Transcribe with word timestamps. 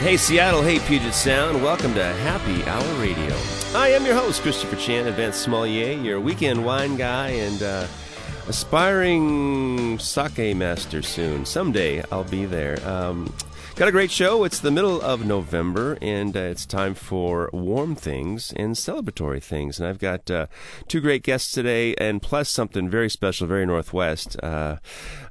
Hey, 0.00 0.16
Seattle. 0.16 0.62
Hey, 0.62 0.78
Puget 0.78 1.12
Sound. 1.12 1.62
Welcome 1.62 1.92
to 1.92 2.02
Happy 2.02 2.64
Hour 2.64 3.02
Radio. 3.02 3.36
I 3.74 3.88
am 3.88 4.06
your 4.06 4.14
host, 4.14 4.40
Christopher 4.40 4.76
Chan, 4.76 5.06
advanced 5.06 5.42
sommelier, 5.42 5.92
your 5.92 6.18
weekend 6.18 6.64
wine 6.64 6.96
guy, 6.96 7.28
and 7.28 7.62
uh, 7.62 7.86
aspiring 8.48 9.98
sake 9.98 10.56
master 10.56 11.02
soon. 11.02 11.44
Someday 11.44 12.02
I'll 12.10 12.24
be 12.24 12.46
there. 12.46 12.80
Um, 12.88 13.30
Got 13.80 13.88
a 13.88 13.92
great 13.92 14.10
show. 14.10 14.44
It's 14.44 14.60
the 14.60 14.70
middle 14.70 15.00
of 15.00 15.24
November, 15.24 15.96
and 16.02 16.36
uh, 16.36 16.40
it's 16.40 16.66
time 16.66 16.92
for 16.92 17.48
warm 17.50 17.94
things 17.94 18.52
and 18.54 18.74
celebratory 18.74 19.42
things. 19.42 19.80
And 19.80 19.88
I've 19.88 19.98
got 19.98 20.30
uh, 20.30 20.48
two 20.86 21.00
great 21.00 21.22
guests 21.22 21.50
today, 21.50 21.94
and 21.94 22.20
plus 22.20 22.50
something 22.50 22.90
very 22.90 23.08
special, 23.08 23.46
very 23.46 23.64
Northwest. 23.64 24.36
Uh, 24.42 24.76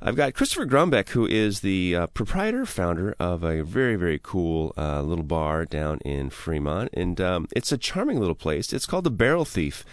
I've 0.01 0.15
got 0.15 0.33
Christopher 0.33 0.65
Gronbeck, 0.65 1.09
who 1.09 1.27
is 1.27 1.59
the 1.59 1.95
uh, 1.95 2.07
proprietor, 2.07 2.65
founder 2.65 3.15
of 3.19 3.43
a 3.43 3.61
very, 3.61 3.95
very 3.95 4.19
cool 4.23 4.73
uh, 4.75 5.03
little 5.03 5.25
bar 5.25 5.65
down 5.65 5.99
in 5.99 6.31
Fremont. 6.31 6.89
And 6.93 7.21
um, 7.21 7.47
it's 7.55 7.71
a 7.71 7.77
charming 7.77 8.19
little 8.19 8.33
place. 8.33 8.73
It's 8.73 8.87
called 8.87 9.03
the 9.03 9.11
Barrel 9.11 9.45
Thief. 9.45 9.85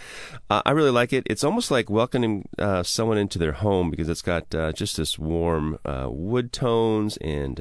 Uh, 0.48 0.62
I 0.64 0.70
really 0.70 0.90
like 0.90 1.12
it. 1.12 1.26
It's 1.26 1.44
almost 1.44 1.70
like 1.70 1.90
welcoming 1.90 2.48
someone 2.84 3.18
into 3.18 3.38
their 3.38 3.52
home 3.52 3.90
because 3.90 4.08
it's 4.08 4.22
got 4.22 4.48
just 4.74 4.96
this 4.96 5.18
warm 5.18 5.78
wood 5.84 6.54
tones 6.54 7.18
and 7.18 7.60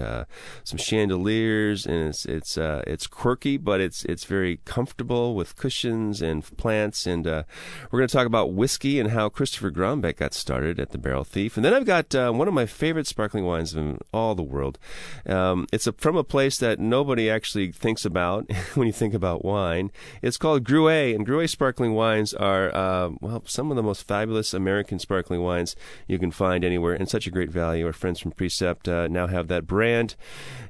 some 0.63 0.79
chandeliers, 0.85 1.85
and 1.85 2.09
it's 2.09 2.25
it's 2.25 2.57
uh, 2.57 2.83
it's 2.85 3.07
quirky, 3.07 3.57
but 3.57 3.81
it's 3.81 4.05
it's 4.05 4.25
very 4.25 4.59
comfortable 4.65 5.35
with 5.35 5.55
cushions 5.55 6.21
and 6.21 6.45
plants. 6.57 7.05
And 7.07 7.25
uh, 7.25 7.43
we're 7.89 7.99
going 7.99 8.07
to 8.07 8.15
talk 8.15 8.27
about 8.27 8.53
whiskey 8.53 8.99
and 8.99 9.11
how 9.11 9.29
Christopher 9.29 9.71
Gronbeck 9.71 10.17
got 10.17 10.33
started 10.33 10.79
at 10.79 10.91
the 10.91 10.97
Barrel 10.97 11.23
Thief. 11.23 11.57
And 11.57 11.65
then 11.65 11.73
I've 11.73 11.85
got 11.85 12.13
uh, 12.13 12.31
one 12.31 12.47
of 12.47 12.53
my 12.53 12.65
favorite 12.65 13.07
sparkling 13.07 13.45
wines 13.45 13.73
in 13.73 13.97
all 14.13 14.35
the 14.35 14.43
world. 14.43 14.77
Um, 15.25 15.67
it's 15.73 15.87
a, 15.87 15.93
from 15.93 16.15
a 16.15 16.23
place 16.23 16.57
that 16.59 16.79
nobody 16.79 17.29
actually 17.29 17.71
thinks 17.71 18.05
about 18.05 18.51
when 18.75 18.87
you 18.87 18.93
think 18.93 19.13
about 19.13 19.43
wine. 19.43 19.91
It's 20.21 20.37
called 20.37 20.63
Gruet, 20.63 21.15
and 21.15 21.25
Gruet 21.25 21.49
sparkling 21.49 21.93
wines 21.93 22.33
are 22.33 22.73
uh, 22.75 23.09
well 23.21 23.43
some 23.45 23.71
of 23.71 23.75
the 23.75 23.83
most 23.83 24.07
fabulous 24.07 24.53
American 24.53 24.99
sparkling 24.99 25.41
wines 25.41 25.75
you 26.07 26.19
can 26.19 26.31
find 26.31 26.63
anywhere, 26.63 26.93
and 26.93 27.09
such 27.09 27.25
a 27.25 27.31
great 27.31 27.49
value. 27.49 27.85
Our 27.87 27.93
friends 27.93 28.19
from 28.19 28.31
Precept 28.31 28.87
uh, 28.87 29.07
now 29.07 29.27
have 29.27 29.47
that 29.47 29.65
brand 29.65 30.15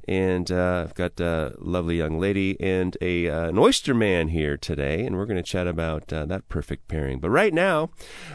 and 0.08 0.52
uh, 0.52 0.86
I've 0.86 0.96
got 0.96 1.20
a 1.20 1.56
lovely 1.58 1.98
young 1.98 2.20
lady 2.20 2.60
and 2.60 2.96
a 3.02 3.28
uh, 3.30 3.50
an 3.50 3.58
oyster 3.58 3.94
man 3.94 4.30
here 4.30 4.58
today, 4.58 5.06
and 5.06 5.16
we're 5.16 5.26
going 5.26 5.38
to 5.38 5.44
chat 5.44 5.68
about 5.68 6.12
uh, 6.14 6.26
that 6.26 6.48
perfect 6.50 6.88
pairing. 6.88 7.20
But 7.20 7.30
right 7.30 7.54
now, 7.54 7.90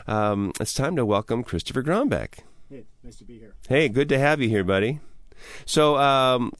um, 0.06 0.52
it's 0.60 0.74
time 0.74 0.96
to 0.96 1.06
welcome 1.06 1.42
Christopher 1.44 1.82
Gronbeck. 1.82 2.40
Hey, 2.68 2.84
nice 3.02 3.16
to 3.16 3.24
be 3.24 3.38
here. 3.38 3.54
Hey, 3.68 3.88
good 3.88 4.08
to 4.08 4.18
have 4.18 4.40
you 4.40 4.48
here, 4.48 4.64
buddy. 4.64 5.00
So, 5.64 5.96
um, 5.96 6.52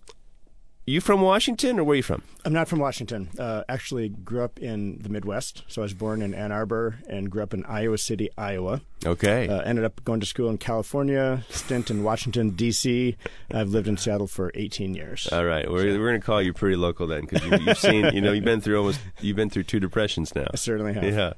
you 0.86 1.00
from 1.00 1.20
Washington, 1.20 1.78
or 1.78 1.84
where 1.84 1.92
are 1.92 1.96
you 1.96 2.02
from? 2.02 2.22
I'm 2.44 2.52
not 2.52 2.68
from 2.68 2.78
Washington. 2.78 3.28
Uh, 3.38 3.62
actually, 3.68 4.08
grew 4.08 4.42
up 4.42 4.58
in 4.58 4.98
the 4.98 5.08
Midwest. 5.08 5.62
So 5.68 5.82
I 5.82 5.84
was 5.84 5.94
born 5.94 6.22
in 6.22 6.34
Ann 6.34 6.52
Arbor 6.52 6.98
and 7.08 7.30
grew 7.30 7.42
up 7.42 7.54
in 7.54 7.64
Iowa 7.64 7.98
City, 7.98 8.30
Iowa. 8.36 8.80
Okay. 9.04 9.48
Uh, 9.48 9.60
ended 9.60 9.84
up 9.84 10.02
going 10.04 10.20
to 10.20 10.26
school 10.26 10.50
in 10.50 10.58
California, 10.58 11.44
stint 11.48 11.90
in 11.90 12.02
Washington 12.02 12.50
D.C. 12.50 13.16
I've 13.52 13.68
lived 13.68 13.88
in 13.88 13.96
Seattle 13.96 14.26
for 14.26 14.50
18 14.54 14.94
years. 14.94 15.28
All 15.30 15.44
right, 15.44 15.70
we're, 15.70 15.98
we're 15.98 16.08
going 16.08 16.20
to 16.20 16.26
call 16.26 16.42
you 16.42 16.52
pretty 16.52 16.76
local 16.76 17.06
then, 17.06 17.22
because 17.22 17.44
you, 17.44 17.50
have 17.50 17.78
seen, 17.78 18.06
you 18.12 18.20
know, 18.20 18.32
you've 18.32 18.44
been 18.44 18.60
through 18.60 18.78
almost, 18.78 19.00
you've 19.20 19.36
been 19.36 19.50
through 19.50 19.64
two 19.64 19.80
depressions 19.80 20.34
now. 20.34 20.46
I 20.52 20.56
certainly 20.56 20.94
have. 20.94 21.04
Yeah. 21.04 21.32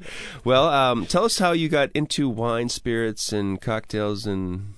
Well, 0.45 0.69
um, 0.69 1.07
tell 1.07 1.25
us 1.25 1.39
how 1.39 1.53
you 1.53 1.69
got 1.69 1.91
into 1.93 2.29
wine, 2.29 2.69
spirits, 2.69 3.33
and 3.33 3.61
cocktails, 3.61 4.27
and 4.27 4.75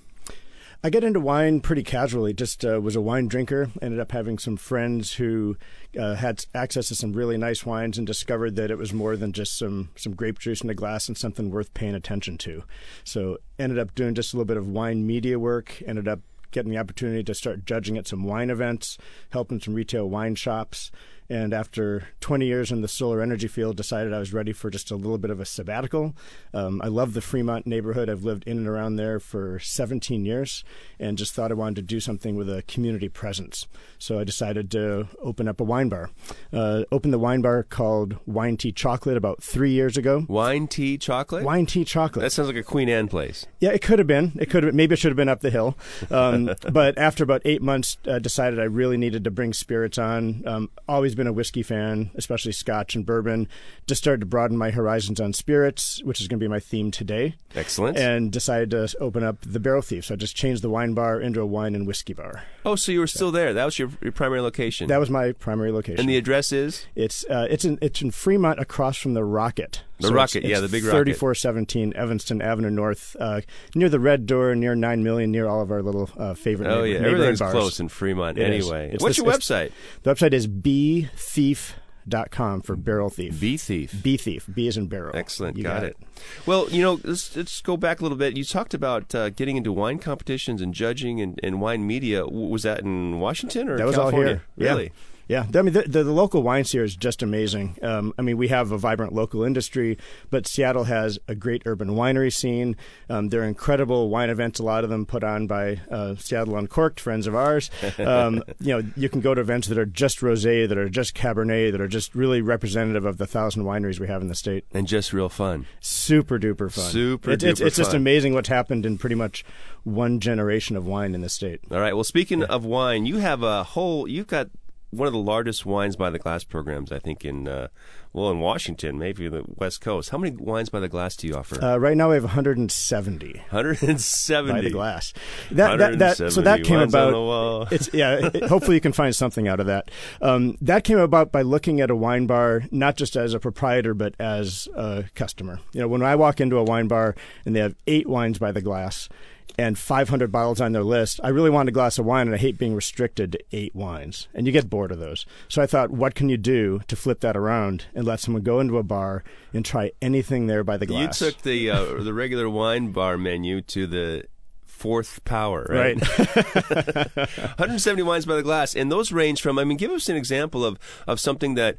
I 0.85 0.91
get 0.91 1.03
into 1.03 1.19
wine 1.19 1.61
pretty 1.61 1.81
casually. 1.81 2.31
Just 2.31 2.63
uh, 2.63 2.79
was 2.79 2.95
a 2.95 3.01
wine 3.01 3.27
drinker. 3.27 3.71
Ended 3.81 3.99
up 3.99 4.11
having 4.11 4.37
some 4.37 4.55
friends 4.55 5.13
who 5.13 5.57
uh, 5.99 6.13
had 6.13 6.45
access 6.53 6.89
to 6.89 6.95
some 6.95 7.13
really 7.13 7.37
nice 7.37 7.65
wines 7.65 7.97
and 7.97 8.05
discovered 8.05 8.55
that 8.57 8.69
it 8.69 8.77
was 8.77 8.93
more 8.93 9.17
than 9.17 9.33
just 9.33 9.57
some 9.57 9.89
some 9.95 10.13
grape 10.13 10.37
juice 10.37 10.61
in 10.61 10.69
a 10.69 10.75
glass 10.75 11.07
and 11.07 11.17
something 11.17 11.49
worth 11.49 11.73
paying 11.73 11.95
attention 11.95 12.37
to. 12.37 12.65
So 13.03 13.39
ended 13.57 13.79
up 13.79 13.95
doing 13.95 14.13
just 14.13 14.31
a 14.31 14.37
little 14.37 14.45
bit 14.45 14.57
of 14.57 14.67
wine 14.67 15.07
media 15.07 15.39
work. 15.39 15.81
Ended 15.87 16.07
up 16.07 16.19
getting 16.51 16.71
the 16.71 16.77
opportunity 16.77 17.23
to 17.23 17.33
start 17.33 17.65
judging 17.65 17.97
at 17.97 18.05
some 18.05 18.23
wine 18.23 18.51
events, 18.51 18.99
helping 19.31 19.59
some 19.59 19.73
retail 19.73 20.07
wine 20.07 20.35
shops 20.35 20.91
and 21.29 21.53
after 21.53 22.07
20 22.21 22.45
years 22.45 22.71
in 22.71 22.81
the 22.81 22.87
solar 22.87 23.21
energy 23.21 23.47
field, 23.47 23.77
decided 23.77 24.13
I 24.13 24.19
was 24.19 24.33
ready 24.33 24.53
for 24.53 24.69
just 24.69 24.91
a 24.91 24.95
little 24.95 25.17
bit 25.17 25.31
of 25.31 25.39
a 25.39 25.45
sabbatical. 25.45 26.15
Um, 26.53 26.81
I 26.83 26.87
love 26.87 27.13
the 27.13 27.21
Fremont 27.21 27.65
neighborhood. 27.65 28.09
I've 28.09 28.23
lived 28.23 28.43
in 28.45 28.57
and 28.57 28.67
around 28.67 28.95
there 28.95 29.19
for 29.19 29.59
17 29.59 30.25
years, 30.25 30.63
and 30.99 31.17
just 31.17 31.33
thought 31.33 31.51
I 31.51 31.55
wanted 31.55 31.75
to 31.77 31.81
do 31.81 31.99
something 31.99 32.35
with 32.35 32.49
a 32.49 32.61
community 32.63 33.09
presence. 33.09 33.67
So 33.97 34.19
I 34.19 34.23
decided 34.23 34.69
to 34.71 35.07
open 35.19 35.47
up 35.47 35.59
a 35.59 35.63
wine 35.63 35.89
bar. 35.89 36.11
Uh, 36.53 36.83
opened 36.91 37.13
the 37.13 37.19
wine 37.19 37.41
bar 37.41 37.63
called 37.63 38.17
Wine 38.25 38.57
Tea 38.57 38.71
Chocolate 38.71 39.17
about 39.17 39.41
three 39.41 39.71
years 39.71 39.97
ago. 39.97 40.25
Wine 40.27 40.67
Tea 40.67 40.97
Chocolate. 40.97 41.43
Wine 41.43 41.65
Tea 41.65 41.85
Chocolate. 41.85 42.21
That 42.21 42.31
sounds 42.31 42.47
like 42.47 42.57
a 42.57 42.63
Queen 42.63 42.89
Anne 42.89 43.07
place. 43.07 43.45
Yeah, 43.59 43.71
it 43.71 43.81
could 43.81 43.99
have 43.99 44.07
been. 44.07 44.33
It 44.39 44.49
could 44.49 44.63
have. 44.63 44.75
Maybe 44.75 44.93
it 44.93 44.99
should 44.99 45.11
have 45.11 45.17
been 45.17 45.29
up 45.29 45.41
the 45.41 45.49
hill. 45.49 45.75
Um, 46.11 46.51
but 46.71 46.97
after 46.97 47.23
about 47.23 47.41
eight 47.45 47.61
months, 47.61 47.97
uh, 48.07 48.19
decided 48.19 48.59
I 48.59 48.65
really 48.65 48.97
needed 48.97 49.23
to 49.23 49.31
bring 49.31 49.53
spirits 49.53 49.97
on. 49.97 50.43
Um, 50.45 50.69
always 50.87 51.14
been 51.15 51.27
a 51.27 51.33
whiskey 51.33 51.63
fan, 51.63 52.11
especially 52.15 52.51
Scotch 52.51 52.95
and 52.95 53.05
bourbon. 53.05 53.47
Just 53.87 54.03
started 54.03 54.19
to 54.21 54.25
broaden 54.25 54.57
my 54.57 54.71
horizons 54.71 55.19
on 55.19 55.33
spirits, 55.33 56.03
which 56.03 56.21
is 56.21 56.27
going 56.27 56.39
to 56.39 56.43
be 56.43 56.49
my 56.49 56.59
theme 56.59 56.91
today. 56.91 57.35
Excellent. 57.55 57.97
And 57.97 58.31
decided 58.31 58.71
to 58.71 58.89
open 58.99 59.23
up 59.23 59.37
the 59.41 59.59
Barrel 59.59 59.81
Thief. 59.81 60.05
So 60.05 60.13
I 60.13 60.17
just 60.17 60.35
changed 60.35 60.61
the 60.61 60.69
wine 60.69 60.93
bar 60.93 61.19
into 61.19 61.41
a 61.41 61.45
wine 61.45 61.75
and 61.75 61.87
whiskey 61.87 62.13
bar. 62.13 62.43
Oh, 62.65 62.75
so 62.75 62.91
you 62.91 62.99
were 62.99 63.07
still 63.07 63.31
there? 63.31 63.53
That 63.53 63.65
was 63.65 63.79
your, 63.79 63.89
your 64.01 64.11
primary 64.11 64.41
location. 64.41 64.87
That 64.87 64.99
was 64.99 65.09
my 65.09 65.31
primary 65.33 65.71
location. 65.71 65.99
And 65.99 66.09
the 66.09 66.17
address 66.17 66.51
is? 66.51 66.85
It's 66.95 67.25
uh, 67.25 67.47
it's 67.49 67.65
in 67.65 67.77
it's 67.81 68.01
in 68.01 68.11
Fremont, 68.11 68.59
across 68.59 68.97
from 68.97 69.13
the 69.13 69.23
Rocket. 69.23 69.83
The 69.99 70.07
so 70.07 70.13
Rocket, 70.13 70.43
it's, 70.43 70.47
yeah, 70.47 70.59
the 70.59 70.67
big 70.67 70.83
Rocket. 70.83 70.97
Thirty-four 70.97 71.35
seventeen 71.35 71.93
Evanston 71.95 72.41
Avenue 72.41 72.69
North, 72.69 73.15
uh, 73.19 73.41
near 73.75 73.87
the 73.87 73.99
Red 73.99 74.25
Door, 74.25 74.55
near 74.55 74.75
Nine 74.75 75.03
Million, 75.03 75.31
near 75.31 75.47
all 75.47 75.61
of 75.61 75.71
our 75.71 75.81
little 75.81 76.09
uh, 76.17 76.33
favorite. 76.33 76.67
Oh 76.67 76.83
yeah, 76.83 76.99
everything's 76.99 77.39
bars. 77.39 77.51
close 77.51 77.79
in 77.79 77.87
Fremont. 77.87 78.37
It 78.37 78.43
anyway, 78.43 78.91
what's 78.91 79.03
this, 79.03 79.17
your 79.17 79.27
website? 79.27 79.71
The 80.03 80.13
website 80.13 80.33
is 80.33 80.47
B 80.47 81.09
Thief 81.15 81.75
dot 82.07 82.29
com 82.29 82.61
for 82.61 82.75
barrel 82.75 83.09
thief. 83.09 83.39
Bee 83.39 83.57
thief. 83.57 84.03
Bee 84.03 84.17
thief. 84.17 84.47
B 84.53 84.67
is 84.67 84.77
in 84.77 84.85
barrel. 84.87 85.15
Excellent. 85.15 85.57
You 85.57 85.63
got, 85.63 85.81
got 85.81 85.83
it. 85.85 85.97
Well, 86.45 86.69
you 86.69 86.83
know, 86.83 86.99
let's, 87.03 87.35
let's 87.35 87.61
go 87.61 87.77
back 87.77 87.99
a 87.99 88.03
little 88.03 88.17
bit. 88.17 88.37
You 88.37 88.43
talked 88.43 88.75
about 88.75 89.15
uh, 89.15 89.31
getting 89.31 89.57
into 89.57 89.71
wine 89.71 89.97
competitions 89.97 90.61
and 90.61 90.71
judging 90.71 91.19
and, 91.19 91.39
and 91.41 91.59
wine 91.59 91.87
media. 91.87 92.27
Was 92.27 92.61
that 92.61 92.81
in 92.81 93.19
Washington 93.19 93.69
or 93.69 93.77
that 93.77 93.87
was 93.87 93.95
California? 93.95 94.27
all 94.33 94.33
here? 94.33 94.43
Really? 94.55 94.83
Yeah. 94.83 94.89
Yeah, 95.27 95.45
I 95.55 95.61
mean 95.63 95.73
the, 95.73 95.81
the, 95.83 96.03
the, 96.03 96.11
local 96.11 96.43
wine 96.43 96.63
here 96.65 96.83
is 96.83 96.95
just 96.95 97.23
amazing. 97.23 97.77
Um, 97.81 98.13
I 98.17 98.21
mean 98.21 98.37
we 98.37 98.47
have 98.49 98.71
a 98.71 98.77
vibrant 98.77 99.13
local 99.13 99.43
industry, 99.43 99.97
but 100.29 100.47
Seattle 100.47 100.83
has 100.83 101.17
a 101.27 101.33
great 101.33 101.63
urban 101.65 101.89
winery 101.89 102.31
scene. 102.31 102.75
Um, 103.09 103.29
there 103.29 103.41
are 103.41 103.45
incredible 103.45 104.09
wine 104.09 104.29
events. 104.29 104.59
A 104.59 104.63
lot 104.63 104.83
of 104.83 104.89
them 104.89 105.05
put 105.05 105.23
on 105.23 105.47
by 105.47 105.81
uh, 105.89 106.15
Seattle 106.15 106.55
Uncorked, 106.55 106.99
friends 106.99 107.25
of 107.25 107.35
ours. 107.35 107.71
Um, 107.97 108.43
you 108.59 108.77
know, 108.77 108.87
you 108.95 109.09
can 109.09 109.21
go 109.21 109.33
to 109.33 109.41
events 109.41 109.67
that 109.67 109.77
are 109.77 109.85
just 109.85 110.19
rosé, 110.19 110.67
that 110.69 110.77
are 110.77 110.89
just 110.89 111.15
Cabernet, 111.15 111.71
that 111.71 111.81
are 111.81 111.87
just 111.87 112.13
really 112.13 112.41
representative 112.41 113.05
of 113.05 113.17
the 113.17 113.27
thousand 113.27 113.63
wineries 113.63 113.99
we 113.99 114.07
have 114.07 114.21
in 114.21 114.27
the 114.27 114.35
state, 114.35 114.65
and 114.73 114.87
just 114.87 115.11
real 115.11 115.29
fun. 115.29 115.65
Super 115.79 116.37
duper 116.37 116.71
fun. 116.71 116.91
Super. 116.91 117.31
It, 117.31 117.39
duper 117.39 117.49
it's, 117.49 117.61
it's 117.61 117.75
fun. 117.77 117.85
just 117.85 117.95
amazing 117.95 118.33
what's 118.33 118.49
happened 118.49 118.85
in 118.85 118.97
pretty 118.97 119.15
much 119.15 119.43
one 119.83 120.19
generation 120.19 120.75
of 120.75 120.85
wine 120.85 121.15
in 121.15 121.21
the 121.21 121.29
state. 121.29 121.61
All 121.71 121.79
right. 121.79 121.93
Well, 121.93 122.03
speaking 122.03 122.41
yeah. 122.41 122.47
of 122.47 122.65
wine, 122.65 123.05
you 123.05 123.17
have 123.17 123.41
a 123.41 123.63
whole. 123.63 124.07
You've 124.07 124.27
got 124.27 124.49
one 124.95 125.07
of 125.07 125.13
the 125.13 125.19
largest 125.19 125.65
wines 125.65 125.95
by 125.95 126.09
the 126.09 126.19
glass 126.19 126.43
programs, 126.43 126.91
I 126.91 126.99
think, 126.99 127.25
in 127.25 127.47
uh, 127.47 127.67
well, 128.13 128.31
in 128.31 128.39
Washington, 128.39 128.97
maybe 128.97 129.27
the 129.27 129.43
West 129.45 129.81
Coast. 129.81 130.09
How 130.09 130.17
many 130.17 130.35
wines 130.37 130.69
by 130.69 130.79
the 130.79 130.87
glass 130.87 131.17
do 131.17 131.27
you 131.27 131.35
offer? 131.35 131.61
Uh, 131.61 131.77
right 131.77 131.97
now, 131.97 132.09
we 132.09 132.15
have 132.15 132.23
170. 132.23 133.33
170 133.33 134.53
by 134.53 134.61
the 134.61 134.69
glass. 134.69 135.13
That, 135.51 135.77
that, 135.77 135.99
that 135.99 136.31
so 136.31 136.41
that 136.41 136.63
came 136.63 136.79
about. 136.79 137.15
It's 137.71 137.93
yeah. 137.93 138.29
It, 138.33 138.43
hopefully, 138.43 138.75
you 138.75 138.81
can 138.81 138.93
find 138.93 139.13
something 139.15 139.47
out 139.47 139.59
of 139.59 139.65
that. 139.65 139.91
Um, 140.21 140.57
that 140.61 140.83
came 140.83 140.97
about 140.97 141.31
by 141.31 141.41
looking 141.41 141.81
at 141.81 141.89
a 141.89 141.95
wine 141.95 142.25
bar 142.25 142.63
not 142.71 142.95
just 142.95 143.15
as 143.15 143.33
a 143.33 143.39
proprietor 143.39 143.93
but 143.93 144.13
as 144.19 144.67
a 144.75 145.05
customer. 145.15 145.59
You 145.73 145.81
know, 145.81 145.87
when 145.87 146.01
I 146.01 146.15
walk 146.15 146.39
into 146.39 146.57
a 146.57 146.63
wine 146.63 146.87
bar 146.87 147.15
and 147.45 147.55
they 147.55 147.59
have 147.59 147.75
eight 147.87 148.07
wines 148.07 148.39
by 148.39 148.51
the 148.51 148.61
glass 148.61 149.09
and 149.57 149.77
500 149.77 150.31
bottles 150.31 150.61
on 150.61 150.71
their 150.71 150.83
list. 150.83 151.19
I 151.23 151.29
really 151.29 151.49
wanted 151.49 151.69
a 151.69 151.73
glass 151.73 151.97
of 151.97 152.05
wine, 152.05 152.27
and 152.27 152.35
I 152.35 152.37
hate 152.39 152.57
being 152.57 152.75
restricted 152.75 153.33
to 153.33 153.39
eight 153.51 153.75
wines, 153.75 154.27
and 154.33 154.45
you 154.45 154.53
get 154.53 154.69
bored 154.69 154.91
of 154.91 154.99
those. 154.99 155.25
So 155.47 155.61
I 155.61 155.65
thought, 155.67 155.91
what 155.91 156.15
can 156.15 156.29
you 156.29 156.37
do 156.37 156.81
to 156.87 156.95
flip 156.95 157.21
that 157.21 157.37
around 157.37 157.85
and 157.93 158.05
let 158.05 158.19
someone 158.19 158.43
go 158.43 158.59
into 158.59 158.77
a 158.77 158.83
bar 158.83 159.23
and 159.53 159.63
try 159.65 159.91
anything 160.01 160.47
there 160.47 160.63
by 160.63 160.77
the 160.77 160.85
glass? 160.85 161.21
You 161.21 161.31
took 161.31 161.41
the 161.41 161.69
uh, 161.71 161.83
the 162.03 162.13
regular 162.13 162.49
wine 162.49 162.91
bar 162.91 163.17
menu 163.17 163.61
to 163.61 163.87
the 163.87 164.25
fourth 164.65 165.23
power, 165.25 165.65
right? 165.69 165.99
Right. 166.17 167.15
170 167.15 168.03
wines 168.03 168.25
by 168.25 168.35
the 168.35 168.43
glass, 168.43 168.75
and 168.75 168.91
those 168.91 169.11
range 169.11 169.41
from. 169.41 169.57
I 169.57 169.63
mean, 169.63 169.77
give 169.77 169.91
us 169.91 170.09
an 170.09 170.15
example 170.15 170.65
of 170.65 170.77
of 171.07 171.19
something 171.19 171.55
that. 171.55 171.77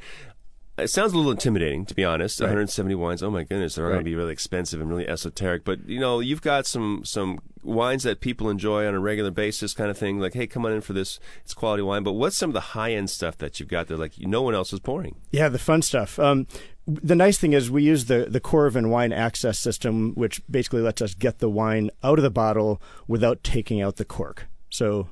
It 0.78 0.90
sounds 0.90 1.12
a 1.12 1.16
little 1.16 1.32
intimidating, 1.32 1.86
to 1.86 1.94
be 1.94 2.04
honest. 2.04 2.38
Right. 2.38 2.48
170 2.48 2.94
wines. 2.96 3.22
Oh 3.22 3.30
my 3.30 3.44
goodness, 3.44 3.74
they're 3.74 3.86
going 3.86 3.98
to 3.98 4.04
be 4.04 4.14
really 4.14 4.32
expensive 4.32 4.80
and 4.80 4.90
really 4.90 5.08
esoteric. 5.08 5.64
But 5.64 5.88
you 5.88 5.98
know, 5.98 6.20
you've 6.20 6.42
got 6.42 6.66
some 6.66 7.02
some 7.04 7.40
wines 7.62 8.02
that 8.02 8.20
people 8.20 8.50
enjoy 8.50 8.86
on 8.86 8.94
a 8.94 9.00
regular 9.00 9.30
basis, 9.30 9.72
kind 9.72 9.90
of 9.90 9.96
thing. 9.96 10.18
Like, 10.18 10.34
hey, 10.34 10.46
come 10.46 10.66
on 10.66 10.72
in 10.72 10.82
for 10.82 10.92
this. 10.92 11.18
It's 11.42 11.54
quality 11.54 11.82
wine. 11.82 12.02
But 12.02 12.12
what's 12.12 12.36
some 12.36 12.50
of 12.50 12.54
the 12.54 12.60
high 12.60 12.92
end 12.92 13.08
stuff 13.08 13.38
that 13.38 13.58
you've 13.58 13.70
got 13.70 13.88
there? 13.88 13.96
Like, 13.96 14.18
no 14.18 14.42
one 14.42 14.54
else 14.54 14.72
is 14.72 14.80
pouring. 14.80 15.16
Yeah, 15.30 15.48
the 15.48 15.58
fun 15.58 15.80
stuff. 15.80 16.18
Um, 16.18 16.46
the 16.86 17.16
nice 17.16 17.38
thing 17.38 17.54
is 17.54 17.70
we 17.70 17.82
use 17.82 18.04
the 18.04 18.26
the 18.28 18.40
Coravin 18.40 18.90
wine 18.90 19.12
access 19.12 19.58
system, 19.58 20.12
which 20.14 20.42
basically 20.50 20.82
lets 20.82 21.00
us 21.00 21.14
get 21.14 21.38
the 21.38 21.50
wine 21.50 21.90
out 22.04 22.18
of 22.18 22.22
the 22.22 22.30
bottle 22.30 22.82
without 23.08 23.42
taking 23.42 23.80
out 23.80 23.96
the 23.96 24.04
cork. 24.04 24.46
So. 24.70 25.08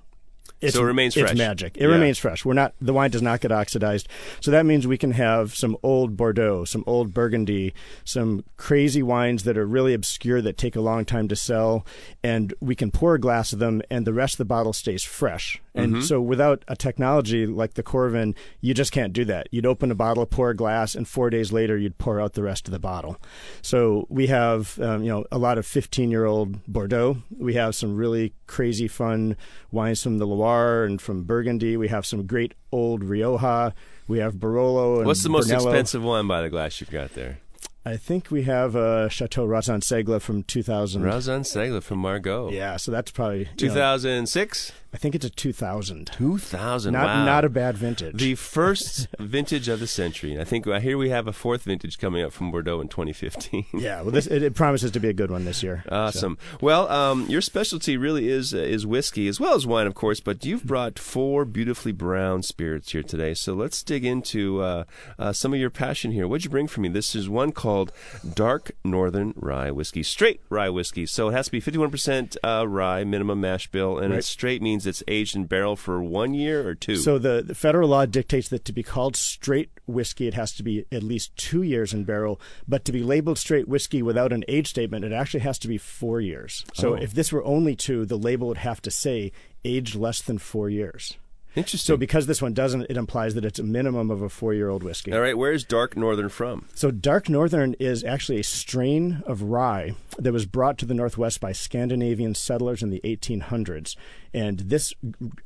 It's, 0.65 0.75
So 0.75 0.83
it 0.83 0.87
remains 0.87 1.15
fresh. 1.15 1.31
it's 1.31 1.39
magic. 1.39 1.77
It 1.77 1.83
Yeah. 1.83 1.89
remains 1.89 2.19
fresh. 2.19 2.45
We're 2.45 2.55
not 2.55 2.75
the 2.81 2.93
wine 2.93 3.11
does 3.11 3.23
not 3.23 3.41
get 3.41 3.53
oxidized. 3.53 4.09
So 4.41 4.51
that 4.51 4.65
means 4.67 4.87
we 4.87 4.99
can 4.99 5.13
have 5.13 5.55
some 5.55 5.77
old 5.83 6.17
Bordeaux, 6.17 6.65
some 6.65 6.85
old 6.87 7.13
Burgundy, 7.15 7.75
some 8.05 8.45
crazy 8.57 9.03
wines 9.03 9.45
that 9.45 9.57
are 9.59 9.67
really 9.67 9.95
obscure 9.95 10.41
that 10.43 10.57
take 10.57 10.77
a 10.77 10.81
long 10.81 11.05
time 11.05 11.29
to 11.29 11.37
sell, 11.37 11.85
and 12.23 12.55
we 12.61 12.75
can 12.75 12.91
pour 12.91 13.15
a 13.15 13.21
glass 13.21 13.53
of 13.53 13.59
them, 13.59 13.83
and 13.91 14.07
the 14.07 14.13
rest 14.13 14.35
of 14.35 14.39
the 14.39 14.45
bottle 14.45 14.73
stays 14.73 15.03
fresh. 15.03 15.61
And 15.77 15.95
Mm-hmm. 15.95 16.03
so 16.03 16.21
without 16.21 16.65
a 16.69 16.77
technology 16.77 17.47
like 17.47 17.75
the 17.75 17.83
Coravin, 17.83 18.37
you 18.61 18.75
just 18.75 18.93
can't 18.93 19.13
do 19.13 19.25
that. 19.25 19.49
You'd 19.51 19.67
open 19.67 19.91
a 19.91 19.95
bottle, 19.97 20.25
pour 20.25 20.51
a 20.51 20.55
glass, 20.57 20.95
and 20.95 21.07
four 21.09 21.31
days 21.31 21.53
later 21.53 21.77
you'd 21.77 21.99
pour 21.99 22.21
out 22.21 22.35
the 22.35 22.45
rest 22.45 22.69
of 22.69 22.73
the 22.73 22.79
bottle. 22.79 23.17
So 23.61 24.07
we 24.09 24.29
have 24.29 24.79
um, 24.81 25.03
you 25.03 25.11
know 25.11 25.25
a 25.33 25.39
lot 25.39 25.59
of 25.59 25.67
15 25.67 26.11
year 26.13 26.27
old 26.27 26.65
Bordeaux. 26.67 27.19
We 27.37 27.55
have 27.55 27.75
some 27.75 27.97
really 27.97 28.35
crazy 28.47 28.87
fun 28.87 29.37
wines 29.73 30.01
from 30.03 30.19
the 30.19 30.27
Loire 30.27 30.85
and 30.85 31.03
from 31.03 31.25
Burgundy. 31.25 31.77
We 31.77 31.89
have 31.89 32.07
some 32.07 32.25
great 32.27 32.55
old 32.71 33.03
Rioja. 33.03 33.75
We 34.07 34.19
have 34.19 34.35
Barolo. 34.35 34.99
And 34.99 35.07
What's 35.07 35.23
the 35.25 35.29
most 35.29 35.49
Brunello. 35.49 35.71
expensive 35.71 36.05
wine 36.05 36.29
by 36.29 36.43
the 36.43 36.51
glass 36.51 36.81
you've 36.81 36.91
got 36.91 37.15
there? 37.15 37.39
I 37.87 37.99
think 37.99 38.31
we 38.31 38.45
have 38.45 38.75
uh, 38.77 39.11
Chateau 39.11 39.47
Rauzan-Ségla 39.47 40.23
from 40.23 40.43
2000. 40.45 41.03
Razan 41.03 41.41
Segla 41.41 41.83
from 41.83 41.99
Margaux. 41.99 42.51
Yeah, 42.51 42.79
so 42.79 42.91
that's 42.91 43.11
probably 43.11 43.41
you 43.41 43.45
know, 43.45 43.53
2006? 43.57 44.73
I 44.95 44.97
think 44.97 45.17
it's 45.17 45.25
a 45.25 45.31
2000. 45.31 46.07
2000. 46.13 46.93
Not 46.93 47.05
wow. 47.05 47.25
not 47.25 47.45
a 47.45 47.49
bad 47.49 47.77
vintage. 47.77 48.17
The 48.17 48.35
first 48.37 49.09
vintage 49.19 49.67
of 49.67 49.81
the 49.81 49.89
century. 49.89 50.31
And 50.33 50.41
I 50.41 50.45
think 50.45 50.67
here 50.67 50.97
we 50.97 51.11
have 51.11 51.27
a 51.27 51.33
fourth 51.33 51.65
vintage 51.65 51.99
coming 51.99 52.23
up 52.25 52.33
from 52.33 52.53
Bordeaux 52.53 52.81
in 52.81 52.87
2015. 52.87 53.67
yeah, 53.75 54.03
well, 54.03 54.13
this 54.13 54.29
it, 54.29 54.43
it 54.45 54.55
promises 54.55 54.93
to 54.93 55.01
be 55.01 55.09
a 55.09 55.13
good 55.13 55.33
one 55.33 55.45
this 55.45 55.65
year. 55.65 55.83
So- 55.89 55.95
Awesome. 55.95 56.39
Well, 56.61 56.89
um, 56.89 57.27
your 57.29 57.41
specialty 57.41 57.97
really 57.97 58.29
is 58.29 58.55
uh, 58.55 58.59
is 58.59 58.87
whiskey 58.87 59.27
as 59.27 59.41
well 59.41 59.55
as 59.57 59.67
wine, 59.67 59.89
of 59.89 59.95
course. 59.97 60.21
But 60.21 60.45
you've 60.45 60.63
brought 60.65 60.99
four 60.99 61.45
beautifully 61.45 61.93
brown 61.93 62.45
spirits 62.45 62.93
here 62.93 63.03
today. 63.03 63.35
So 63.35 63.53
let's 63.53 63.83
dig 63.83 64.05
into 64.05 64.63
uh, 64.63 64.85
uh, 65.19 65.33
some 65.33 65.53
of 65.53 65.59
your 65.59 65.71
passion 65.71 66.13
here. 66.13 66.29
What'd 66.29 66.45
you 66.45 66.51
bring 66.51 66.69
for 66.69 66.81
me? 66.81 66.89
This 66.89 67.17
is 67.17 67.29
one 67.29 67.51
called 67.51 67.91
Dark 68.35 68.71
Northern 68.85 69.35
Rye 69.37 69.73
Whiskey, 69.73 70.05
straight 70.05 70.41
rye 70.51 70.69
whiskey. 70.69 71.05
So 71.07 71.31
it 71.31 71.33
has 71.33 71.47
to 71.47 71.53
be 71.53 71.61
51% 71.61 72.37
uh, 72.45 72.69
rye 72.69 73.03
minimum 73.03 73.41
mash 73.41 73.67
bill, 73.73 73.99
and 73.99 74.11
Right. 74.11 74.19
it's 74.19 74.29
straight 74.29 74.63
means 74.63 74.84
it's 74.87 75.03
aged 75.09 75.37
in 75.37 75.45
barrel 75.47 75.77
for 75.77 76.03
one 76.03 76.35
year 76.35 76.67
or 76.67 76.75
two. 76.75 76.97
So 76.97 77.19
the, 77.19 77.43
the 77.47 77.55
federal 77.55 77.89
law 77.89 78.07
dictates 78.07 78.49
that 78.49 78.65
to 78.67 78.73
be 78.73 78.83
called 78.83 79.17
straight 79.17 79.71
whiskey, 79.87 80.27
it 80.27 80.35
has 80.35 80.53
to 80.55 80.63
be 80.63 80.87
at 80.93 81.03
least 81.03 81.37
two 81.37 81.63
years 81.63 81.93
in 81.93 82.05
barrel. 82.05 82.41
But 82.67 82.85
to 82.87 82.93
be 82.93 83.03
labeled 83.03 83.39
straight 83.39 83.69
whiskey 83.69 84.03
without 84.03 84.33
an 84.33 84.45
age 84.49 84.69
statement, 84.69 85.05
it 85.05 85.13
actually 85.13 85.41
has 85.41 85.59
to 85.61 85.69
be 85.69 85.79
four 85.79 86.21
years. 86.21 86.65
So 86.75 86.93
Oh. 86.93 86.95
if 86.97 87.13
this 87.15 87.33
were 87.33 87.45
only 87.45 87.75
two, 87.77 88.05
the 88.07 88.19
label 88.19 88.49
would 88.49 88.59
have 88.59 88.81
to 88.83 88.91
say 88.91 89.33
aged 89.65 89.95
less 89.95 90.21
than 90.23 90.39
four 90.39 90.69
years. 90.71 91.17
Interesting. 91.57 91.95
So 91.95 91.97
because 91.97 92.27
this 92.27 92.43
one 92.43 92.53
doesn't, 92.53 92.87
it 92.91 92.97
implies 92.97 93.35
that 93.35 93.45
it's 93.45 93.59
a 93.59 93.63
minimum 93.63 94.11
of 94.11 94.23
a 94.23 94.29
four-year-old 94.29 94.83
whiskey. 94.83 95.13
All 95.13 95.21
right, 95.21 95.39
where's 95.39 95.65
Dark 95.65 95.97
Northern 95.97 96.29
from? 96.29 96.67
So 96.75 96.91
Dark 96.91 97.29
Northern 97.29 97.75
is 97.75 98.03
actually 98.03 98.41
a 98.41 98.45
strain 98.45 99.23
of 99.27 99.43
rye 99.43 99.95
that 100.19 100.33
was 100.33 100.47
brought 100.47 100.79
to 100.79 100.87
the 100.87 100.95
Northwest 100.95 101.41
by 101.41 101.53
Scandinavian 101.53 102.35
settlers 102.35 102.83
in 102.83 102.91
the 102.91 103.01
1800s. 103.05 103.97
And 104.33 104.61
this 104.61 104.93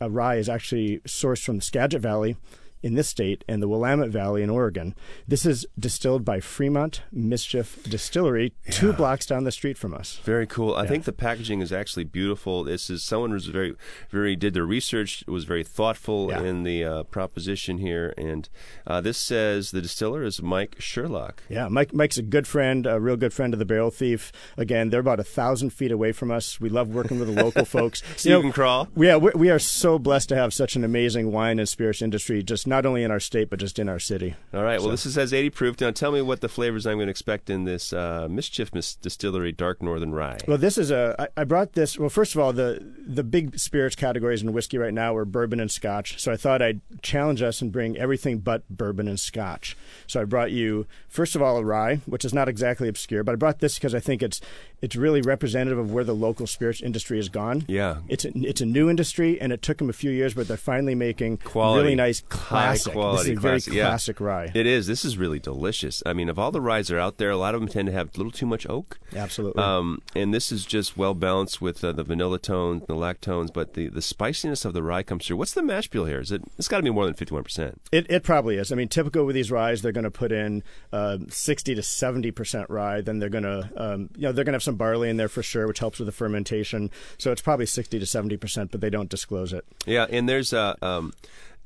uh, 0.00 0.10
rye 0.10 0.36
is 0.36 0.48
actually 0.48 1.00
sourced 1.00 1.44
from 1.44 1.56
the 1.56 1.62
Skagit 1.62 2.00
Valley 2.00 2.36
in 2.82 2.94
this 2.94 3.08
state 3.08 3.44
and 3.48 3.62
the 3.62 3.68
Willamette 3.68 4.10
Valley 4.10 4.42
in 4.42 4.50
Oregon. 4.50 4.94
This 5.26 5.44
is 5.44 5.66
distilled 5.78 6.24
by 6.24 6.40
Fremont 6.40 7.02
Mischief 7.12 7.82
Distillery, 7.84 8.52
two 8.70 8.92
blocks 8.92 9.26
down 9.26 9.44
the 9.44 9.52
street 9.52 9.76
from 9.78 9.94
us. 9.94 10.20
Very 10.24 10.46
cool. 10.46 10.74
I 10.74 10.86
think 10.86 11.04
the 11.04 11.12
packaging 11.12 11.60
is 11.60 11.72
actually 11.72 12.04
beautiful. 12.04 12.64
This 12.64 12.88
is 12.90 13.02
someone 13.04 13.32
was 13.32 13.46
very, 13.46 13.74
very 14.10 14.36
did 14.36 14.54
their 14.54 14.64
research. 14.66 15.24
Was 15.26 15.44
very 15.44 15.64
thoughtful 15.64 16.28
Yeah. 16.30 16.42
in 16.42 16.62
the 16.62 16.84
uh, 16.84 17.02
proposition 17.04 17.78
here, 17.78 18.14
and 18.16 18.48
uh, 18.86 19.00
this 19.00 19.18
says 19.18 19.70
the 19.70 19.82
distiller 19.82 20.22
is 20.22 20.40
Mike 20.42 20.76
Sherlock. 20.78 21.42
Yeah, 21.48 21.68
Mike. 21.68 21.92
Mike's 21.94 22.18
a 22.18 22.22
good 22.22 22.46
friend, 22.46 22.86
a 22.86 23.00
real 23.00 23.16
good 23.16 23.32
friend 23.32 23.52
of 23.52 23.58
the 23.58 23.64
Barrel 23.64 23.90
Thief. 23.90 24.30
Again, 24.56 24.90
they're 24.90 25.00
about 25.00 25.20
a 25.20 25.24
thousand 25.24 25.70
feet 25.70 25.90
away 25.90 26.12
from 26.12 26.30
us. 26.30 26.60
We 26.60 26.68
love 26.68 26.88
working 26.88 27.18
with 27.18 27.34
the 27.34 27.42
local 27.42 27.64
folks. 27.76 28.02
So 28.16 28.28
you 28.30 28.40
can 28.40 28.52
crawl. 28.52 28.88
Yeah, 28.96 29.16
we, 29.16 29.30
we 29.34 29.50
are 29.50 29.58
so 29.58 29.98
blessed 29.98 30.28
to 30.30 30.36
have 30.36 30.52
such 30.54 30.76
an 30.76 30.84
amazing 30.84 31.32
wine 31.32 31.58
and 31.58 31.68
spirits 31.68 32.02
industry, 32.02 32.42
just 32.42 32.66
not 32.68 32.86
only 32.86 33.02
in 33.02 33.10
our 33.10 33.20
state 33.20 33.50
but 33.50 33.58
just 33.58 33.78
in 33.78 33.88
our 33.88 33.98
city. 33.98 34.34
All 34.54 34.62
right. 34.62 34.80
Well, 34.80 34.90
this 34.90 35.06
is 35.06 35.14
says 35.14 35.34
80 35.34 35.50
proof. 35.50 35.80
Now, 35.80 35.90
tell 35.90 36.12
me 36.12 36.22
what 36.22 36.40
the 36.40 36.48
flavors 36.48 36.86
I'm 36.86 36.96
going 36.98 37.08
to 37.08 37.10
expect 37.10 37.50
in 37.50 37.64
this 37.64 37.92
uh, 37.92 38.28
Mischief 38.30 38.72
Mis- 38.72 38.94
Distillery 38.94 39.50
Dark 39.50 39.82
Northern 39.82 40.12
Rye. 40.12 40.38
Well, 40.46 40.58
this 40.58 40.78
is 40.78 40.90
a. 40.90 41.16
I, 41.18 41.40
I 41.40 41.44
brought 41.44 41.72
this. 41.72 41.98
Well, 41.98 42.08
first 42.08 42.34
of 42.34 42.40
all, 42.40 42.52
the 42.52 42.80
the 43.04 43.24
big 43.24 43.58
spirits 43.58 43.96
categories 43.96 44.42
in 44.42 44.52
whiskey 44.52 44.78
right 44.78 44.94
now 44.94 45.16
are 45.16 45.24
bourbon 45.24 45.58
and 45.58 45.70
Scotch. 45.70 46.20
So 46.20 46.30
I 46.30 46.36
thought 46.36 46.62
I'd 46.62 46.80
challenge 47.02 47.42
us 47.42 47.60
and 47.60 47.72
bring 47.72 47.96
everything 47.96 48.38
but 48.38 48.68
bourbon 48.68 49.08
and 49.08 49.18
Scotch. 49.18 49.76
So 50.06 50.20
I 50.20 50.24
brought 50.24 50.52
you 50.52 50.86
first 51.08 51.34
of 51.34 51.42
all 51.42 51.56
a 51.56 51.64
rye, 51.64 51.96
which 52.06 52.24
is 52.24 52.32
not 52.32 52.48
exactly 52.48 52.88
obscure, 52.88 53.24
but 53.24 53.32
I 53.32 53.36
brought 53.36 53.58
this 53.58 53.74
because 53.74 53.94
I 53.94 54.00
think 54.00 54.22
it's 54.22 54.40
it's 54.80 54.94
really 54.94 55.20
representative 55.20 55.78
of 55.78 55.92
where 55.92 56.04
the 56.04 56.14
local 56.14 56.46
spirits 56.46 56.80
industry 56.80 57.16
has 57.16 57.28
gone. 57.28 57.64
Yeah. 57.66 57.98
It's 58.08 58.24
a, 58.24 58.30
it's 58.36 58.60
a 58.60 58.66
new 58.66 58.88
industry, 58.88 59.40
and 59.40 59.52
it 59.52 59.60
took 59.62 59.78
them 59.78 59.90
a 59.90 59.92
few 59.92 60.10
years, 60.10 60.34
but 60.34 60.46
they're 60.46 60.56
finally 60.56 60.94
making 60.94 61.38
Quality. 61.38 61.82
really 61.82 61.96
nice 61.96 62.22
High 62.30 62.57
classic. 62.62 62.92
quality 62.92 63.18
this 63.18 63.32
is 63.32 63.38
a 63.38 63.40
very 63.40 63.60
classic, 63.82 64.20
yeah. 64.20 64.26
rye. 64.26 64.52
It 64.54 64.66
is. 64.66 64.86
This 64.86 65.04
is 65.04 65.16
really 65.16 65.38
delicious. 65.38 66.02
I 66.04 66.12
mean, 66.12 66.28
of 66.28 66.38
all 66.38 66.50
the 66.50 66.60
ryes 66.60 66.88
that 66.88 66.96
are 66.96 67.00
out 67.00 67.18
there, 67.18 67.30
a 67.30 67.36
lot 67.36 67.54
of 67.54 67.60
them 67.60 67.68
tend 67.68 67.86
to 67.86 67.92
have 67.92 68.14
a 68.14 68.16
little 68.16 68.32
too 68.32 68.46
much 68.46 68.68
oak. 68.68 68.98
Absolutely. 69.14 69.62
Um, 69.62 70.02
and 70.14 70.32
this 70.32 70.52
is 70.52 70.64
just 70.64 70.96
well 70.96 71.14
balanced 71.14 71.60
with 71.60 71.82
uh, 71.82 71.92
the 71.92 72.04
vanilla 72.04 72.38
tones, 72.38 72.84
the 72.86 72.94
lactones, 72.94 73.52
but 73.52 73.74
the, 73.74 73.88
the 73.88 74.02
spiciness 74.02 74.64
of 74.64 74.74
the 74.74 74.82
rye 74.82 75.02
comes 75.02 75.26
through. 75.26 75.36
What's 75.36 75.54
the 75.54 75.62
mash 75.62 75.88
bill 75.88 76.04
here? 76.04 76.20
Is 76.20 76.32
it? 76.32 76.42
It's 76.58 76.68
got 76.68 76.78
to 76.78 76.82
be 76.82 76.90
more 76.90 77.04
than 77.04 77.14
fifty 77.14 77.34
one 77.34 77.44
percent. 77.44 77.80
It, 77.92 78.10
it 78.10 78.22
probably 78.22 78.56
is. 78.56 78.72
I 78.72 78.76
mean, 78.76 78.88
typical 78.88 79.24
with 79.24 79.34
these 79.34 79.50
ryes, 79.50 79.82
they're 79.82 79.92
going 79.92 80.04
to 80.04 80.10
put 80.10 80.32
in 80.32 80.62
uh, 80.92 81.18
sixty 81.28 81.74
to 81.74 81.82
seventy 81.82 82.30
percent 82.30 82.68
rye. 82.70 83.00
Then 83.00 83.18
they're 83.18 83.28
going 83.28 83.44
to, 83.44 83.70
um, 83.76 84.10
you 84.16 84.22
know, 84.22 84.32
they're 84.32 84.44
going 84.44 84.52
to 84.52 84.56
have 84.56 84.62
some 84.62 84.76
barley 84.76 85.08
in 85.08 85.16
there 85.16 85.28
for 85.28 85.42
sure, 85.42 85.66
which 85.66 85.78
helps 85.78 85.98
with 85.98 86.06
the 86.06 86.12
fermentation. 86.12 86.90
So 87.18 87.32
it's 87.32 87.42
probably 87.42 87.66
sixty 87.66 87.98
to 87.98 88.06
seventy 88.06 88.36
percent, 88.36 88.70
but 88.70 88.80
they 88.80 88.90
don't 88.90 89.08
disclose 89.08 89.52
it. 89.52 89.64
Yeah, 89.86 90.06
and 90.10 90.28
there's 90.28 90.52
uh, 90.52 90.74
um, 90.82 91.12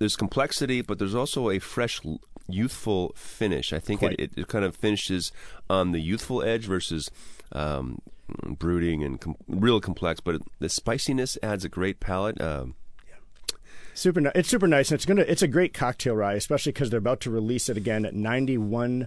there's 0.02 0.16
complexity, 0.16 0.82
but 0.82 0.98
there's 0.98 1.14
also 1.14 1.48
a 1.48 1.58
fresh, 1.58 2.00
youthful 2.48 3.12
finish. 3.16 3.72
I 3.72 3.78
think 3.78 4.02
it, 4.02 4.20
it, 4.20 4.30
it 4.36 4.48
kind 4.48 4.64
of 4.64 4.76
finishes 4.76 5.32
on 5.70 5.92
the 5.92 6.00
youthful 6.00 6.42
edge 6.42 6.66
versus. 6.66 7.10
Um, 7.54 8.02
brooding 8.58 9.04
and 9.04 9.20
com- 9.20 9.36
real 9.46 9.78
complex, 9.78 10.18
but 10.18 10.40
the 10.58 10.70
spiciness 10.70 11.36
adds 11.42 11.66
a 11.66 11.68
great 11.68 12.00
palate. 12.00 12.40
Um, 12.40 12.76
Super, 13.92 14.32
it's 14.34 14.48
super 14.48 14.66
nice, 14.66 14.90
and 14.90 14.96
it's 14.96 15.04
gonna, 15.04 15.20
it's 15.20 15.42
a 15.42 15.48
great 15.48 15.74
cocktail 15.74 16.14
rye, 16.14 16.32
especially 16.32 16.72
because 16.72 16.88
they're 16.88 16.96
about 16.96 17.20
to 17.20 17.30
release 17.30 17.68
it 17.68 17.76
again 17.76 18.06
at 18.06 18.14
ninety-one 18.14 19.06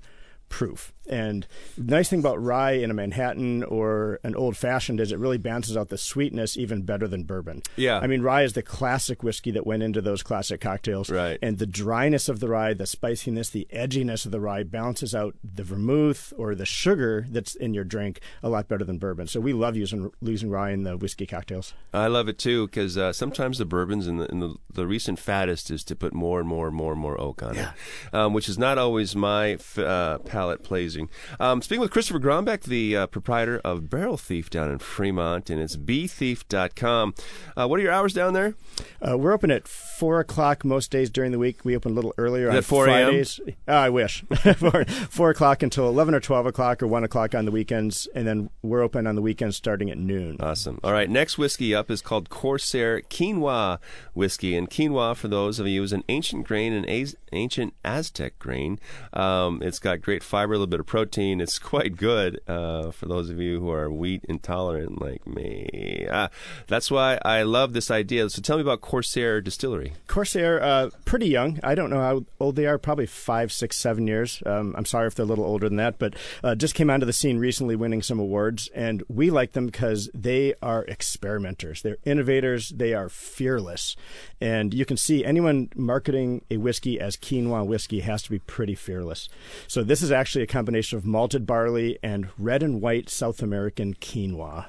proof. 0.50 0.94
And 1.08 1.46
the 1.78 1.96
nice 1.96 2.10
thing 2.10 2.20
about 2.20 2.42
rye 2.42 2.72
in 2.72 2.90
a 2.90 2.94
Manhattan 2.94 3.64
or 3.64 4.20
an 4.24 4.36
old 4.36 4.58
fashioned 4.58 5.00
is 5.00 5.12
it 5.12 5.20
really 5.20 5.38
balances 5.38 5.78
out 5.78 5.90
the 5.90 5.98
sweetness 5.98 6.58
even 6.58 6.82
better 6.82 7.08
than 7.08 7.24
bourbon. 7.24 7.62
Yeah. 7.76 8.00
I 8.00 8.08
mean, 8.08 8.22
rye 8.22 8.44
is 8.44 8.54
the 8.54 8.64
classic 8.64 9.22
whiskey 9.22 9.52
that 9.52 9.68
went 9.68 9.84
into 9.84 10.02
those 10.02 10.24
classic 10.24 10.62
cocktails. 10.62 11.10
Right. 11.10 11.38
And 11.42 11.60
the 11.60 11.68
dryness 11.68 12.28
of 12.28 12.40
the 12.40 12.50
rye, 12.50 12.74
the 12.74 12.88
spiciness, 12.88 13.50
the 13.50 13.68
edginess 13.72 14.26
of 14.26 14.32
the 14.32 14.40
rye 14.40 14.64
balances 14.64 15.14
out 15.14 15.36
the 15.44 15.64
vermouth 15.64 16.34
or 16.38 16.56
the 16.56 16.66
sugar 16.66 17.26
that's 17.30 17.54
in 17.54 17.74
your 17.74 17.84
drink 17.84 18.20
a 18.42 18.50
lot 18.50 18.68
better 18.68 18.84
than 18.84 18.98
bourbon. 18.98 19.28
So 19.28 19.40
we 19.40 19.54
love 19.54 19.76
using 19.76 20.10
using 20.22 20.50
rye 20.50 20.72
in 20.72 20.84
the 20.84 20.98
whiskey 20.98 21.28
cocktails. 21.28 21.74
I 21.94 22.08
love 22.08 22.28
it 22.30 22.40
too 22.40 22.66
because 22.66 22.98
uh, 22.98 23.14
sometimes 23.14 23.60
the 23.60 23.66
bourbons 23.66 24.08
and, 24.08 24.20
the, 24.20 24.32
and 24.32 24.42
the, 24.42 24.56
the 24.74 24.88
recent 24.88 25.20
fattest 25.20 25.70
is 25.70 25.84
to 25.86 25.96
put 25.96 26.14
more 26.14 26.40
and 26.40 26.50
more 26.50 26.68
and 26.68 26.76
more 26.76 26.94
and 26.94 27.02
more 27.02 27.20
oak 27.22 27.44
on 27.44 27.58
it, 27.58 27.68
um, 28.12 28.34
which 28.34 28.50
is 28.50 28.58
not 28.58 28.78
always 28.78 29.16
my 29.16 29.52
f- 29.52 29.78
uh, 29.78 30.18
palate 30.36 30.64
pleasing. 30.64 31.08
Um, 31.40 31.62
speaking 31.62 31.80
with 31.80 31.92
Christopher 31.92 32.20
Gronbeck, 32.20 32.64
the 32.64 32.98
uh, 32.98 33.08
proprietor 33.08 33.62
of 33.64 33.90
Barrel 33.90 34.18
Thief 34.18 34.50
down 34.50 34.70
in 34.70 34.80
Fremont, 34.80 35.50
and 35.50 35.62
it's 35.62 35.78
bthief.com. 35.78 37.14
Uh, 37.56 37.68
what 37.70 37.80
are 37.80 37.84
your 37.84 37.94
hours 37.94 38.14
down 38.14 38.34
there? 38.34 38.54
Uh, 39.02 39.18
we're 39.18 39.32
open 39.32 39.50
at 39.50 39.66
four 39.66 40.20
o'clock 40.20 40.66
most 40.66 40.92
days 40.92 41.10
during 41.10 41.32
the 41.32 41.40
week. 41.40 41.64
We 41.64 41.74
open 41.74 41.94
a 41.94 41.96
little 41.96 42.14
earlier 42.18 42.52
on 42.52 42.62
4 42.62 42.88
a.m.? 42.88 43.06
Fridays. 43.06 43.40
Oh, 43.66 43.74
I 43.74 43.90
wish 43.90 44.26
four, 44.58 44.84
four 44.86 45.30
o'clock 45.30 45.64
until 45.64 45.88
eleven 45.88 46.14
or 46.14 46.20
twelve 46.20 46.46
o'clock 46.46 46.84
or 46.84 46.88
one 46.88 47.06
o'clock 47.06 47.34
on 47.34 47.46
the 47.46 47.52
weekends, 47.52 48.10
and 48.14 48.28
then 48.28 48.50
we're 48.62 48.82
open 48.82 49.08
on 49.08 49.16
the 49.16 49.22
weekends 49.22 49.56
starting 49.56 49.90
at 49.90 49.98
noon. 49.98 50.36
Awesome. 50.42 50.82
All 50.84 50.92
right, 50.92 51.10
next 51.10 51.38
whiskey 51.38 51.74
up 51.74 51.90
is 51.90 52.02
called 52.02 52.30
Corsair 52.30 53.00
Quinoa 53.04 53.80
whiskey, 54.14 54.58
and 54.58 54.70
quinoa, 54.70 55.16
for 55.16 55.30
those 55.30 55.60
of 55.60 55.68
you, 55.68 55.82
is 55.82 55.94
an 55.94 56.04
ancient 56.10 56.46
grain, 56.46 56.74
an 56.74 56.84
az- 56.90 57.16
ancient 57.32 57.74
Aztec 57.86 58.38
grain. 58.40 58.80
Um, 59.14 59.62
it's 59.62 59.80
got 59.80 60.02
great 60.02 60.24
fiber, 60.26 60.54
a 60.54 60.58
little 60.58 60.68
bit 60.68 60.80
of 60.80 60.86
protein. 60.86 61.40
It's 61.40 61.60
quite 61.60 61.96
good 61.96 62.40
uh, 62.48 62.92
for 62.92 63.06
those 63.06 63.30
of 63.30 63.40
you 63.40 63.60
who 63.60 63.70
are 63.72 63.90
wheat 63.90 64.26
intolerant 64.28 65.02
like 65.02 65.26
me. 65.26 66.08
Uh, 66.10 66.28
that's 66.68 66.92
why 66.92 67.20
I 67.24 67.44
love 67.44 67.74
this 67.74 67.90
idea. 67.90 68.30
So 68.30 68.42
tell 68.42 68.58
me 68.58 68.62
about 68.62 68.82
Corsair 68.82 69.42
Distillery. 69.42 69.94
Corsair, 70.08 70.62
uh, 70.62 70.90
pretty 71.06 71.28
young. 71.28 71.60
I 71.64 71.76
don't 71.76 71.90
know 71.90 72.02
how 72.02 72.26
old 72.40 72.56
they 72.56 72.66
are. 72.66 72.78
Probably 72.78 73.06
five, 73.06 73.52
six, 73.52 73.78
seven 73.78 74.08
years. 74.08 74.42
Um, 74.46 74.76
I'm 74.78 74.86
sorry 74.86 75.08
if 75.08 75.16
they're 75.16 75.26
a 75.26 75.28
little 75.28 75.46
older 75.46 75.70
than 75.70 75.78
that, 75.78 76.00
but 76.00 76.16
uh, 76.44 76.56
just 76.56 76.76
came 76.76 76.90
onto 76.90 77.06
the 77.06 77.14
scene 77.14 77.38
recently, 77.38 77.76
winning 77.76 78.02
some 78.02 78.20
awards, 78.20 78.70
and 78.74 79.04
we 79.08 79.30
like 79.30 79.54
them 79.54 79.66
because 79.66 80.10
they 80.14 80.54
are 80.62 80.84
experimenters. 80.86 81.82
They're 81.82 81.98
innovators. 82.06 82.70
They 82.70 82.94
are 82.94 83.10
fearless, 83.10 83.96
and 84.42 84.74
you 84.74 84.86
can 84.86 84.98
see 84.98 85.24
anyone 85.24 85.70
marketing 85.76 86.44
a 86.50 86.58
whiskey 86.58 87.00
as 87.00 87.18
quinoa 87.18 87.66
whiskey 87.66 88.00
has 88.02 88.24
to 88.24 88.30
be 88.30 88.40
pretty 88.40 88.76
fearless. 88.76 89.30
So 89.68 89.84
this 89.84 90.02
is 90.02 90.12
actually 90.16 90.44
a 90.44 90.48
combination 90.48 90.98
of 90.98 91.06
malted 91.06 91.46
barley 91.46 92.00
and 92.02 92.30
red 92.38 92.64
and 92.64 92.82
white 92.82 93.10
South 93.10 93.42
American 93.42 93.94
quinoa. 93.96 94.66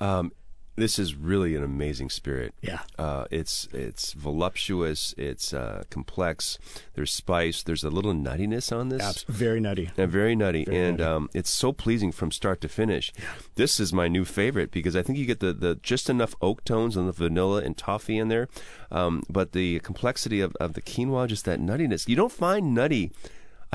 Um, 0.00 0.32
this 0.74 0.98
is 0.98 1.14
really 1.14 1.54
an 1.54 1.62
amazing 1.62 2.08
spirit. 2.08 2.54
Yeah. 2.62 2.80
Uh, 2.98 3.26
it's 3.30 3.68
it's 3.72 4.14
voluptuous. 4.14 5.14
It's 5.18 5.52
uh, 5.52 5.82
complex. 5.90 6.58
There's 6.94 7.12
spice. 7.12 7.62
There's 7.62 7.84
a 7.84 7.90
little 7.90 8.14
nuttiness 8.14 8.74
on 8.74 8.88
this. 8.88 9.02
Abs- 9.02 9.24
very 9.24 9.60
nutty. 9.60 9.90
Yeah, 9.96 10.06
very 10.06 10.34
nutty, 10.34 10.64
Very 10.64 10.78
and 10.78 10.98
nutty. 10.98 11.10
Um, 11.10 11.28
it's 11.34 11.50
so 11.50 11.72
pleasing 11.72 12.10
from 12.10 12.30
start 12.32 12.62
to 12.62 12.68
finish. 12.68 13.12
This 13.56 13.78
is 13.78 13.92
my 13.92 14.08
new 14.08 14.24
favorite 14.24 14.70
because 14.70 14.96
I 14.96 15.02
think 15.02 15.18
you 15.18 15.26
get 15.26 15.40
the, 15.40 15.52
the 15.52 15.74
just 15.82 16.08
enough 16.08 16.34
oak 16.40 16.64
tones 16.64 16.96
and 16.96 17.06
the 17.06 17.12
vanilla 17.12 17.62
and 17.62 17.76
toffee 17.76 18.16
in 18.16 18.28
there, 18.28 18.48
um, 18.90 19.22
but 19.28 19.52
the 19.52 19.78
complexity 19.80 20.40
of, 20.40 20.56
of 20.56 20.72
the 20.72 20.82
quinoa, 20.82 21.28
just 21.28 21.44
that 21.44 21.60
nuttiness. 21.60 22.08
You 22.08 22.16
don't 22.16 22.32
find 22.32 22.74
nutty. 22.74 23.12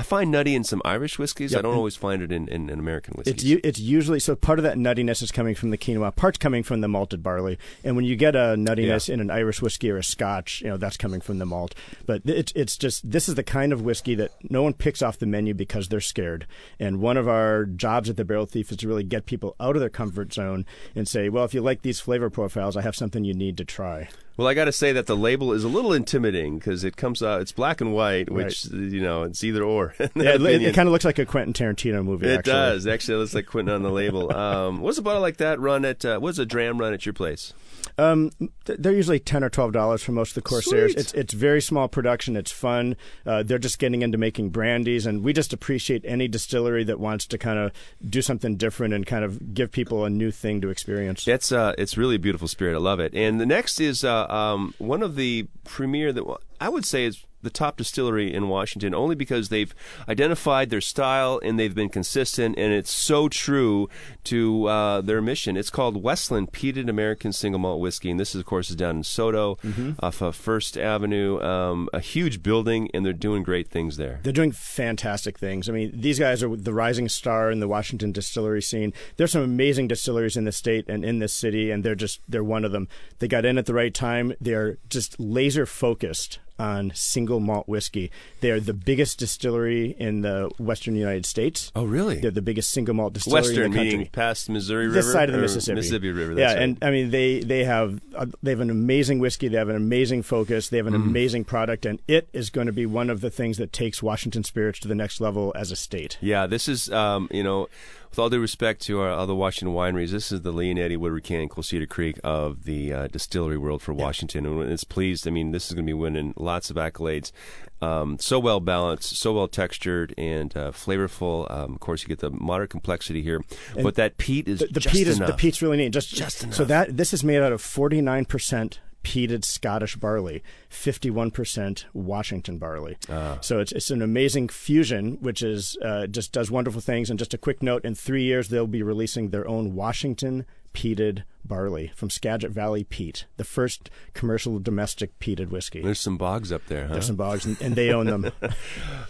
I 0.00 0.04
find 0.04 0.30
nutty 0.30 0.54
in 0.54 0.62
some 0.62 0.80
Irish 0.84 1.18
whiskeys. 1.18 1.50
Yep, 1.50 1.58
I 1.58 1.62
don't 1.62 1.74
always 1.74 1.96
find 1.96 2.22
it 2.22 2.30
in, 2.30 2.46
in, 2.46 2.70
in 2.70 2.78
American 2.78 3.14
whiskeys. 3.14 3.34
It's 3.34 3.42
u- 3.42 3.60
it's 3.64 3.80
usually 3.80 4.20
so 4.20 4.36
part 4.36 4.60
of 4.60 4.62
that 4.62 4.76
nuttiness 4.76 5.22
is 5.22 5.32
coming 5.32 5.56
from 5.56 5.70
the 5.70 5.78
quinoa, 5.78 6.14
part's 6.14 6.38
coming 6.38 6.62
from 6.62 6.80
the 6.82 6.86
malted 6.88 7.20
barley, 7.20 7.58
and 7.82 7.96
when 7.96 8.04
you 8.04 8.14
get 8.14 8.36
a 8.36 8.54
nuttiness 8.56 9.08
Yeah. 9.08 9.14
in 9.14 9.20
an 9.20 9.30
Irish 9.30 9.60
whiskey 9.60 9.90
or 9.90 9.96
a 9.96 10.04
Scotch, 10.04 10.60
you 10.62 10.68
know 10.68 10.76
that's 10.76 10.96
coming 10.96 11.20
from 11.20 11.38
the 11.38 11.46
malt. 11.46 11.74
But 12.06 12.22
it's 12.26 12.52
it's 12.54 12.76
just 12.76 13.10
this 13.10 13.28
is 13.28 13.34
the 13.34 13.42
kind 13.42 13.72
of 13.72 13.82
whiskey 13.82 14.14
that 14.14 14.30
no 14.48 14.62
one 14.62 14.72
picks 14.72 15.02
off 15.02 15.18
the 15.18 15.26
menu 15.26 15.52
because 15.52 15.88
they're 15.88 16.00
scared. 16.00 16.46
And 16.78 17.00
one 17.00 17.16
of 17.16 17.26
our 17.26 17.64
jobs 17.64 18.08
at 18.08 18.16
the 18.16 18.24
Barrel 18.24 18.46
Thief 18.46 18.70
is 18.70 18.76
to 18.78 18.86
really 18.88 19.02
get 19.04 19.26
people 19.26 19.56
out 19.58 19.74
of 19.74 19.80
their 19.80 19.90
comfort 19.90 20.32
zone 20.32 20.64
and 20.94 21.08
say, 21.08 21.28
well, 21.28 21.44
if 21.44 21.54
you 21.54 21.60
like 21.60 21.82
these 21.82 21.98
flavor 21.98 22.30
profiles, 22.30 22.76
I 22.76 22.82
have 22.82 22.94
something 22.94 23.24
you 23.24 23.34
need 23.34 23.56
to 23.56 23.64
try. 23.64 24.08
Well, 24.38 24.46
I 24.46 24.54
got 24.54 24.66
to 24.66 24.72
say 24.72 24.92
that 24.92 25.06
the 25.06 25.16
label 25.16 25.52
is 25.52 25.64
a 25.64 25.68
little 25.68 25.92
intimidating 25.92 26.58
because 26.58 26.84
it 26.84 26.96
comes 26.96 27.24
out. 27.24 27.40
It's 27.40 27.50
black 27.50 27.80
and 27.80 27.92
white, 27.92 28.30
which 28.30 28.66
you 28.66 29.02
know 29.02 29.24
it's 29.24 29.42
either 29.42 29.64
or. 29.64 29.94
Yeah, 30.14 30.34
it, 30.34 30.40
opinion. 30.40 30.74
kind 30.74 30.88
of 30.88 30.92
looks 30.92 31.04
like 31.04 31.18
a 31.18 31.26
Quentin 31.26 31.52
Tarantino 31.52 32.04
movie. 32.04 32.26
It 32.28 32.38
actually. 32.38 32.52
does 32.52 32.86
actually. 32.86 33.14
It 33.14 33.18
looks 33.18 33.34
like 33.34 33.46
Quentin 33.46 33.74
on 33.74 33.82
the 33.82 33.90
label. 33.90 34.32
Um, 34.38 34.80
what's 34.80 34.98
a 34.98 35.02
bottle 35.02 35.20
like 35.20 35.38
that 35.38 35.58
run 35.58 35.84
at? 35.84 36.04
Uh, 36.04 36.18
what's 36.20 36.38
a 36.38 36.46
dram 36.46 36.78
run 36.78 36.94
at 36.94 37.04
your 37.04 37.12
place? 37.12 37.52
Um, 37.96 38.30
they're 38.64 38.92
usually 38.92 39.18
ten 39.18 39.42
or 39.42 39.50
twelve 39.50 39.72
dollars 39.72 40.02
for 40.02 40.12
most 40.12 40.30
of 40.30 40.34
the 40.36 40.48
Corsairs. 40.48 40.92
Sweet. 40.92 40.98
It's 40.98 41.12
it's 41.14 41.34
very 41.34 41.60
small 41.60 41.88
production. 41.88 42.36
It's 42.36 42.52
fun. 42.52 42.96
Uh, 43.26 43.42
they're 43.42 43.58
just 43.58 43.78
getting 43.78 44.02
into 44.02 44.16
making 44.18 44.50
brandies, 44.50 45.06
and 45.06 45.24
we 45.24 45.32
just 45.32 45.52
appreciate 45.52 46.04
any 46.04 46.28
distillery 46.28 46.84
that 46.84 47.00
wants 47.00 47.26
to 47.26 47.38
kind 47.38 47.58
of 47.58 47.72
do 48.08 48.22
something 48.22 48.56
different 48.56 48.94
and 48.94 49.06
kind 49.06 49.24
of 49.24 49.54
give 49.54 49.72
people 49.72 50.04
a 50.04 50.10
new 50.10 50.30
thing 50.30 50.60
to 50.60 50.68
experience. 50.68 51.26
It's 51.26 51.50
uh, 51.50 51.74
it's 51.76 51.96
really 51.96 52.16
a 52.16 52.20
beautiful 52.20 52.46
spirit. 52.46 52.74
I 52.74 52.78
love 52.78 53.00
it. 53.00 53.14
And 53.14 53.40
the 53.40 53.46
next 53.46 53.80
is 53.80 54.04
uh, 54.04 54.26
um, 54.28 54.74
one 54.78 55.02
of 55.02 55.16
the 55.16 55.46
premier 55.64 56.12
that 56.12 56.24
I 56.60 56.68
would 56.68 56.84
say 56.84 57.04
is 57.04 57.24
the 57.42 57.50
top 57.50 57.76
distillery 57.76 58.34
in 58.34 58.48
Washington, 58.48 58.94
only 58.94 59.14
because 59.14 59.48
they've 59.48 59.74
identified 60.08 60.70
their 60.70 60.80
style 60.80 61.40
and 61.42 61.58
they've 61.58 61.74
been 61.74 61.88
consistent, 61.88 62.58
and 62.58 62.72
it's 62.72 62.90
so 62.90 63.28
true 63.28 63.88
to 64.24 64.66
uh, 64.66 65.00
their 65.00 65.22
mission. 65.22 65.56
It's 65.56 65.70
called 65.70 66.02
Westland 66.02 66.52
Peated 66.52 66.88
American 66.88 67.32
Single 67.32 67.60
Malt 67.60 67.80
Whiskey, 67.80 68.10
and 68.10 68.18
this, 68.18 68.34
is, 68.34 68.40
of 68.40 68.46
course, 68.46 68.70
is 68.70 68.76
down 68.76 68.96
in 68.96 69.02
SoDo, 69.02 69.58
off 70.00 70.20
of 70.20 70.34
First 70.34 70.76
Avenue. 70.76 71.40
Um, 71.40 71.88
a 71.92 72.00
huge 72.00 72.42
building, 72.42 72.90
and 72.92 73.04
they're 73.06 73.12
doing 73.12 73.42
great 73.42 73.68
things 73.68 73.96
there. 73.96 74.20
They're 74.22 74.32
doing 74.32 74.52
fantastic 74.52 75.38
things. 75.38 75.68
I 75.68 75.72
mean, 75.72 75.92
these 75.94 76.18
guys 76.18 76.42
are 76.42 76.56
the 76.56 76.74
rising 76.74 77.08
star 77.08 77.50
in 77.50 77.60
the 77.60 77.68
Washington 77.68 78.12
distillery 78.12 78.62
scene. 78.62 78.92
There's 79.16 79.32
some 79.32 79.42
amazing 79.42 79.88
distilleries 79.88 80.36
in 80.36 80.44
the 80.44 80.52
state 80.52 80.88
and 80.88 81.04
in 81.04 81.20
this 81.20 81.32
city, 81.32 81.70
and 81.70 81.84
they're 81.84 81.94
just 81.94 82.20
they're 82.28 82.44
one 82.44 82.64
of 82.64 82.72
them. 82.72 82.88
They 83.20 83.28
got 83.28 83.44
in 83.44 83.58
at 83.58 83.66
the 83.66 83.74
right 83.74 83.94
time. 83.94 84.34
They're 84.40 84.78
just 84.88 85.18
laser 85.20 85.66
focused 85.66 86.40
on 86.58 86.92
single 86.94 87.40
malt 87.40 87.68
whiskey. 87.68 88.10
They're 88.40 88.60
the 88.60 88.74
biggest 88.74 89.18
distillery 89.18 89.94
in 89.98 90.22
the 90.22 90.50
western 90.58 90.96
United 90.96 91.24
States. 91.26 91.70
Oh, 91.76 91.84
really? 91.84 92.18
They're 92.20 92.30
the 92.30 92.42
biggest 92.42 92.70
single 92.70 92.94
malt 92.94 93.12
distillery 93.12 93.42
Western, 93.42 93.64
in 93.64 93.70
the 93.70 93.76
country. 93.76 93.84
Western, 93.86 93.98
meaning 94.00 94.10
past 94.12 94.48
Missouri 94.50 94.86
River, 94.86 94.94
this 94.96 95.12
side 95.12 95.28
of 95.28 95.34
the 95.34 95.40
Mississippi. 95.40 95.76
Mississippi 95.76 96.10
River. 96.10 96.38
yeah, 96.38 96.46
right. 96.54 96.58
and 96.62 96.78
I 96.82 96.90
mean 96.90 97.10
they 97.10 97.40
they 97.40 97.64
have 97.64 98.00
uh, 98.14 98.26
they 98.42 98.50
have 98.50 98.60
an 98.60 98.70
amazing 98.70 99.18
whiskey. 99.18 99.48
They 99.48 99.58
have 99.58 99.68
an 99.68 99.76
amazing 99.76 100.22
focus. 100.22 100.68
They 100.68 100.76
have 100.76 100.86
an 100.86 100.94
Mm. 100.98 101.06
amazing 101.06 101.44
product, 101.44 101.86
and 101.86 102.00
it 102.08 102.28
is 102.32 102.50
going 102.50 102.66
to 102.66 102.72
be 102.72 102.84
one 102.86 103.08
of 103.10 103.20
the 103.20 103.30
things 103.30 103.56
that 103.58 103.72
takes 103.72 104.02
Washington 104.02 104.42
Spirits 104.42 104.80
to 104.80 104.88
the 104.88 104.94
next 104.96 105.20
level 105.20 105.52
as 105.54 105.70
a 105.70 105.76
state. 105.76 106.18
Yeah, 106.20 106.46
this 106.48 106.66
is, 106.68 106.90
um, 106.90 107.28
you 107.30 107.42
know, 107.44 107.68
with 108.10 108.18
all 108.18 108.30
due 108.30 108.40
respect 108.40 108.80
to 108.82 109.00
our 109.00 109.10
other 109.10 109.34
Washington 109.34 109.74
wineries, 109.74 110.10
this 110.10 110.32
is 110.32 110.42
the 110.42 110.52
Leonetti, 110.52 110.96
Woodward 110.96 111.24
Canyon, 111.24 111.48
Quilceda 111.48 111.88
Creek 111.88 112.18
of 112.24 112.64
the 112.64 112.92
uh, 112.92 113.06
distillery 113.08 113.58
world 113.58 113.82
for 113.82 113.92
Washington. 113.92 114.46
And 114.46 114.70
it's 114.70 114.84
pleased, 114.84 115.26
I 115.26 115.30
mean, 115.30 115.52
this 115.52 115.68
is 115.68 115.74
going 115.74 115.84
to 115.86 115.90
be 115.90 115.94
winning 115.94 116.34
lots 116.36 116.70
of 116.70 116.76
accolades. 116.76 117.32
Um, 117.80 118.18
so 118.18 118.40
well 118.40 118.58
balanced, 118.58 119.16
so 119.16 119.34
well 119.34 119.46
textured, 119.46 120.12
and 120.18 120.56
uh, 120.56 120.72
flavorful. 120.72 121.48
Um, 121.48 121.74
of 121.74 121.80
course, 121.80 122.02
you 122.02 122.08
get 122.08 122.18
the 122.18 122.30
moderate 122.30 122.70
complexity 122.70 123.22
here, 123.22 123.40
but 123.80 123.94
that 123.94 124.16
peat 124.18 124.48
is 124.48 124.58
The, 124.58 124.66
the 124.66 124.80
just 124.80 124.92
peat 124.94 125.06
is 125.06 125.18
enough. 125.18 125.28
the 125.28 125.34
peat's 125.34 125.62
really 125.62 125.76
neat. 125.76 125.90
Just 125.90 126.12
Just 126.12 126.52
so 126.52 126.64
that 126.64 126.96
this 126.96 127.14
is 127.14 127.22
made 127.22 127.40
out 127.40 127.52
of 127.52 127.60
forty 127.62 128.00
nine 128.00 128.24
percent 128.24 128.80
peated 129.04 129.44
Scottish 129.44 129.96
barley, 129.96 130.42
fifty 130.68 131.10
one 131.10 131.30
percent 131.30 131.86
Washington 131.92 132.58
barley. 132.58 132.96
Ah. 133.08 133.38
So 133.40 133.60
it's 133.60 133.72
it's 133.72 133.90
an 133.90 134.02
amazing 134.02 134.48
fusion, 134.48 135.18
which 135.20 135.42
is 135.42 135.76
uh, 135.84 136.06
just 136.06 136.32
does 136.32 136.50
wonderful 136.50 136.80
things. 136.80 137.10
And 137.10 137.18
just 137.18 137.34
a 137.34 137.38
quick 137.38 137.62
note: 137.62 137.84
in 137.84 137.94
three 137.94 138.24
years, 138.24 138.48
they'll 138.48 138.66
be 138.66 138.82
releasing 138.82 139.30
their 139.30 139.46
own 139.48 139.74
Washington 139.74 140.44
peated 140.74 141.24
barley 141.48 141.90
from 141.96 142.10
Skagit 142.10 142.50
Valley 142.50 142.84
Peat, 142.84 143.24
the 143.36 143.44
first 143.44 143.90
commercial 144.14 144.58
domestic 144.58 145.18
peated 145.18 145.48
whiskey. 145.48 145.82
There's 145.82 146.00
some 146.00 146.16
bogs 146.16 146.52
up 146.52 146.66
there, 146.66 146.86
huh? 146.86 146.92
There's 146.92 147.06
some 147.06 147.16
bogs, 147.16 147.46
and, 147.46 147.60
and 147.60 147.74
they 147.74 147.90
own 147.92 148.06
them. 148.06 148.30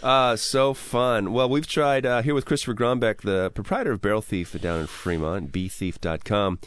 Uh, 0.01 0.35
so 0.35 0.73
fun. 0.73 1.33
Well, 1.33 1.49
we've 1.49 1.67
tried 1.67 2.05
uh, 2.05 2.21
here 2.21 2.33
with 2.33 2.45
Christopher 2.45 2.73
Gronbeck, 2.73 3.21
the 3.21 3.51
proprietor 3.51 3.91
of 3.91 4.01
Barrel 4.01 4.21
Thief 4.21 4.59
down 4.59 4.79
in 4.79 4.87
Fremont, 4.87 5.51
bthief.com. 5.51 6.59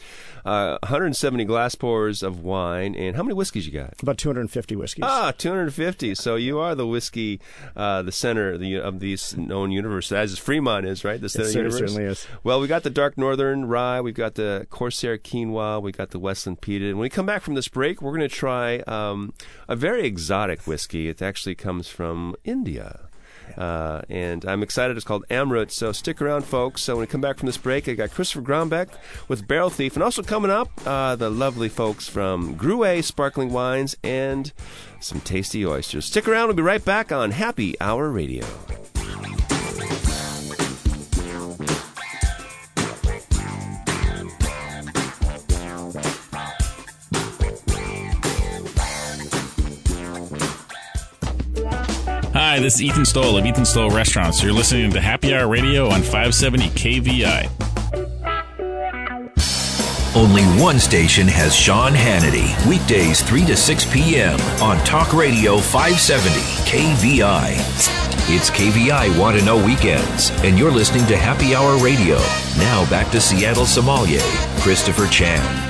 Uh, 0.45 0.77
170 0.83 1.45
glass 1.45 1.73
pours 1.75 2.21
of 2.21 2.41
wine. 2.41 2.95
And 2.95 3.15
how 3.15 3.23
many 3.23 3.33
whiskeys 3.33 3.65
you 3.65 3.71
got? 3.71 3.93
About 4.01 4.17
250 4.17 4.75
whiskeys. 4.75 5.05
Ah, 5.07 5.31
250. 5.37 6.15
So 6.15 6.35
you 6.35 6.59
are 6.59 6.75
the 6.75 6.85
whiskey, 6.85 7.39
uh, 7.75 8.01
the 8.01 8.11
center 8.11 8.53
of 8.53 8.59
the, 8.59 8.77
of 8.77 8.99
this 8.99 9.35
known 9.37 9.71
universe, 9.71 10.11
as 10.11 10.37
Fremont 10.37 10.85
is, 10.85 11.05
right? 11.05 11.19
The 11.19 11.29
center 11.29 11.49
universe. 11.49 11.79
certainly 11.79 12.03
is. 12.03 12.27
Well, 12.43 12.59
we 12.59 12.67
got 12.67 12.83
the 12.83 12.89
Dark 12.89 13.17
Northern 13.17 13.65
Rye, 13.65 14.01
we've 14.01 14.13
got 14.13 14.35
the 14.35 14.67
Corsair 14.69 15.17
Quinoa, 15.17 15.62
we 15.81 15.91
got 15.91 16.11
the 16.11 16.19
Westland 16.19 16.61
Peated. 16.61 16.89
And 16.89 16.97
when 16.97 17.03
we 17.03 17.09
come 17.09 17.25
back 17.25 17.41
from 17.41 17.55
this 17.55 17.67
break, 17.67 18.01
we're 18.01 18.11
going 18.11 18.29
to 18.29 18.35
try 18.35 18.79
um, 18.79 19.33
a 19.67 19.75
very 19.75 20.05
exotic 20.05 20.65
whiskey. 20.67 21.09
It 21.09 21.21
actually 21.21 21.55
comes 21.55 21.87
from 21.87 22.35
India. 22.43 23.09
Uh, 23.57 24.01
and 24.09 24.45
I'm 24.45 24.63
excited. 24.63 24.95
It's 24.97 25.05
called 25.05 25.25
Amrut. 25.29 25.71
So 25.71 25.91
stick 25.91 26.21
around, 26.21 26.43
folks. 26.45 26.81
So 26.81 26.95
when 26.95 27.01
we 27.01 27.07
come 27.07 27.21
back 27.21 27.37
from 27.37 27.45
this 27.45 27.57
break, 27.57 27.87
I 27.87 27.93
got 27.93 28.11
Christopher 28.11 28.41
Gronbeck 28.41 28.89
with 29.27 29.47
Barrel 29.47 29.69
Thief, 29.69 29.95
and 29.95 30.03
also 30.03 30.23
coming 30.23 30.51
up, 30.51 30.69
uh, 30.85 31.15
the 31.15 31.29
lovely 31.29 31.69
folks 31.69 32.07
from 32.07 32.55
Gruet 32.55 33.03
Sparkling 33.03 33.51
Wines 33.51 33.95
and 34.03 34.51
some 34.99 35.19
tasty 35.21 35.65
oysters. 35.65 36.05
Stick 36.05 36.27
around. 36.27 36.47
We'll 36.47 36.55
be 36.55 36.63
right 36.63 36.83
back 36.83 37.11
on 37.11 37.31
Happy 37.31 37.79
Hour 37.79 38.09
Radio. 38.09 38.45
Hi, 52.53 52.57
Hi, 52.57 52.61
this 52.61 52.75
is 52.75 52.83
Ethan 52.83 53.05
Stowell 53.05 53.39
of 53.39 53.47
Ethan 53.47 53.65
Stowell 53.65 53.89
Restaurants. 53.89 54.43
You're 54.43 54.53
listening 54.53 54.91
to 54.91 55.01
Happy 55.01 55.33
Hour 55.33 55.47
Radio 55.47 55.89
on 55.89 56.03
570 56.03 56.69
KVI. 56.69 57.49
Only 60.15 60.43
one 60.61 60.77
station 60.77 61.27
has 61.27 61.55
Sean 61.55 61.93
Hannity. 61.93 62.53
Weekdays 62.69 63.23
3 63.23 63.47
to 63.47 63.57
6 63.57 63.91
p.m. 63.91 64.39
on 64.61 64.77
Talk 64.85 65.13
Radio 65.13 65.57
570 65.57 66.41
KVI. 66.69 67.55
It's 68.29 68.51
KVI 68.51 69.17
Want 69.19 69.39
to 69.39 69.43
Know 69.43 69.57
Weekends, 69.57 70.29
and 70.43 70.59
you're 70.59 70.69
listening 70.69 71.07
to 71.07 71.17
Happy 71.17 71.55
Hour 71.55 71.83
Radio. 71.83 72.17
Now 72.59 72.87
back 72.87 73.11
to 73.13 73.19
Seattle 73.19 73.65
sommelier, 73.65 74.21
Christopher 74.59 75.07
Chan. 75.07 75.62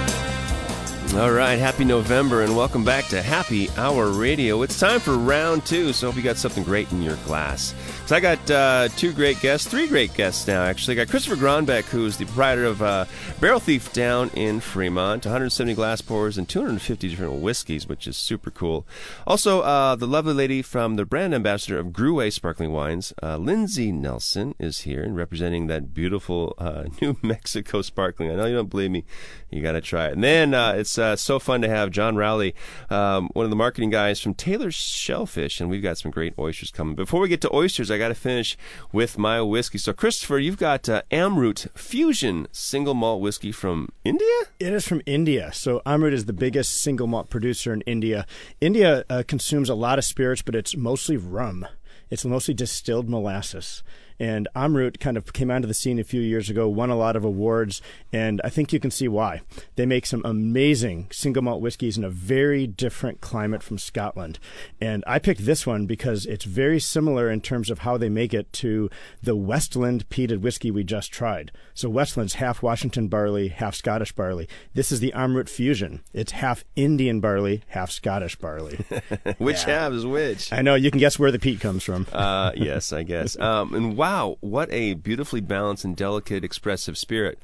All 1.16 1.32
right, 1.32 1.60
happy 1.60 1.86
November 1.86 2.42
and 2.42 2.58
welcome 2.58 2.84
back 2.84 3.06
to 3.10 3.22
Happy 3.22 3.70
Hour 3.78 4.10
Radio. 4.10 4.64
It's 4.64 4.80
time 4.80 5.00
for 5.00 5.16
round 5.16 5.64
two, 5.64 5.94
so 5.94 6.08
hope 6.08 6.18
you 6.18 6.24
got 6.24 6.38
something 6.38 6.64
great 6.64 6.92
in 6.92 7.04
your 7.04 7.18
glass. 7.18 7.76
So 8.08 8.16
I 8.16 8.20
got 8.20 8.52
uh, 8.52 8.88
two 8.98 9.14
great 9.14 9.40
guests, 9.40 9.68
three 9.68 9.88
great 9.88 10.14
guests 10.16 10.48
now 10.48 10.64
actually. 10.64 10.96
I 11.00 11.06
got 11.06 11.10
Christopher 11.10 11.36
Gronbeck, 11.36 11.84
who's 11.84 12.18
the 12.18 12.26
proprietor 12.26 12.66
of 12.66 12.82
uh, 12.82 13.06
Barrel 13.40 13.60
Thief 13.60 13.94
down 13.94 14.32
in 14.32 14.60
Fremont, 14.60 15.26
170 15.26 15.76
glass 15.76 16.02
pours 16.02 16.38
and 16.38 16.50
250 16.50 17.08
different 17.08 17.34
whiskeys, 17.34 17.88
which 17.88 18.08
is 18.08 18.18
super 18.18 18.50
cool. 18.50 18.86
Also, 19.28 19.62
uh, 19.62 19.96
the 19.96 20.08
lovely 20.08 20.34
lady 20.34 20.64
from 20.64 20.96
the 20.96 21.06
brand 21.06 21.34
ambassador 21.36 21.78
of 21.78 21.88
Gruet 21.88 22.34
Sparkling 22.34 22.72
Wines, 22.72 23.14
uh, 23.22 23.38
Lindsay 23.38 23.92
Nelson, 23.92 24.56
is 24.60 24.80
here 24.80 25.04
and 25.04 25.16
representing 25.16 25.68
that 25.68 25.94
beautiful 25.94 26.56
uh, 26.58 26.86
New 27.02 27.18
Mexico 27.22 27.84
sparkling. 27.84 28.32
I 28.32 28.36
know 28.36 28.48
you 28.48 28.56
don't 28.56 28.70
believe 28.70 28.92
me, 28.92 29.06
you 29.52 29.62
got 29.62 29.74
to 29.74 29.82
try 29.82 30.08
it. 30.08 30.14
And 30.14 30.24
then 30.24 30.54
uh, 30.54 30.74
it's 30.76 30.98
uh, 31.04 31.16
so 31.16 31.38
fun 31.38 31.62
to 31.62 31.70
have 31.70 31.92
John 31.92 32.16
Rowley, 32.16 32.56
um, 32.90 33.30
one 33.34 33.44
of 33.46 33.50
the 33.50 33.56
marketing 33.56 33.90
guys 33.90 34.20
from 34.20 34.34
Taylor's 34.34 34.76
Shellfish, 34.76 35.60
and 35.60 35.70
we've 35.70 35.84
got 35.84 35.98
some 35.98 36.12
great 36.12 36.34
oysters 36.40 36.72
coming. 36.72 36.96
Before 36.96 37.20
we 37.20 37.28
get 37.28 37.42
to 37.42 37.54
oysters, 37.54 37.92
I 37.92 37.98
got 37.98 38.08
to 38.08 38.16
finish 38.16 38.58
with 38.92 39.18
my 39.18 39.42
whiskey. 39.42 39.78
So, 39.78 39.94
Christopher, 39.94 40.40
you've 40.40 40.58
got 40.58 40.88
uh, 40.88 41.04
Amrut 41.12 41.70
Fusion 41.78 42.48
single 42.52 42.94
malt 42.94 43.22
whiskey 43.22 43.52
from 43.52 43.90
India? 44.04 44.28
It 44.60 44.74
is 44.74 44.88
from 44.88 45.02
India. 45.06 45.52
So, 45.54 45.82
Amrut 45.86 46.14
is 46.14 46.26
the 46.26 46.34
biggest 46.34 46.82
single 46.82 47.08
malt 47.08 47.30
producer 47.30 47.74
in 47.74 47.82
India. 47.82 48.26
India 48.62 49.04
uh, 49.10 49.24
consumes 49.28 49.70
a 49.70 49.76
lot 49.76 50.00
of 50.00 50.06
spirits, 50.06 50.42
but 50.42 50.56
it's 50.56 50.76
mostly 50.76 51.18
rum. 51.18 51.68
It's 52.10 52.26
mostly 52.26 52.54
distilled 52.54 53.10
molasses. 53.10 53.84
And 54.20 54.48
Amrut 54.56 55.00
kind 55.00 55.18
of 55.18 55.34
came 55.34 55.52
onto 55.52 55.68
the 55.68 55.74
scene 55.74 56.00
a 56.00 56.04
few 56.04 56.22
years 56.22 56.50
ago, 56.50 56.68
won 56.68 56.90
a 56.90 56.96
lot 56.96 57.16
of 57.16 57.24
awards, 57.24 57.82
and 58.12 58.42
I 58.44 58.50
think 58.50 58.72
you 58.72 58.80
can 58.80 58.92
see 58.92 59.08
why. 59.08 59.42
They 59.76 59.86
make 59.86 60.06
some 60.06 60.22
amazing 60.26 61.08
single 61.12 61.44
malt 61.44 61.62
whiskeys 61.62 61.98
in 61.98 62.04
a 62.04 62.10
very 62.10 62.68
different 62.68 63.22
climate 63.22 63.64
from 63.64 63.78
Scotland. 63.78 64.40
And 64.80 65.04
I 65.08 65.20
picked 65.20 65.46
this 65.46 65.66
one 65.66 65.86
because 65.86 66.26
it's 66.26 66.46
very 66.46 66.80
similar 66.80 67.30
in 67.30 67.42
terms 67.42 67.70
of 67.70 67.80
how 67.80 67.98
they 67.98 68.10
make 68.10 68.34
it 68.34 68.52
to 68.54 68.90
the 69.22 69.36
Westland 69.36 70.10
peated 70.10 70.42
whiskey 70.42 70.72
we 70.72 70.84
just 70.84 71.12
tried. 71.12 71.52
So 71.74 71.90
Westland's 71.90 72.36
half 72.36 72.62
Washington 72.62 73.08
barley, 73.08 73.50
half 73.50 73.76
Scottish 73.76 74.12
barley. 74.12 74.48
This 74.74 74.92
is 74.92 75.00
the 75.00 75.14
Amrut 75.16 75.50
fusion. 75.50 76.02
It's 76.14 76.34
half 76.34 76.64
Indian 76.76 77.20
barley, 77.20 77.64
half 77.68 77.92
Scottish 77.92 78.36
barley. 78.36 78.78
which 79.38 79.68
yeah. 79.68 79.82
half 79.82 79.94
is 79.94 80.06
which? 80.06 80.52
I 80.54 80.62
know. 80.62 80.76
You 80.76 80.92
can 80.92 81.00
guess 81.00 81.18
where 81.18 81.32
the 81.32 81.40
peat 81.40 81.60
comes 81.60 81.84
from. 81.84 82.08
uh, 82.12 82.52
yes, 82.56 82.94
I 82.94 83.04
guess. 83.04 83.38
Um, 83.40 83.74
and 83.74 83.98
wow, 83.98 84.13
what 84.40 84.72
a 84.72 84.94
beautifully 84.96 85.42
balanced 85.42 85.86
and 85.86 85.96
delicate, 85.96 86.44
expressive 86.44 86.98
spirit. 86.98 87.40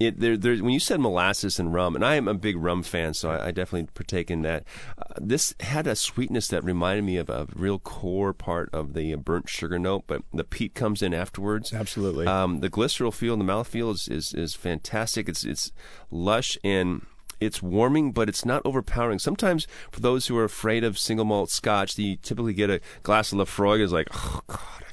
It, 0.00 0.18
there, 0.18 0.36
there, 0.36 0.56
when 0.56 0.72
you 0.72 0.80
said 0.80 0.98
molasses 0.98 1.60
and 1.60 1.72
rum, 1.72 1.94
and 1.94 2.04
I 2.04 2.16
am 2.16 2.26
a 2.26 2.34
big 2.34 2.56
rum 2.56 2.82
fan, 2.82 3.14
so 3.14 3.30
I, 3.30 3.46
I 3.46 3.50
definitely 3.52 3.88
partake 3.94 4.28
in 4.28 4.42
that. 4.42 4.64
Uh, 4.98 5.14
this 5.20 5.54
had 5.60 5.86
a 5.86 5.94
sweetness 5.94 6.48
that 6.48 6.64
reminded 6.64 7.04
me 7.04 7.16
of 7.16 7.30
a 7.30 7.46
real 7.54 7.78
core 7.78 8.32
part 8.32 8.70
of 8.72 8.94
the 8.94 9.14
burnt 9.14 9.48
sugar 9.48 9.78
note, 9.78 10.04
but 10.08 10.22
the 10.32 10.42
peat 10.42 10.74
comes 10.74 11.00
in 11.00 11.14
afterwards. 11.14 11.72
Absolutely. 11.72 12.26
Um, 12.26 12.58
the 12.58 12.70
glycerol 12.70 13.14
feel 13.14 13.34
and 13.34 13.40
the 13.40 13.52
mouthfeel 13.52 13.94
is, 13.94 14.08
is, 14.08 14.34
is 14.34 14.54
fantastic. 14.54 15.28
It's 15.28 15.44
it's 15.44 15.70
lush 16.10 16.58
and 16.64 17.06
it's 17.40 17.62
warming, 17.62 18.12
but 18.12 18.28
it's 18.28 18.44
not 18.44 18.62
overpowering. 18.64 19.18
Sometimes 19.18 19.66
for 19.92 20.00
those 20.00 20.26
who 20.26 20.36
are 20.36 20.44
afraid 20.44 20.82
of 20.82 20.98
single 20.98 21.24
malt 21.24 21.50
scotch, 21.50 21.96
you 21.98 22.16
typically 22.16 22.54
get 22.54 22.70
a 22.70 22.80
glass 23.02 23.32
of 23.32 23.38
Laphroaig 23.38 23.80
is 23.80 23.92
like, 23.92 24.08
oh 24.12 24.40
god, 24.46 24.83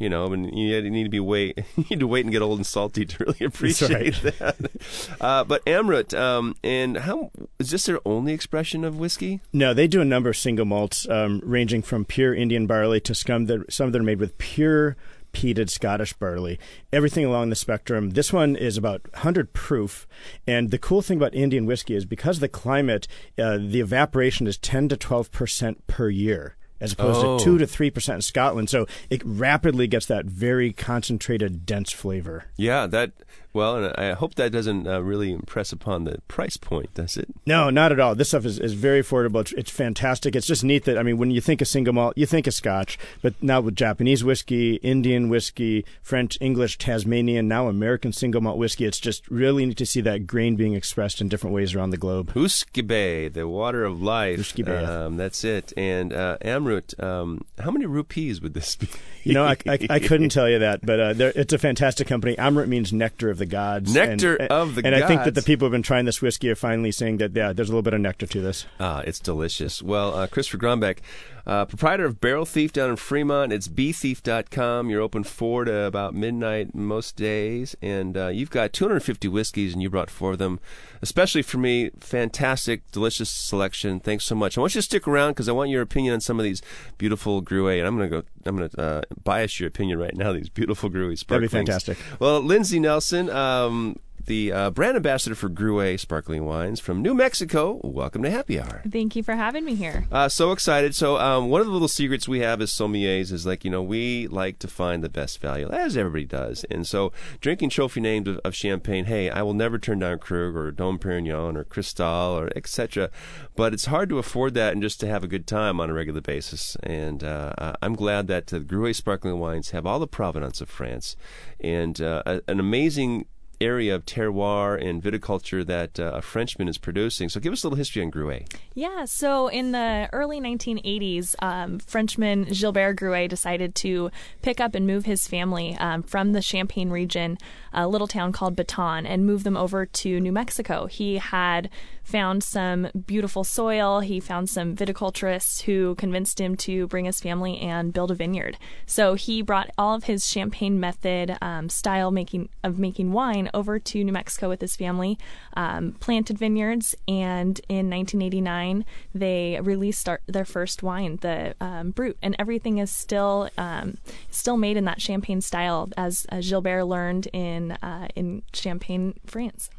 you 0.00 0.08
know, 0.08 0.32
and 0.32 0.56
you 0.56 0.90
need 0.90 1.04
to 1.04 1.10
be 1.10 1.20
wait, 1.20 1.58
you 1.76 1.84
need 1.90 2.00
to 2.00 2.06
wait 2.06 2.24
and 2.24 2.32
get 2.32 2.42
old 2.42 2.58
and 2.58 2.66
salty 2.66 3.04
to 3.04 3.16
really 3.24 3.44
appreciate 3.44 4.24
right. 4.24 4.38
that. 4.38 4.56
Uh, 5.20 5.44
but 5.44 5.64
Amrut, 5.66 6.18
um, 6.18 6.54
and 6.64 6.96
how 6.98 7.30
is 7.58 7.70
this 7.70 7.84
their 7.84 8.00
only 8.06 8.32
expression 8.32 8.84
of 8.84 8.96
whiskey? 8.96 9.40
No, 9.52 9.74
they 9.74 9.86
do 9.86 10.00
a 10.00 10.04
number 10.04 10.30
of 10.30 10.36
single 10.36 10.64
malts, 10.64 11.06
um, 11.08 11.40
ranging 11.44 11.82
from 11.82 12.06
pure 12.06 12.34
Indian 12.34 12.66
barley 12.66 13.00
to 13.00 13.14
some 13.14 13.44
that 13.46 13.70
some 13.70 13.92
that 13.92 14.00
are 14.00 14.04
made 14.04 14.18
with 14.18 14.38
pure 14.38 14.96
peated 15.32 15.68
Scottish 15.68 16.14
barley, 16.14 16.58
everything 16.92 17.24
along 17.24 17.50
the 17.50 17.56
spectrum. 17.56 18.10
This 18.10 18.32
one 18.32 18.56
is 18.56 18.76
about 18.76 19.02
100 19.12 19.52
proof. 19.52 20.06
And 20.46 20.70
the 20.70 20.78
cool 20.78 21.02
thing 21.02 21.18
about 21.18 21.34
Indian 21.34 21.66
whiskey 21.66 21.94
is 21.94 22.04
because 22.04 22.38
of 22.38 22.40
the 22.40 22.48
climate, 22.48 23.06
uh, 23.38 23.58
the 23.58 23.80
evaporation 23.80 24.46
is 24.46 24.58
10 24.58 24.88
to 24.88 24.96
12% 24.96 25.76
per 25.86 26.08
year 26.08 26.56
as 26.80 26.92
opposed 26.92 27.24
oh. 27.24 27.38
to 27.38 27.44
2 27.44 27.58
to 27.58 27.66
3% 27.66 28.14
in 28.14 28.22
Scotland. 28.22 28.70
So 28.70 28.86
it 29.08 29.22
rapidly 29.24 29.86
gets 29.86 30.06
that 30.06 30.26
very 30.26 30.72
concentrated, 30.72 31.66
dense 31.66 31.92
flavor. 31.92 32.46
Yeah, 32.56 32.86
that 32.86 33.12
well, 33.52 33.76
and 33.76 33.94
I 33.96 34.12
hope 34.12 34.36
that 34.36 34.52
doesn't 34.52 34.86
uh, 34.86 35.02
really 35.02 35.32
impress 35.32 35.72
upon 35.72 36.04
the 36.04 36.20
price 36.28 36.56
point, 36.56 36.94
does 36.94 37.16
it? 37.16 37.28
No, 37.46 37.68
not 37.68 37.90
at 37.90 37.98
all. 37.98 38.14
This 38.14 38.28
stuff 38.28 38.44
is, 38.44 38.58
is 38.60 38.74
very 38.74 39.02
affordable. 39.02 39.40
It's, 39.40 39.52
it's 39.52 39.70
fantastic. 39.70 40.36
It's 40.36 40.46
just 40.46 40.62
neat 40.62 40.84
that, 40.84 40.96
I 40.96 41.02
mean, 41.02 41.18
when 41.18 41.32
you 41.32 41.40
think 41.40 41.60
of 41.60 41.66
single 41.66 41.92
malt, 41.92 42.16
you 42.16 42.26
think 42.26 42.46
of 42.46 42.54
scotch, 42.54 42.98
but 43.22 43.34
now 43.42 43.60
with 43.60 43.74
Japanese 43.74 44.22
whiskey, 44.22 44.76
Indian 44.76 45.28
whiskey, 45.28 45.84
French, 46.00 46.38
English, 46.40 46.78
Tasmanian, 46.78 47.48
now 47.48 47.66
American 47.66 48.12
single 48.12 48.40
malt 48.40 48.56
whiskey, 48.56 48.84
it's 48.84 49.00
just 49.00 49.28
really 49.28 49.66
neat 49.66 49.78
to 49.78 49.86
see 49.86 50.00
that 50.00 50.26
grain 50.28 50.54
being 50.54 50.74
expressed 50.74 51.20
in 51.20 51.28
different 51.28 51.54
ways 51.54 51.74
around 51.74 51.90
the 51.90 51.96
globe. 51.96 52.32
Usquebaugh, 52.34 53.32
the 53.32 53.48
water 53.48 53.84
of 53.84 54.00
life. 54.00 54.56
Um, 54.68 55.16
that's 55.16 55.42
it. 55.42 55.72
And 55.76 56.12
uh, 56.12 56.38
Amrut, 56.42 57.02
um, 57.02 57.44
how 57.58 57.72
many 57.72 57.86
rupees 57.86 58.40
would 58.40 58.54
this 58.54 58.76
be? 58.76 58.88
You 59.24 59.34
know, 59.34 59.44
I, 59.44 59.56
I, 59.66 59.78
I 59.90 59.98
couldn't 59.98 60.28
tell 60.30 60.48
you 60.48 60.60
that, 60.60 60.84
but 60.86 61.00
uh, 61.00 61.32
it's 61.34 61.52
a 61.52 61.58
fantastic 61.58 62.06
company. 62.06 62.36
Amrut 62.36 62.68
means 62.68 62.92
nectar 62.92 63.28
of 63.28 63.39
the 63.40 63.46
gods. 63.46 63.92
Nectar 63.92 64.36
and, 64.36 64.50
of 64.52 64.76
the 64.76 64.82
and 64.84 64.92
gods. 64.92 64.94
And 64.94 65.04
I 65.04 65.08
think 65.08 65.24
that 65.24 65.34
the 65.34 65.42
people 65.42 65.66
who've 65.66 65.72
been 65.72 65.82
trying 65.82 66.04
this 66.04 66.22
whiskey 66.22 66.48
are 66.48 66.54
finally 66.54 66.92
saying 66.92 67.16
that, 67.16 67.34
yeah, 67.34 67.52
there's 67.52 67.68
a 67.68 67.72
little 67.72 67.82
bit 67.82 67.94
of 67.94 68.00
nectar 68.00 68.26
to 68.26 68.40
this. 68.40 68.66
Ah, 68.78 69.00
it's 69.00 69.18
delicious. 69.18 69.82
Well, 69.82 70.14
uh, 70.14 70.26
Christopher 70.28 70.58
Gronbeck, 70.58 70.98
uh, 71.46 71.64
proprietor 71.64 72.04
of 72.04 72.20
Barrel 72.20 72.44
Thief 72.44 72.72
down 72.72 72.90
in 72.90 72.96
Fremont. 72.96 73.52
It's 73.52 73.66
bthief.com. 73.66 74.90
You're 74.90 75.00
open 75.00 75.24
4 75.24 75.64
to 75.64 75.84
about 75.84 76.14
midnight 76.14 76.74
most 76.74 77.16
days. 77.16 77.74
And 77.82 78.16
uh, 78.16 78.28
you've 78.28 78.50
got 78.50 78.72
250 78.72 79.26
whiskeys, 79.28 79.72
and 79.72 79.82
you 79.82 79.90
brought 79.90 80.10
four 80.10 80.32
of 80.32 80.38
them. 80.38 80.60
Especially 81.02 81.42
for 81.42 81.58
me, 81.58 81.90
fantastic, 81.98 82.88
delicious 82.92 83.30
selection. 83.30 84.00
Thanks 84.00 84.24
so 84.24 84.34
much. 84.34 84.56
I 84.56 84.60
want 84.60 84.74
you 84.74 84.80
to 84.80 84.84
stick 84.84 85.08
around 85.08 85.32
because 85.32 85.48
I 85.48 85.52
want 85.52 85.70
your 85.70 85.82
opinion 85.82 86.14
on 86.14 86.20
some 86.20 86.38
of 86.38 86.44
these 86.44 86.62
beautiful 86.98 87.42
Gruet. 87.42 87.78
And 87.78 87.86
I'm 87.86 87.96
going 87.96 88.10
to 88.10 88.22
go, 88.22 88.26
I'm 88.46 88.56
going 88.56 88.70
to 88.70 88.80
uh, 88.80 89.02
bias 89.22 89.60
your 89.60 89.68
opinion 89.68 89.98
right 89.98 90.16
now, 90.16 90.32
these 90.32 90.48
beautiful 90.48 90.88
sparklings. 91.16 91.50
That'd 91.50 91.66
be 91.66 91.72
fantastic. 91.72 91.98
Well, 92.18 92.40
Lindsay 92.40 92.80
Nelson, 92.80 93.28
um, 93.30 93.98
the 94.26 94.52
uh, 94.52 94.70
brand 94.70 94.96
ambassador 94.96 95.34
for 95.34 95.48
Gruet 95.48 96.00
Sparkling 96.00 96.44
Wines 96.44 96.80
from 96.80 97.02
New 97.02 97.14
Mexico. 97.14 97.80
Welcome 97.82 98.22
to 98.22 98.30
Happy 98.30 98.60
Hour. 98.60 98.82
Thank 98.90 99.16
you 99.16 99.22
for 99.22 99.34
having 99.34 99.64
me 99.64 99.74
here. 99.74 100.06
Uh, 100.10 100.28
so 100.28 100.52
excited. 100.52 100.94
So, 100.94 101.18
um, 101.18 101.48
one 101.48 101.60
of 101.60 101.66
the 101.66 101.72
little 101.72 101.88
secrets 101.88 102.28
we 102.28 102.40
have 102.40 102.60
as 102.60 102.70
sommeliers 102.70 103.32
is 103.32 103.46
like, 103.46 103.64
you 103.64 103.70
know, 103.70 103.82
we 103.82 104.26
like 104.28 104.58
to 104.60 104.68
find 104.68 105.02
the 105.02 105.08
best 105.08 105.40
value, 105.40 105.68
as 105.70 105.96
everybody 105.96 106.24
does. 106.24 106.64
And 106.70 106.86
so, 106.86 107.12
drinking 107.40 107.70
trophy 107.70 108.00
names 108.00 108.28
of, 108.28 108.38
of 108.44 108.54
champagne, 108.54 109.06
hey, 109.06 109.30
I 109.30 109.42
will 109.42 109.54
never 109.54 109.78
turn 109.78 110.00
down 110.00 110.18
Krug 110.18 110.56
or 110.56 110.70
Dom 110.70 110.98
Perignon 110.98 111.56
or 111.56 111.64
Cristal 111.64 112.38
or 112.38 112.50
etc. 112.54 113.10
But 113.56 113.72
it's 113.72 113.86
hard 113.86 114.08
to 114.10 114.18
afford 114.18 114.54
that 114.54 114.72
and 114.72 114.82
just 114.82 115.00
to 115.00 115.06
have 115.06 115.24
a 115.24 115.28
good 115.28 115.46
time 115.46 115.80
on 115.80 115.90
a 115.90 115.94
regular 115.94 116.20
basis. 116.20 116.76
And 116.82 117.24
uh, 117.24 117.74
I'm 117.82 117.94
glad 117.94 118.26
that 118.28 118.48
the 118.48 118.60
Gruet 118.60 118.96
Sparkling 118.96 119.38
Wines 119.38 119.70
have 119.70 119.86
all 119.86 119.98
the 119.98 120.06
provenance 120.06 120.60
of 120.60 120.68
France 120.68 121.16
and 121.60 122.00
uh, 122.00 122.40
an 122.46 122.60
amazing 122.60 123.26
area 123.60 123.94
of 123.94 124.06
terroir 124.06 124.82
and 124.82 125.02
viticulture 125.02 125.64
that 125.66 126.00
uh, 126.00 126.12
a 126.14 126.22
Frenchman 126.22 126.68
is 126.68 126.78
producing. 126.78 127.28
So 127.28 127.40
give 127.40 127.52
us 127.52 127.62
a 127.62 127.66
little 127.66 127.76
history 127.76 128.02
on 128.02 128.10
Gruet. 128.10 128.52
Yeah, 128.74 129.04
so 129.04 129.48
in 129.48 129.72
the 129.72 130.08
early 130.12 130.40
1980s, 130.40 131.34
um, 131.42 131.78
Frenchman 131.78 132.44
Gilbert 132.44 132.96
Gruet 132.96 133.28
decided 133.28 133.74
to 133.76 134.10
pick 134.42 134.60
up 134.60 134.74
and 134.74 134.86
move 134.86 135.04
his 135.04 135.28
family 135.28 135.76
um, 135.78 136.02
from 136.02 136.32
the 136.32 136.40
Champagne 136.42 136.90
region, 136.90 137.38
a 137.72 137.86
little 137.86 138.06
town 138.06 138.32
called 138.32 138.56
Bethon, 138.56 139.06
and 139.06 139.26
move 139.26 139.44
them 139.44 139.56
over 139.56 139.84
to 139.84 140.20
New 140.20 140.32
Mexico. 140.32 140.86
He 140.86 141.18
had 141.18 141.68
found 142.10 142.42
some 142.42 142.88
beautiful 143.06 143.44
soil. 143.44 144.00
He 144.00 144.18
found 144.18 144.50
some 144.50 144.74
viticulturists 144.74 145.62
who 145.62 145.94
convinced 145.94 146.40
him 146.40 146.56
to 146.56 146.88
bring 146.88 147.04
his 147.04 147.20
family 147.20 147.58
and 147.60 147.92
build 147.92 148.10
a 148.10 148.14
vineyard. 148.14 148.58
So 148.84 149.14
he 149.14 149.42
brought 149.42 149.70
all 149.78 149.94
of 149.94 150.04
his 150.04 150.28
champagne 150.28 150.80
method 150.80 151.38
um, 151.40 151.68
style 151.68 152.10
making 152.10 152.48
of 152.64 152.80
making 152.80 153.12
wine 153.12 153.48
over 153.54 153.78
to 153.78 154.04
New 154.04 154.12
Mexico 154.12 154.48
with 154.48 154.60
his 154.60 154.74
family, 154.74 155.18
um, 155.56 155.92
planted 156.00 156.36
vineyards, 156.36 156.96
and 157.06 157.60
in 157.68 157.88
1989 157.88 158.84
they 159.14 159.60
released 159.62 160.08
our, 160.08 160.20
their 160.26 160.44
first 160.44 160.82
wine, 160.82 161.18
the 161.20 161.54
um, 161.60 161.92
Brut, 161.92 162.16
and 162.22 162.34
everything 162.38 162.78
is 162.78 162.90
still 162.90 163.48
um, 163.56 163.98
still 164.30 164.56
made 164.56 164.76
in 164.76 164.84
that 164.86 165.00
champagne 165.00 165.40
style, 165.40 165.88
as, 165.96 166.26
as 166.28 166.48
Gilbert 166.48 166.84
learned 166.84 167.28
in 167.32 167.72
uh, 167.82 168.08
in 168.16 168.42
Champagne, 168.52 169.14
France. 169.24 169.70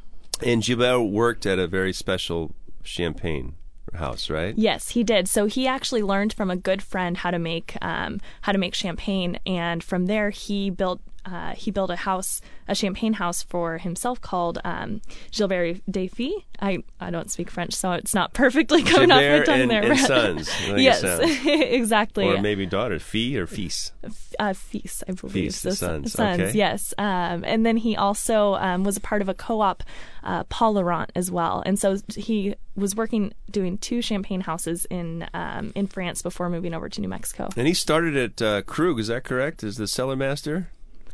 And 0.43 0.63
Gilbert 0.63 1.03
worked 1.03 1.45
at 1.45 1.59
a 1.59 1.67
very 1.67 1.93
special 1.93 2.55
champagne 2.83 3.55
house, 3.93 4.29
right? 4.29 4.57
Yes, 4.57 4.89
he 4.89 5.03
did. 5.03 5.27
So 5.27 5.45
he 5.45 5.67
actually 5.67 6.01
learned 6.01 6.33
from 6.33 6.49
a 6.49 6.55
good 6.55 6.81
friend 6.81 7.17
how 7.17 7.31
to 7.31 7.39
make 7.39 7.77
um, 7.81 8.19
how 8.41 8.51
to 8.51 8.57
make 8.57 8.73
champagne, 8.73 9.39
and 9.45 9.83
from 9.83 10.05
there 10.05 10.29
he 10.29 10.69
built 10.69 11.01
uh, 11.25 11.53
he 11.53 11.71
built 11.71 11.89
a 11.89 11.95
house, 11.95 12.41
a 12.67 12.75
champagne 12.75 13.13
house 13.13 13.43
for 13.43 13.77
himself 13.77 14.19
called 14.21 14.59
um, 14.63 15.01
Gilbert 15.31 15.81
Defy. 15.89 16.31
I, 16.59 16.83
I 16.99 17.09
don't 17.09 17.29
speak 17.31 17.49
French, 17.49 17.73
so 17.73 17.91
it's 17.93 18.13
not 18.13 18.33
perfectly 18.33 18.83
coming 18.83 19.09
Gilbert 19.09 19.41
off 19.41 19.47
my 19.47 19.53
tongue 19.53 19.61
and, 19.61 19.71
there. 19.71 19.83
and 19.91 19.99
sons. 19.99 20.49
I 20.49 20.53
think 20.53 20.77
it 20.77 20.81
yes, 20.81 21.03
exactly. 21.45 22.25
Or 22.27 22.41
maybe 22.41 22.65
daughters, 22.65 23.01
fee 23.03 23.37
or 23.37 23.47
fees. 23.47 23.91
uh, 24.39 24.53
Fils, 24.53 25.03
I 25.07 25.13
believe. 25.13 25.33
Fils, 25.55 25.61
the 25.63 25.71
So, 25.75 25.85
sons, 25.87 26.13
sons 26.13 26.41
okay. 26.41 26.57
yes. 26.57 26.93
Um, 26.97 27.43
and 27.45 27.65
then 27.65 27.77
he 27.77 27.95
also 27.95 28.55
um, 28.55 28.83
was 28.83 28.97
a 28.97 29.01
part 29.01 29.21
of 29.21 29.29
a 29.29 29.33
co-op, 29.33 29.83
uh, 30.23 30.43
Paul 30.45 30.73
Laurent, 30.73 31.11
as 31.15 31.31
well. 31.31 31.63
And 31.65 31.79
so 31.79 31.97
he 32.15 32.55
was 32.75 32.95
working 32.95 33.33
doing 33.49 33.77
two 33.77 34.01
champagne 34.01 34.41
houses 34.41 34.85
in 34.89 35.27
um, 35.33 35.71
in 35.75 35.87
France 35.87 36.21
before 36.21 36.49
moving 36.49 36.73
over 36.73 36.87
to 36.89 37.01
New 37.01 37.09
Mexico. 37.09 37.49
And 37.57 37.67
he 37.67 37.73
started 37.73 38.15
at 38.15 38.41
uh, 38.41 38.61
Krug, 38.63 38.99
is 38.99 39.07
that 39.07 39.23
correct? 39.23 39.63
Is 39.63 39.77
the 39.77 39.87
cellar 39.87 40.15
master? 40.15 40.69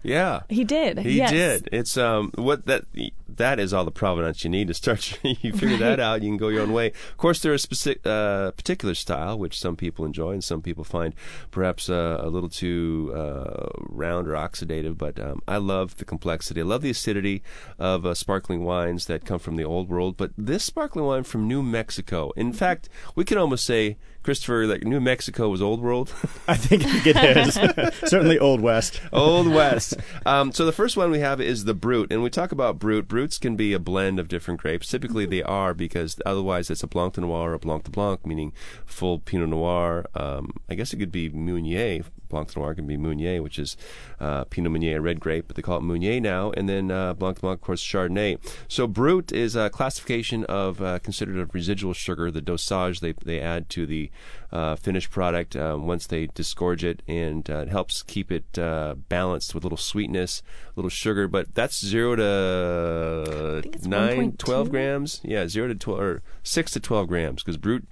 Yeah. 0.07 0.41
He 0.49 0.63
did. 0.63 0.99
He 0.99 1.17
yes. 1.17 1.31
did. 1.31 1.69
It's 1.71 1.97
um 1.97 2.31
what 2.35 2.65
that 2.65 2.85
that 3.29 3.59
is 3.59 3.73
all 3.73 3.85
the 3.85 3.91
provenance 3.91 4.43
you 4.43 4.49
need 4.49 4.67
to 4.67 4.73
start. 4.73 5.19
you 5.23 5.53
figure 5.53 5.77
that 5.77 5.99
out, 5.99 6.21
you 6.21 6.29
can 6.29 6.37
go 6.37 6.47
your 6.47 6.61
own 6.61 6.73
way. 6.73 6.87
Of 6.87 7.17
course, 7.17 7.41
there 7.41 7.53
is 7.53 7.61
specific 7.61 8.05
uh, 8.05 8.51
particular 8.51 8.95
style 8.95 9.37
which 9.37 9.59
some 9.59 9.75
people 9.75 10.05
enjoy 10.05 10.31
and 10.31 10.43
some 10.43 10.61
people 10.61 10.83
find 10.83 11.13
perhaps 11.51 11.89
uh, 11.89 12.19
a 12.21 12.29
little 12.29 12.49
too 12.49 13.13
uh, 13.15 13.69
round 13.89 14.27
or 14.27 14.33
oxidative. 14.33 14.97
But 14.97 15.19
um, 15.19 15.41
I 15.47 15.57
love 15.57 15.97
the 15.97 16.05
complexity. 16.05 16.61
I 16.61 16.63
love 16.63 16.81
the 16.81 16.89
acidity 16.89 17.43
of 17.77 18.05
uh, 18.05 18.13
sparkling 18.13 18.63
wines 18.63 19.05
that 19.07 19.25
come 19.25 19.39
from 19.39 19.55
the 19.55 19.65
old 19.65 19.89
world. 19.89 20.17
But 20.17 20.31
this 20.37 20.63
sparkling 20.63 21.05
wine 21.05 21.23
from 21.23 21.47
New 21.47 21.61
Mexico, 21.61 22.31
in 22.35 22.53
fact, 22.53 22.89
we 23.15 23.23
can 23.23 23.37
almost 23.37 23.65
say. 23.65 23.97
Christopher, 24.23 24.67
like 24.67 24.83
New 24.83 24.99
Mexico 24.99 25.47
was 25.47 25.61
old 25.61 25.79
world. 25.79 26.13
I 26.49 26.57
think 26.57 26.83
it 27.05 27.15
is 27.15 27.53
certainly 28.09 28.37
Old 28.37 28.59
West. 28.59 28.99
Old 29.13 29.47
West. 29.47 29.95
Um, 30.25 30.51
so 30.51 30.65
the 30.65 30.73
first 30.73 30.97
one 30.97 31.11
we 31.11 31.19
have 31.19 31.39
is 31.39 31.63
the 31.63 31.73
Brut, 31.73 32.11
and 32.11 32.21
we 32.21 32.29
talk 32.29 32.51
about 32.51 32.77
Brut. 32.77 33.07
Bruts 33.17 33.39
can 33.39 33.55
be 33.55 33.73
a 33.73 33.79
blend 33.79 34.19
of 34.19 34.27
different 34.27 34.59
grapes. 34.59 34.89
Typically, 34.89 35.25
they 35.25 35.41
are 35.41 35.73
because 35.73 36.21
otherwise 36.23 36.69
it's 36.69 36.83
a 36.83 36.87
Blanc 36.87 37.15
de 37.15 37.21
Noir 37.21 37.49
or 37.49 37.53
a 37.55 37.57
Blanc 37.57 37.83
de 37.83 37.89
Blanc, 37.89 38.23
meaning 38.27 38.53
full 38.85 39.17
Pinot 39.17 39.49
Noir. 39.49 40.05
Um, 40.13 40.53
I 40.69 40.75
guess 40.75 40.93
it 40.93 40.97
could 40.97 41.11
be 41.11 41.27
Meunier. 41.27 42.03
Blanc 42.29 42.51
de 42.53 42.59
Noir 42.59 42.75
can 42.75 42.87
be 42.87 42.97
Meunier, 42.97 43.41
which 43.41 43.59
is 43.59 43.77
uh, 44.19 44.45
Pinot 44.45 44.71
Meunier, 44.71 44.97
a 44.97 45.01
red 45.01 45.19
grape, 45.19 45.45
but 45.47 45.55
they 45.55 45.61
call 45.61 45.77
it 45.77 45.83
Meunier 45.83 46.19
now. 46.19 46.51
And 46.51 46.67
then 46.67 46.91
uh, 46.91 47.13
Blanc 47.13 47.37
de 47.37 47.41
Blanc, 47.41 47.59
of 47.59 47.61
course, 47.61 47.83
Chardonnay. 47.83 48.39
So 48.67 48.87
Brut 48.87 49.31
is 49.31 49.55
a 49.55 49.69
classification 49.69 50.43
of 50.45 50.81
uh, 50.81 50.99
considered 50.99 51.37
a 51.37 51.45
residual 51.51 51.93
sugar, 51.93 52.31
the 52.31 52.41
dosage 52.41 52.99
they 52.99 53.13
they 53.13 53.39
add 53.39 53.69
to 53.69 53.85
the 53.85 54.11
uh, 54.51 54.75
finished 54.75 55.11
product 55.11 55.55
um, 55.55 55.87
once 55.87 56.07
they 56.07 56.27
disgorge 56.27 56.83
it, 56.83 57.01
and 57.07 57.49
uh, 57.49 57.59
it 57.59 57.69
helps 57.69 58.03
keep 58.03 58.31
it 58.31 58.57
uh, 58.57 58.95
balanced 59.09 59.53
with 59.53 59.63
a 59.63 59.65
little 59.67 59.77
sweetness, 59.77 60.41
a 60.67 60.71
little 60.75 60.89
sugar. 60.89 61.27
But 61.27 61.53
that's 61.53 61.83
zero 61.83 62.15
to 62.15 63.61
nine, 63.87 64.31
1.2. 64.33 64.37
12 64.37 64.69
grams. 64.69 65.21
Yeah, 65.23 65.47
zero 65.47 65.67
to 65.67 65.75
twelve 65.75 65.99
or 65.99 66.21
six 66.43 66.71
to 66.71 66.79
twelve 66.79 67.07
grams 67.07 67.43
because 67.43 67.57
Brut. 67.57 67.83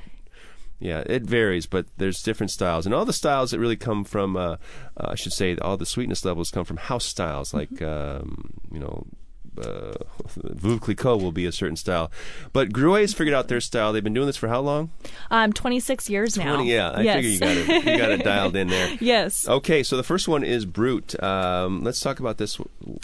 Yeah, 0.79 1.03
it 1.05 1.23
varies, 1.23 1.65
but 1.65 1.85
there's 1.97 2.21
different 2.21 2.51
styles, 2.51 2.85
and 2.85 2.93
all 2.93 3.05
the 3.05 3.13
styles 3.13 3.51
that 3.51 3.59
really 3.59 3.77
come 3.77 4.03
from, 4.03 4.35
uh, 4.35 4.57
uh, 4.97 5.07
I 5.09 5.15
should 5.15 5.31
say, 5.31 5.55
all 5.57 5.77
the 5.77 5.85
sweetness 5.85 6.25
levels 6.25 6.51
come 6.51 6.65
from 6.65 6.77
house 6.77 7.05
styles, 7.05 7.53
like 7.53 7.81
um, 7.81 8.51
you 8.71 8.79
know, 8.79 9.05
uh, 9.59 9.93
Veuve 10.37 10.79
Clicquot 10.79 11.17
will 11.17 11.31
be 11.31 11.45
a 11.45 11.51
certain 11.51 11.75
style. 11.75 12.11
But 12.53 12.71
Gruet's 12.71 13.13
figured 13.13 13.33
out 13.33 13.47
their 13.47 13.61
style. 13.61 13.93
They've 13.93 14.03
been 14.03 14.13
doing 14.13 14.27
this 14.27 14.37
for 14.37 14.47
how 14.47 14.61
long? 14.61 14.91
Um, 15.31 15.53
26 15.53 16.09
years 16.09 16.37
now. 16.37 16.61
yeah, 16.61 16.91
I 16.91 17.01
yes. 17.01 17.15
figure 17.15 17.29
you 17.29 17.39
got 17.39 17.57
it. 17.57 17.85
You 17.85 17.97
got 17.97 18.11
it 18.11 18.23
dialed 18.23 18.55
in 18.55 18.67
there. 18.67 18.97
yes. 18.99 19.47
Okay, 19.47 19.83
so 19.83 19.97
the 19.97 20.03
first 20.03 20.27
one 20.27 20.43
is 20.43 20.65
Brut. 20.65 21.21
Um, 21.23 21.83
let's 21.83 21.99
talk 21.99 22.19
about 22.19 22.37
this 22.37 22.59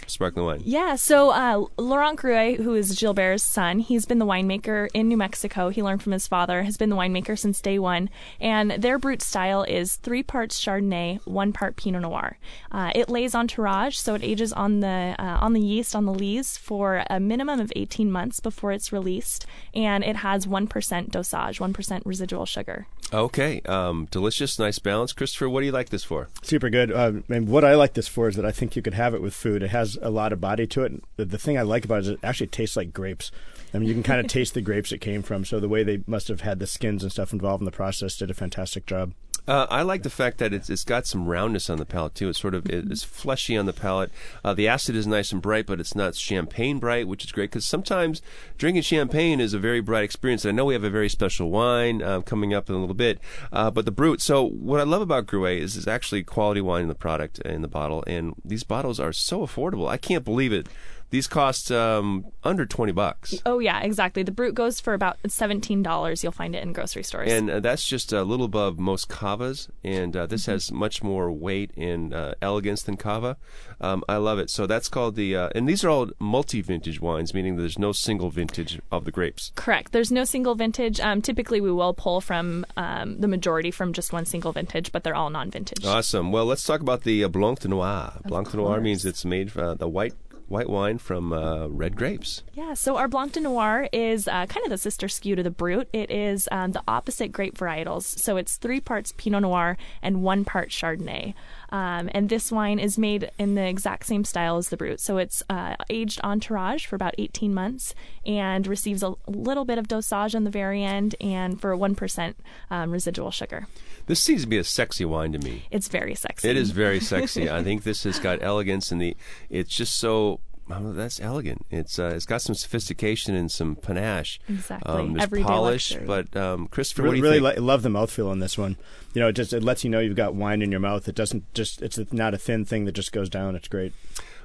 sparkling 0.07 0.45
wine. 0.45 0.61
Yeah, 0.63 0.95
so 0.95 1.31
uh, 1.31 1.65
Laurent 1.77 2.19
Gruet, 2.19 2.57
who 2.57 2.73
is 2.73 2.97
Gilbert's 2.97 3.43
son, 3.43 3.79
he's 3.79 4.05
been 4.05 4.19
the 4.19 4.25
winemaker 4.25 4.87
in 4.93 5.07
New 5.07 5.17
Mexico. 5.17 5.69
He 5.69 5.81
learned 5.81 6.03
from 6.03 6.11
his 6.11 6.27
father, 6.27 6.63
has 6.63 6.77
been 6.77 6.89
the 6.89 6.95
winemaker 6.95 7.37
since 7.37 7.61
day 7.61 7.79
one. 7.79 8.09
And 8.39 8.71
their 8.71 8.97
brut 8.97 9.21
style 9.21 9.63
is 9.63 9.95
three 9.97 10.23
parts 10.23 10.63
Chardonnay, 10.63 11.25
one 11.25 11.53
part 11.53 11.75
Pinot 11.75 12.01
Noir. 12.01 12.37
Uh, 12.71 12.91
it 12.95 13.09
lays 13.09 13.35
on 13.35 13.47
tirage, 13.47 13.99
so 13.99 14.15
it 14.15 14.23
ages 14.23 14.53
on 14.53 14.79
the 14.79 15.15
uh, 15.17 15.37
on 15.41 15.53
the 15.53 15.61
yeast 15.61 15.95
on 15.95 16.05
the 16.05 16.13
lees 16.13 16.40
for 16.57 17.03
a 17.09 17.19
minimum 17.19 17.59
of 17.59 17.71
18 17.75 18.11
months 18.11 18.39
before 18.39 18.71
it's 18.71 18.91
released, 18.91 19.45
and 19.73 20.03
it 20.03 20.17
has 20.17 20.47
one 20.47 20.67
percent 20.67 21.11
dosage, 21.11 21.59
one 21.59 21.73
percent 21.73 22.05
residual 22.05 22.45
sugar. 22.45 22.87
Okay, 23.13 23.61
um, 23.65 24.07
delicious, 24.09 24.57
nice 24.57 24.79
balance. 24.79 25.11
Christopher, 25.11 25.49
what 25.49 25.59
do 25.59 25.65
you 25.65 25.71
like 25.73 25.89
this 25.89 26.03
for? 26.03 26.29
Super 26.43 26.69
good. 26.69 26.91
Uh, 26.91 27.13
and 27.29 27.49
what 27.49 27.65
I 27.65 27.75
like 27.75 27.93
this 27.93 28.07
for 28.07 28.29
is 28.29 28.35
that 28.37 28.45
I 28.45 28.51
think 28.51 28.75
you 28.75 28.81
could 28.81 28.93
have 28.93 29.13
it 29.13 29.21
with 29.21 29.33
food. 29.33 29.63
It 29.63 29.71
has 29.71 29.97
a 30.01 30.09
lot 30.09 30.31
of 30.31 30.39
body 30.39 30.65
to 30.67 30.83
it. 30.83 31.03
The, 31.17 31.25
the 31.25 31.37
thing 31.37 31.57
I 31.57 31.63
like 31.63 31.83
about 31.83 31.99
it 31.99 32.01
is 32.01 32.07
it 32.09 32.19
actually 32.23 32.47
tastes 32.47 32.77
like 32.77 32.93
grapes. 32.93 33.29
I 33.73 33.79
mean, 33.79 33.87
you 33.87 33.93
can 33.93 34.03
kind 34.03 34.21
of 34.21 34.27
taste 34.31 34.53
the 34.53 34.61
grapes 34.61 34.93
it 34.93 34.99
came 34.99 35.23
from. 35.23 35.43
So 35.43 35.59
the 35.59 35.67
way 35.67 35.83
they 35.83 36.03
must 36.07 36.29
have 36.29 36.41
had 36.41 36.59
the 36.59 36.67
skins 36.67 37.03
and 37.03 37.11
stuff 37.11 37.33
involved 37.33 37.61
in 37.61 37.65
the 37.65 37.71
process 37.71 38.15
did 38.15 38.31
a 38.31 38.33
fantastic 38.33 38.85
job. 38.85 39.13
Uh, 39.51 39.67
I 39.69 39.81
like 39.81 40.03
the 40.03 40.09
fact 40.09 40.37
that 40.37 40.53
it's, 40.53 40.69
it's 40.69 40.85
got 40.85 41.05
some 41.05 41.27
roundness 41.27 41.69
on 41.69 41.77
the 41.77 41.85
palate 41.85 42.15
too. 42.15 42.29
It's 42.29 42.39
sort 42.39 42.55
of 42.55 42.67
it's 42.67 43.03
fleshy 43.03 43.57
on 43.57 43.65
the 43.65 43.73
palate. 43.73 44.09
Uh, 44.45 44.53
the 44.53 44.69
acid 44.69 44.95
is 44.95 45.05
nice 45.05 45.33
and 45.33 45.41
bright, 45.41 45.65
but 45.65 45.81
it's 45.81 45.93
not 45.93 46.15
champagne 46.15 46.79
bright, 46.79 47.05
which 47.05 47.25
is 47.25 47.33
great 47.33 47.49
because 47.49 47.65
sometimes 47.65 48.21
drinking 48.57 48.83
champagne 48.83 49.41
is 49.41 49.53
a 49.53 49.59
very 49.59 49.81
bright 49.81 50.05
experience. 50.05 50.45
And 50.45 50.53
I 50.53 50.55
know 50.55 50.63
we 50.63 50.73
have 50.73 50.85
a 50.85 50.89
very 50.89 51.09
special 51.09 51.49
wine 51.49 52.01
uh, 52.01 52.21
coming 52.21 52.53
up 52.53 52.69
in 52.69 52.75
a 52.75 52.79
little 52.79 52.95
bit, 52.95 53.19
uh, 53.51 53.69
but 53.69 53.83
the 53.83 53.91
Brut. 53.91 54.21
So 54.21 54.41
what 54.41 54.79
I 54.79 54.83
love 54.83 55.01
about 55.01 55.27
Gruet 55.27 55.59
is 55.59 55.75
it's 55.75 55.85
actually 55.85 56.23
quality 56.23 56.61
wine 56.61 56.83
in 56.83 56.87
the 56.87 56.95
product 56.95 57.39
in 57.39 57.61
the 57.61 57.67
bottle, 57.67 58.05
and 58.07 58.33
these 58.45 58.63
bottles 58.63 59.01
are 59.01 59.11
so 59.11 59.41
affordable. 59.41 59.89
I 59.89 59.97
can't 59.97 60.23
believe 60.23 60.53
it. 60.53 60.69
These 61.11 61.27
cost 61.27 61.71
um, 61.71 62.25
under 62.43 62.65
twenty 62.65 62.93
bucks. 62.93 63.35
Oh 63.45 63.59
yeah, 63.59 63.81
exactly. 63.81 64.23
The 64.23 64.31
brut 64.31 64.55
goes 64.55 64.79
for 64.79 64.93
about 64.93 65.17
seventeen 65.27 65.83
dollars. 65.83 66.23
You'll 66.23 66.31
find 66.31 66.55
it 66.55 66.63
in 66.63 66.73
grocery 66.73 67.03
stores. 67.03 67.31
And 67.31 67.49
uh, 67.49 67.59
that's 67.59 67.85
just 67.85 68.11
a 68.11 68.23
little 68.23 68.45
above 68.45 68.79
most 68.79 69.09
cavas, 69.09 69.67
and 69.83 70.15
uh, 70.15 70.25
this 70.25 70.45
has 70.47 70.71
much 70.71 71.03
more 71.03 71.31
weight 71.31 71.71
and 71.77 72.13
uh, 72.13 72.35
elegance 72.41 72.81
than 72.81 72.97
cava. 72.97 73.37
Um, 73.81 74.03
I 74.07 74.17
love 74.17 74.39
it. 74.39 74.49
So 74.49 74.65
that's 74.65 74.87
called 74.87 75.15
the, 75.15 75.35
uh, 75.35 75.49
and 75.53 75.67
these 75.67 75.83
are 75.83 75.89
all 75.89 76.11
multi-vintage 76.19 77.01
wines, 77.01 77.33
meaning 77.33 77.57
there's 77.57 77.79
no 77.79 77.91
single 77.91 78.29
vintage 78.29 78.79
of 78.91 79.05
the 79.05 79.11
grapes. 79.11 79.51
Correct. 79.55 79.91
There's 79.91 80.11
no 80.11 80.23
single 80.23 80.55
vintage. 80.55 80.99
Um, 80.99 81.21
typically, 81.21 81.59
we 81.59 81.71
will 81.71 81.93
pull 81.93 82.21
from 82.21 82.65
um, 82.77 83.19
the 83.19 83.27
majority 83.27 83.71
from 83.71 83.91
just 83.91 84.13
one 84.13 84.25
single 84.25 84.51
vintage, 84.51 84.91
but 84.91 85.03
they're 85.03 85.15
all 85.15 85.29
non-vintage. 85.29 85.85
Awesome. 85.85 86.31
Well, 86.31 86.45
let's 86.45 86.63
talk 86.63 86.79
about 86.79 87.03
the 87.03 87.23
uh, 87.23 87.27
Blanc 87.27 87.59
de 87.59 87.67
Noir. 87.67 88.13
Blanc 88.25 88.49
de 88.49 88.57
Noir 88.57 88.79
means 88.79 89.03
it's 89.03 89.25
made 89.25 89.57
uh, 89.57 89.73
the 89.73 89.89
white 89.89 90.13
white 90.51 90.69
wine 90.69 90.97
from 90.97 91.33
uh, 91.33 91.67
red 91.67 91.95
grapes. 91.95 92.43
Yeah, 92.53 92.73
so 92.73 92.97
our 92.97 93.07
Blanc 93.07 93.31
de 93.31 93.39
Noir 93.39 93.87
is 93.93 94.27
uh, 94.27 94.45
kind 94.45 94.65
of 94.65 94.69
the 94.69 94.77
sister 94.77 95.07
SKU 95.07 95.37
to 95.37 95.43
the 95.43 95.49
Brut. 95.49 95.87
It 95.93 96.11
is 96.11 96.47
um, 96.51 96.73
the 96.73 96.83
opposite 96.87 97.31
grape 97.31 97.57
varietals. 97.57 98.19
So 98.19 98.37
it's 98.37 98.57
three 98.57 98.81
parts 98.81 99.13
Pinot 99.15 99.41
Noir 99.41 99.77
and 100.01 100.21
one 100.21 100.43
part 100.45 100.69
Chardonnay. 100.69 101.33
Um, 101.71 102.09
and 102.13 102.29
this 102.29 102.51
wine 102.51 102.79
is 102.79 102.97
made 102.97 103.31
in 103.37 103.55
the 103.55 103.65
exact 103.65 104.05
same 104.05 104.23
style 104.23 104.57
as 104.57 104.69
the 104.69 104.77
Brut. 104.77 104.99
So 104.99 105.17
it's 105.17 105.41
uh, 105.49 105.75
aged 105.89 106.19
en 106.23 106.39
tirage 106.39 106.85
for 106.85 106.95
about 106.95 107.15
18 107.17 107.53
months 107.53 107.95
and 108.25 108.67
receives 108.67 109.03
a 109.03 109.13
little 109.27 109.65
bit 109.65 109.77
of 109.77 109.87
dosage 109.87 110.35
on 110.35 110.43
the 110.43 110.49
very 110.49 110.83
end 110.83 111.15
and 111.21 111.59
for 111.59 111.75
1% 111.75 112.33
um, 112.69 112.91
residual 112.91 113.31
sugar. 113.31 113.67
This 114.07 114.21
seems 114.21 114.41
to 114.41 114.47
be 114.47 114.57
a 114.57 114.63
sexy 114.63 115.05
wine 115.05 115.31
to 115.33 115.39
me. 115.39 115.67
It's 115.71 115.87
very 115.87 116.15
sexy. 116.15 116.49
It 116.49 116.57
is 116.57 116.71
very 116.71 116.99
sexy. 116.99 117.49
I 117.49 117.63
think 117.63 117.83
this 117.83 118.03
has 118.03 118.19
got 118.19 118.41
elegance, 118.41 118.91
and 118.91 119.01
the 119.01 119.15
it's 119.49 119.75
just 119.75 119.95
so. 119.97 120.39
Oh, 120.73 120.93
that's 120.93 121.19
elegant. 121.19 121.65
It's 121.69 121.99
uh, 121.99 122.11
it's 122.15 122.25
got 122.25 122.41
some 122.41 122.55
sophistication 122.55 123.35
and 123.35 123.51
some 123.51 123.75
panache. 123.75 124.39
Exactly. 124.47 124.91
Um, 124.93 125.13
there's 125.13 125.23
Everyday 125.23 125.45
polish, 125.47 125.91
luxury. 125.91 126.07
but 126.07 126.35
um, 126.39 126.67
Christopher, 126.67 127.03
what 127.03 127.15
do 127.15 127.21
Really, 127.21 127.37
you 127.37 127.41
really 127.43 127.53
think? 127.55 127.61
li- 127.61 127.67
love 127.67 127.81
the 127.83 127.89
mouthfeel 127.89 128.29
on 128.29 128.39
this 128.39 128.57
one. 128.57 128.77
You 129.13 129.21
know, 129.21 129.27
it 129.29 129.33
just 129.33 129.53
it 129.53 129.63
lets 129.63 129.83
you 129.83 129.89
know 129.89 129.99
you've 129.99 130.15
got 130.15 130.33
wine 130.35 130.61
in 130.61 130.71
your 130.71 130.79
mouth. 130.79 131.07
It 131.07 131.15
doesn't 131.15 131.53
just 131.53 131.81
it's 131.81 131.99
not 132.11 132.33
a 132.33 132.37
thin 132.37 132.65
thing 132.65 132.85
that 132.85 132.93
just 132.93 133.11
goes 133.11 133.29
down. 133.29 133.55
It's 133.55 133.67
great. 133.67 133.93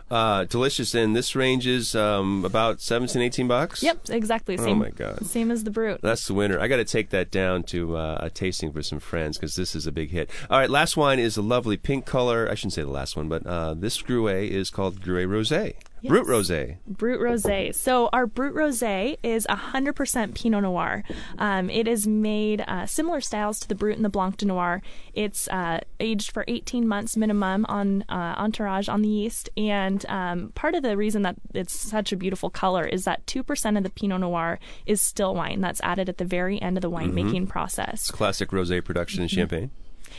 Uh, 0.09 0.45
delicious, 0.45 0.95
and 0.95 1.17
this 1.17 1.35
ranges 1.35 1.97
um, 1.97 2.45
about 2.45 2.81
17, 2.81 3.21
18 3.21 3.49
bucks. 3.49 3.83
Yep, 3.83 4.03
exactly. 4.11 4.57
Oh 4.57 4.63
Same, 4.63 4.79
my 4.79 4.91
God. 4.91 5.27
Same 5.27 5.51
as 5.51 5.65
the 5.65 5.71
Brut. 5.73 6.01
That's 6.01 6.29
the 6.29 6.35
winner. 6.35 6.61
I 6.61 6.69
got 6.69 6.77
to 6.77 6.85
take 6.85 7.11
that 7.11 7.33
down 7.33 7.65
to 7.65 7.97
uh, 7.97 8.19
a 8.21 8.31
tasting 8.31 8.71
for 8.71 8.83
some 8.85 9.01
friends 9.01 9.37
because 9.37 9.57
this 9.57 9.75
is 9.75 9.85
a 9.85 9.91
big 9.91 10.11
hit. 10.11 10.31
All 10.49 10.61
right, 10.61 10.71
last 10.71 10.97
wine 10.97 11.19
is 11.19 11.37
a 11.37 11.43
lovely 11.43 11.77
pink 11.77 12.07
color. 12.07 12.49
I 12.49 12.55
shouldn't 12.55 12.75
say 12.75 12.83
the 12.83 12.89
last 12.91 13.17
one, 13.17 13.29
but 13.29 13.45
uh, 13.49 13.75
this 13.75 14.01
Gruet 14.01 14.49
is 14.49 14.71
called 14.71 15.01
Gruet 15.01 15.27
Rosé. 15.27 15.75
Yes. 16.03 16.11
Brut 16.11 16.27
Rosé. 16.27 16.77
Brut 16.87 17.21
Rosé. 17.21 17.75
So 17.75 18.09
our 18.13 18.27
Brut 18.27 18.55
Rosé 18.55 19.17
is 19.23 19.47
100% 19.49 20.35
Pinot 20.35 20.63
Noir. 20.63 21.03
Um, 21.39 21.71
it 21.71 21.89
is 21.89 22.07
made 22.07 22.63
uh, 22.67 22.87
similar 22.87 23.21
styles 23.21 23.59
to 23.61 23.69
the 23.69 23.75
Brut 23.75 23.97
and 23.97 24.05
the 24.05 24.11
Blanc 24.11 24.37
de 24.37 24.47
Noir. 24.47 24.83
It's 25.15 25.49
uh, 25.49 25.81
aged 25.99 26.33
for 26.33 26.45
18 26.49 26.87
months 26.87 27.17
minimum 27.17 27.65
on 27.69 28.05
uh, 28.09 28.35
en 28.39 28.53
tirage 28.53 28.89
on 28.89 29.03
the 29.03 29.09
yeast, 29.09 29.49
and 29.57 30.05
um, 30.09 30.53
part 30.55 30.75
of 30.75 30.83
the 30.83 30.97
reason 30.97 31.23
that 31.23 31.37
it's 31.55 31.79
such 31.79 32.13
a 32.13 32.17
beautiful 32.17 32.51
color 32.51 32.85
is 32.85 33.05
that 33.05 33.27
2% 33.27 33.77
of 33.77 33.83
the 33.83 33.91
Pinot 33.91 34.21
Noir 34.21 34.59
is 34.85 35.01
still 35.01 35.35
wine 35.35 35.61
that's 35.61 35.81
added 35.81 36.09
at 36.09 36.19
the 36.19 36.25
very 36.25 36.61
end 36.61 36.77
of 36.77 36.83
the 36.83 36.91
winemaking 36.91 37.49
process. 37.49 37.95
It's 37.95 38.11
classic 38.11 38.51
rosé 38.51 38.85
production 38.85 39.23
in 39.23 39.29
Champagne. 39.29 39.71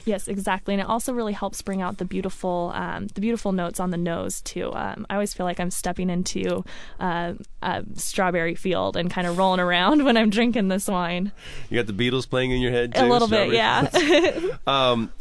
Yes, 0.05 0.27
exactly, 0.27 0.73
and 0.73 0.81
it 0.81 0.88
also 0.88 1.13
really 1.13 1.33
helps 1.33 1.62
bring 1.62 1.81
out 1.81 1.97
the 1.97 2.05
beautiful, 2.05 2.71
um, 2.73 3.07
the 3.07 3.21
beautiful 3.21 3.51
notes 3.51 3.79
on 3.79 3.91
the 3.91 3.97
nose 3.97 4.41
too. 4.41 4.71
Um, 4.73 5.05
I 5.10 5.15
always 5.15 5.33
feel 5.33 5.45
like 5.45 5.60
I'm 5.60 5.71
stepping 5.71 6.10
into 6.10 6.63
uh, 6.99 7.33
a 7.62 7.83
strawberry 7.95 8.55
field 8.55 8.97
and 8.97 9.10
kind 9.10 9.27
of 9.27 9.38
rolling 9.38 9.60
around 9.60 10.03
when 10.05 10.17
I'm 10.17 10.29
drinking 10.29 10.67
this 10.67 10.88
wine. 10.88 11.31
You 11.69 11.81
got 11.81 11.93
the 11.93 12.10
Beatles 12.10 12.29
playing 12.29 12.51
in 12.51 12.62
your 12.62 12.71
head 12.71 12.95
too? 12.95 13.03
a 13.03 13.07
little 13.07 13.27
bit, 13.27 13.51
yeah. 13.51 13.88
Um, 14.67 15.12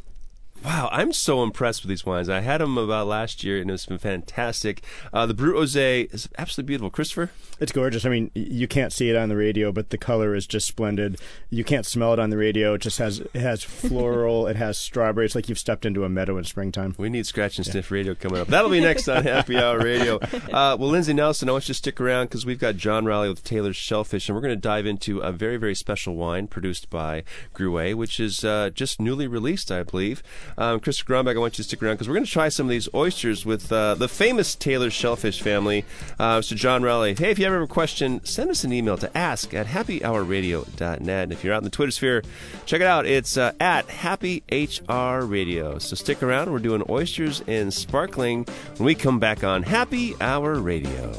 wow, 0.66 0.88
I'm 0.90 1.12
so 1.12 1.44
impressed 1.44 1.82
with 1.82 1.90
these 1.90 2.04
wines. 2.04 2.28
I 2.28 2.40
had 2.40 2.60
them 2.60 2.76
about 2.76 3.06
last 3.06 3.44
year, 3.44 3.60
and 3.60 3.70
it's 3.70 3.86
been 3.86 3.98
fantastic. 3.98 4.82
Uh, 5.12 5.24
the 5.24 5.32
Brut 5.32 5.54
Rosé 5.54 6.12
is 6.12 6.28
absolutely 6.36 6.66
beautiful. 6.66 6.90
Christopher, 6.90 7.30
It's 7.60 7.70
gorgeous. 7.70 8.04
I 8.04 8.08
mean, 8.08 8.32
you 8.34 8.66
can't 8.66 8.92
see 8.92 9.08
it 9.08 9.14
on 9.14 9.28
the 9.28 9.36
radio, 9.36 9.70
but 9.70 9.90
the 9.90 9.96
color 9.96 10.34
is 10.34 10.44
just 10.44 10.66
splendid. 10.66 11.20
You 11.50 11.62
can't 11.62 11.86
smell 11.86 12.12
it 12.12 12.18
on 12.18 12.30
the 12.30 12.36
radio. 12.36 12.74
It 12.74 12.80
just 12.82 12.98
has 12.98 13.20
it 13.20 13.34
has 13.36 13.62
floral. 13.62 14.48
it 14.48 14.56
has 14.56 14.76
strawberry. 14.76 15.26
It's 15.26 15.36
like 15.36 15.48
you've 15.48 15.58
stepped 15.58 15.86
into 15.86 16.04
a 16.04 16.08
meadow 16.08 16.36
in 16.36 16.42
springtime. 16.44 16.96
we 16.98 17.08
need 17.10 17.26
scratch 17.26 17.58
and 17.58 17.66
sniff 17.66 17.92
radio 17.92 18.16
coming 18.16 18.40
up. 18.40 18.48
That'll 18.48 18.68
be 18.70 18.80
next 18.80 19.08
on 19.08 19.22
Happy 19.22 19.56
Hour 19.56 19.78
Radio. 19.78 20.18
Uh, 20.18 20.76
well, 20.78 20.88
Lindsay 20.90 21.12
Nelson, 21.14 21.48
I 21.48 21.52
want 21.52 21.68
you 21.68 21.74
to 21.74 21.78
stick 21.78 22.00
around 22.00 22.26
because 22.26 22.44
we've 22.44 22.58
got 22.58 22.76
John 22.76 23.04
Rowley 23.04 23.28
with 23.28 23.44
Taylor's 23.44 23.76
Shellfish, 23.76 24.28
and 24.28 24.34
we're 24.34 24.42
going 24.42 24.54
to 24.54 24.60
dive 24.60 24.84
into 24.86 25.20
a 25.20 25.30
very, 25.30 25.56
very 25.58 25.74
special 25.76 26.16
wine 26.16 26.48
produced 26.48 26.90
by 26.90 27.22
Gruet, 27.54 27.94
which 27.94 28.18
is 28.18 28.44
uh, 28.44 28.70
just 28.70 29.00
newly 29.00 29.28
released, 29.28 29.70
I 29.70 29.84
believe. 29.84 30.22
Um, 30.58 30.80
Christopher 30.80 31.12
Gronbeck, 31.12 31.36
I 31.36 31.38
want 31.38 31.58
you 31.58 31.62
to 31.62 31.68
stick 31.68 31.82
around 31.82 31.94
because 31.94 32.08
we're 32.08 32.14
going 32.14 32.24
to 32.24 32.30
try 32.30 32.48
some 32.48 32.66
of 32.66 32.70
these 32.70 32.88
oysters 32.94 33.44
with 33.44 33.70
uh, 33.72 33.94
the 33.94 34.08
famous 34.08 34.54
Taylor 34.54 34.90
Shellfish 34.90 35.40
family. 35.42 35.84
Uh, 36.18 36.40
so, 36.40 36.54
John 36.56 36.82
Rowley, 36.82 37.14
hey, 37.14 37.30
if 37.30 37.38
you 37.38 37.46
ever 37.46 37.60
have 37.60 37.70
a 37.70 37.72
question, 37.72 38.24
send 38.24 38.50
us 38.50 38.64
an 38.64 38.72
email 38.72 38.96
to 38.98 39.16
ask 39.16 39.52
at 39.54 39.66
happyhourradio.net. 39.66 41.00
And 41.22 41.32
if 41.32 41.44
you're 41.44 41.54
out 41.54 41.58
in 41.58 41.64
the 41.64 41.70
Twitter 41.70 41.92
sphere, 41.92 42.22
check 42.64 42.80
it 42.80 42.86
out. 42.86 43.06
It's 43.06 43.36
uh, 43.36 43.52
at 43.60 43.86
happyhrradio. 43.88 45.80
So, 45.80 45.96
stick 45.96 46.22
around. 46.22 46.52
We're 46.52 46.58
doing 46.58 46.82
oysters 46.88 47.42
and 47.46 47.72
sparkling 47.72 48.44
when 48.76 48.86
we 48.86 48.94
come 48.94 49.18
back 49.18 49.44
on 49.44 49.62
Happy 49.62 50.14
Hour 50.20 50.54
Radio. 50.54 51.12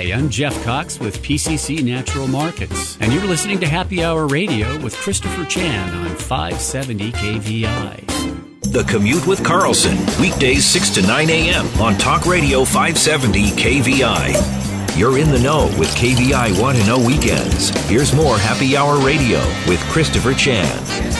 Hi, 0.00 0.12
I'm 0.14 0.30
Jeff 0.30 0.64
Cox 0.64 0.98
with 0.98 1.20
PCC 1.20 1.84
Natural 1.84 2.26
Markets, 2.26 2.96
and 3.00 3.12
you're 3.12 3.26
listening 3.26 3.60
to 3.60 3.68
Happy 3.68 4.02
Hour 4.02 4.26
Radio 4.26 4.82
with 4.82 4.96
Christopher 4.96 5.44
Chan 5.44 5.94
on 5.94 6.16
570 6.16 7.12
KVI. 7.12 8.72
The 8.72 8.82
Commute 8.84 9.26
with 9.26 9.44
Carlson, 9.44 9.98
weekdays 10.18 10.64
6 10.64 10.88
to 10.94 11.02
9 11.02 11.28
a.m. 11.28 11.66
on 11.82 11.98
Talk 11.98 12.24
Radio 12.24 12.64
570 12.64 13.50
KVI. 13.50 14.98
You're 14.98 15.18
in 15.18 15.30
the 15.30 15.38
know 15.38 15.66
with 15.78 15.94
KVI 15.94 16.58
Want 16.58 16.78
to 16.78 16.84
oh 16.84 16.96
Know 16.96 17.06
Weekends. 17.06 17.68
Here's 17.86 18.14
more 18.14 18.38
Happy 18.38 18.78
Hour 18.78 19.04
Radio 19.04 19.40
with 19.68 19.80
Christopher 19.90 20.32
Chan. 20.32 21.19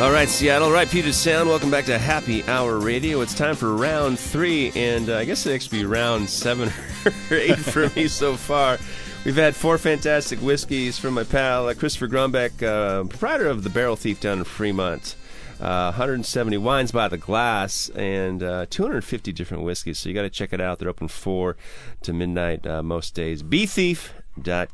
All 0.00 0.10
right, 0.10 0.28
Seattle. 0.28 0.72
Right, 0.72 0.88
Puget 0.88 1.14
Sound. 1.14 1.48
Welcome 1.48 1.70
back 1.70 1.84
to 1.84 1.96
Happy 2.00 2.42
Hour 2.48 2.80
Radio. 2.80 3.20
It's 3.20 3.32
time 3.32 3.54
for 3.54 3.76
round 3.76 4.18
three, 4.18 4.72
and 4.74 5.08
uh, 5.08 5.18
I 5.18 5.24
guess 5.24 5.46
it 5.46 5.50
next 5.50 5.68
be 5.68 5.84
round 5.84 6.28
seven 6.28 6.68
or 7.30 7.36
eight 7.36 7.60
for 7.60 7.88
me 7.90 8.08
so 8.08 8.34
far. 8.34 8.78
We've 9.24 9.36
had 9.36 9.54
four 9.54 9.78
fantastic 9.78 10.40
whiskeys 10.40 10.98
from 10.98 11.14
my 11.14 11.22
pal 11.22 11.68
uh, 11.68 11.74
Christopher 11.74 12.08
Gronbeck, 12.08 12.60
uh, 12.60 13.04
proprietor 13.04 13.46
of 13.46 13.62
the 13.62 13.70
Barrel 13.70 13.94
Thief 13.94 14.18
down 14.18 14.38
in 14.38 14.44
Fremont. 14.44 15.14
Uh, 15.60 15.92
170 15.92 16.56
wines 16.58 16.90
by 16.90 17.06
the 17.06 17.16
glass 17.16 17.88
and 17.90 18.42
uh, 18.42 18.66
250 18.68 19.32
different 19.32 19.62
whiskeys. 19.62 20.00
So 20.00 20.08
you 20.08 20.14
got 20.14 20.22
to 20.22 20.30
check 20.30 20.52
it 20.52 20.60
out. 20.60 20.80
They're 20.80 20.88
open 20.88 21.06
four 21.06 21.56
to 22.02 22.12
midnight 22.12 22.66
uh, 22.66 22.82
most 22.82 23.14
days. 23.14 23.44
Bee 23.44 23.64
Thief 23.64 24.12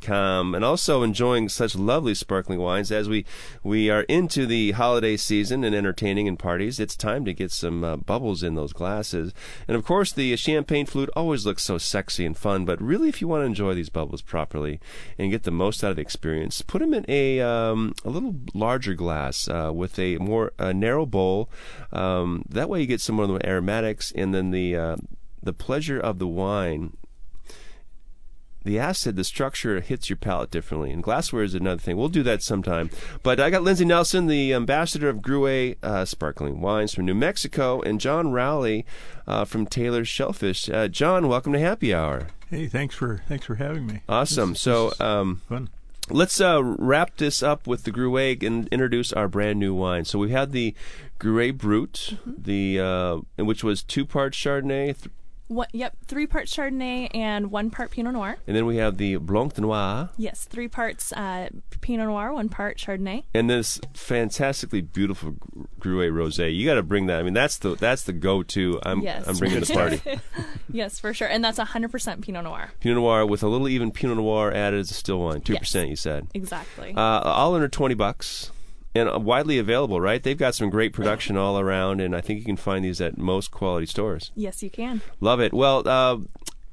com. 0.00 0.54
And 0.54 0.64
also 0.64 1.02
enjoying 1.02 1.48
such 1.48 1.74
lovely 1.74 2.14
sparkling 2.14 2.60
wines 2.60 2.90
as 2.90 3.08
we 3.08 3.24
we 3.62 3.90
are 3.90 4.02
into 4.02 4.46
the 4.46 4.72
holiday 4.72 5.16
season 5.16 5.64
and 5.64 5.74
entertaining 5.74 6.28
and 6.28 6.38
parties. 6.38 6.80
It's 6.80 6.96
time 6.96 7.24
to 7.24 7.32
get 7.32 7.52
some 7.52 7.84
uh, 7.84 7.96
bubbles 7.96 8.42
in 8.42 8.54
those 8.54 8.72
glasses. 8.72 9.32
And 9.68 9.76
of 9.76 9.84
course 9.84 10.12
the 10.12 10.36
champagne 10.36 10.86
flute 10.86 11.10
always 11.14 11.46
looks 11.46 11.62
so 11.62 11.78
sexy 11.78 12.24
and 12.24 12.36
fun 12.36 12.64
but 12.64 12.80
really 12.80 13.08
if 13.08 13.20
you 13.20 13.28
want 13.28 13.42
to 13.42 13.46
enjoy 13.46 13.74
these 13.74 13.88
bubbles 13.88 14.22
properly 14.22 14.80
and 15.18 15.30
get 15.30 15.42
the 15.42 15.50
most 15.50 15.84
out 15.84 15.90
of 15.90 15.96
the 15.96 16.02
experience 16.02 16.62
put 16.62 16.80
them 16.80 16.94
in 16.94 17.04
a 17.08 17.40
um, 17.40 17.94
a 18.04 18.10
little 18.10 18.34
larger 18.54 18.94
glass 18.94 19.48
uh, 19.48 19.70
with 19.74 19.98
a 19.98 20.16
more 20.18 20.52
uh, 20.58 20.72
narrow 20.72 21.06
bowl. 21.06 21.50
Um, 21.92 22.44
that 22.48 22.68
way 22.68 22.80
you 22.80 22.86
get 22.86 23.00
some 23.00 23.16
more 23.16 23.24
of 23.24 23.32
the 23.32 23.46
aromatics 23.48 24.12
and 24.12 24.34
then 24.34 24.50
the 24.50 24.76
uh, 24.76 24.96
the 25.42 25.52
pleasure 25.52 25.98
of 25.98 26.18
the 26.18 26.26
wine 26.26 26.96
the 28.62 28.78
acid, 28.78 29.16
the 29.16 29.24
structure 29.24 29.80
hits 29.80 30.10
your 30.10 30.16
palate 30.16 30.50
differently. 30.50 30.90
And 30.90 31.02
glassware 31.02 31.42
is 31.42 31.54
another 31.54 31.80
thing. 31.80 31.96
We'll 31.96 32.08
do 32.08 32.22
that 32.24 32.42
sometime. 32.42 32.90
But 33.22 33.40
I 33.40 33.50
got 33.50 33.62
Lindsay 33.62 33.84
Nelson, 33.84 34.26
the 34.26 34.52
ambassador 34.54 35.08
of 35.08 35.18
Gruet 35.18 35.76
uh, 35.82 36.04
Sparkling 36.04 36.60
Wines 36.60 36.94
from 36.94 37.06
New 37.06 37.14
Mexico, 37.14 37.80
and 37.80 38.00
John 38.00 38.32
Rowley 38.32 38.84
uh, 39.26 39.44
from 39.44 39.66
Taylor 39.66 40.04
Shellfish. 40.04 40.68
Uh, 40.68 40.88
John, 40.88 41.28
welcome 41.28 41.52
to 41.54 41.58
Happy 41.58 41.94
Hour. 41.94 42.28
Hey, 42.50 42.66
thanks 42.66 42.94
for 42.94 43.22
thanks 43.28 43.46
for 43.46 43.54
having 43.54 43.86
me. 43.86 44.00
Awesome. 44.08 44.50
This- 44.50 44.60
so 44.60 44.90
this 44.90 45.00
um, 45.00 45.40
fun. 45.48 45.68
let's 46.10 46.40
uh, 46.40 46.60
wrap 46.62 47.16
this 47.16 47.42
up 47.42 47.66
with 47.66 47.84
the 47.84 47.92
Gruet 47.92 48.42
and 48.42 48.66
introduce 48.68 49.12
our 49.12 49.28
brand 49.28 49.58
new 49.60 49.72
wine. 49.72 50.04
So 50.04 50.18
we 50.18 50.30
had 50.32 50.50
the 50.52 50.74
Gruet 51.20 51.56
Brut, 51.58 52.14
the 52.26 52.80
uh, 52.80 53.16
which 53.42 53.62
was 53.62 53.82
two 53.84 54.04
parts 54.04 54.36
Chardonnay, 54.36 54.98
th- 55.00 55.10
What, 55.50 55.68
yep, 55.74 55.96
three 56.06 56.28
parts 56.28 56.54
Chardonnay 56.56 57.08
and 57.12 57.50
one 57.50 57.70
part 57.70 57.90
Pinot 57.90 58.12
Noir. 58.12 58.36
and 58.46 58.56
then 58.56 58.66
we 58.66 58.76
have 58.76 58.98
the 58.98 59.16
Blanc 59.16 59.54
de 59.54 59.62
Noir. 59.62 60.10
Yes, 60.16 60.44
three 60.44 60.68
parts 60.68 61.12
uh, 61.12 61.48
Pinot 61.80 62.06
Noir, 62.06 62.32
one 62.32 62.48
part 62.48 62.78
Chardonnay. 62.78 63.24
and 63.34 63.50
this 63.50 63.80
fantastically 63.92 64.80
beautiful 64.80 65.32
Gr- 65.32 65.64
Gruet 66.04 66.12
rosé. 66.12 66.54
You 66.56 66.64
got 66.66 66.74
to 66.74 66.84
bring 66.84 67.06
that. 67.06 67.18
I 67.18 67.24
mean, 67.24 67.34
that's 67.34 67.58
the 67.58 67.74
that's 67.74 68.04
the 68.04 68.12
go-to. 68.12 68.78
I'm 68.84 69.00
Yes. 69.00 69.26
I'm 69.26 69.36
bringing 69.38 69.58
the 69.58 69.66
party. 69.74 70.00
Yes, 70.72 71.00
for 71.00 71.12
sure, 71.12 71.26
and 71.26 71.42
that's 71.42 71.58
100% 71.58 72.20
Pinot 72.22 72.44
Noir. 72.44 72.70
Pinot 72.78 72.98
Noir 72.98 73.26
with 73.26 73.42
a 73.42 73.48
little 73.48 73.68
even 73.68 73.90
Pinot 73.90 74.18
Noir 74.18 74.52
added 74.52 74.78
as 74.78 74.92
a 74.92 74.94
still 74.94 75.18
wine, 75.18 75.40
two 75.40 75.56
percent. 75.56 75.88
You 75.90 75.96
said. 75.96 76.28
Exactly. 76.32 76.94
Uh, 76.96 77.00
all 77.00 77.56
under 77.56 77.66
twenty 77.66 77.96
bucks. 77.96 78.52
And 78.94 79.08
uh, 79.08 79.18
widely 79.20 79.58
available, 79.58 80.00
right? 80.00 80.22
They've 80.22 80.36
got 80.36 80.54
some 80.54 80.68
great 80.68 80.92
production 80.92 81.36
all 81.36 81.60
around, 81.60 82.00
and 82.00 82.14
I 82.14 82.20
think 82.20 82.40
you 82.40 82.44
can 82.44 82.56
find 82.56 82.84
these 82.84 83.00
at 83.00 83.16
most 83.16 83.50
quality 83.50 83.86
stores. 83.86 84.32
yes, 84.34 84.62
you 84.62 84.70
can. 84.70 85.00
Love 85.20 85.40
it. 85.40 85.52
Well, 85.54 85.86
uh, 85.86 86.18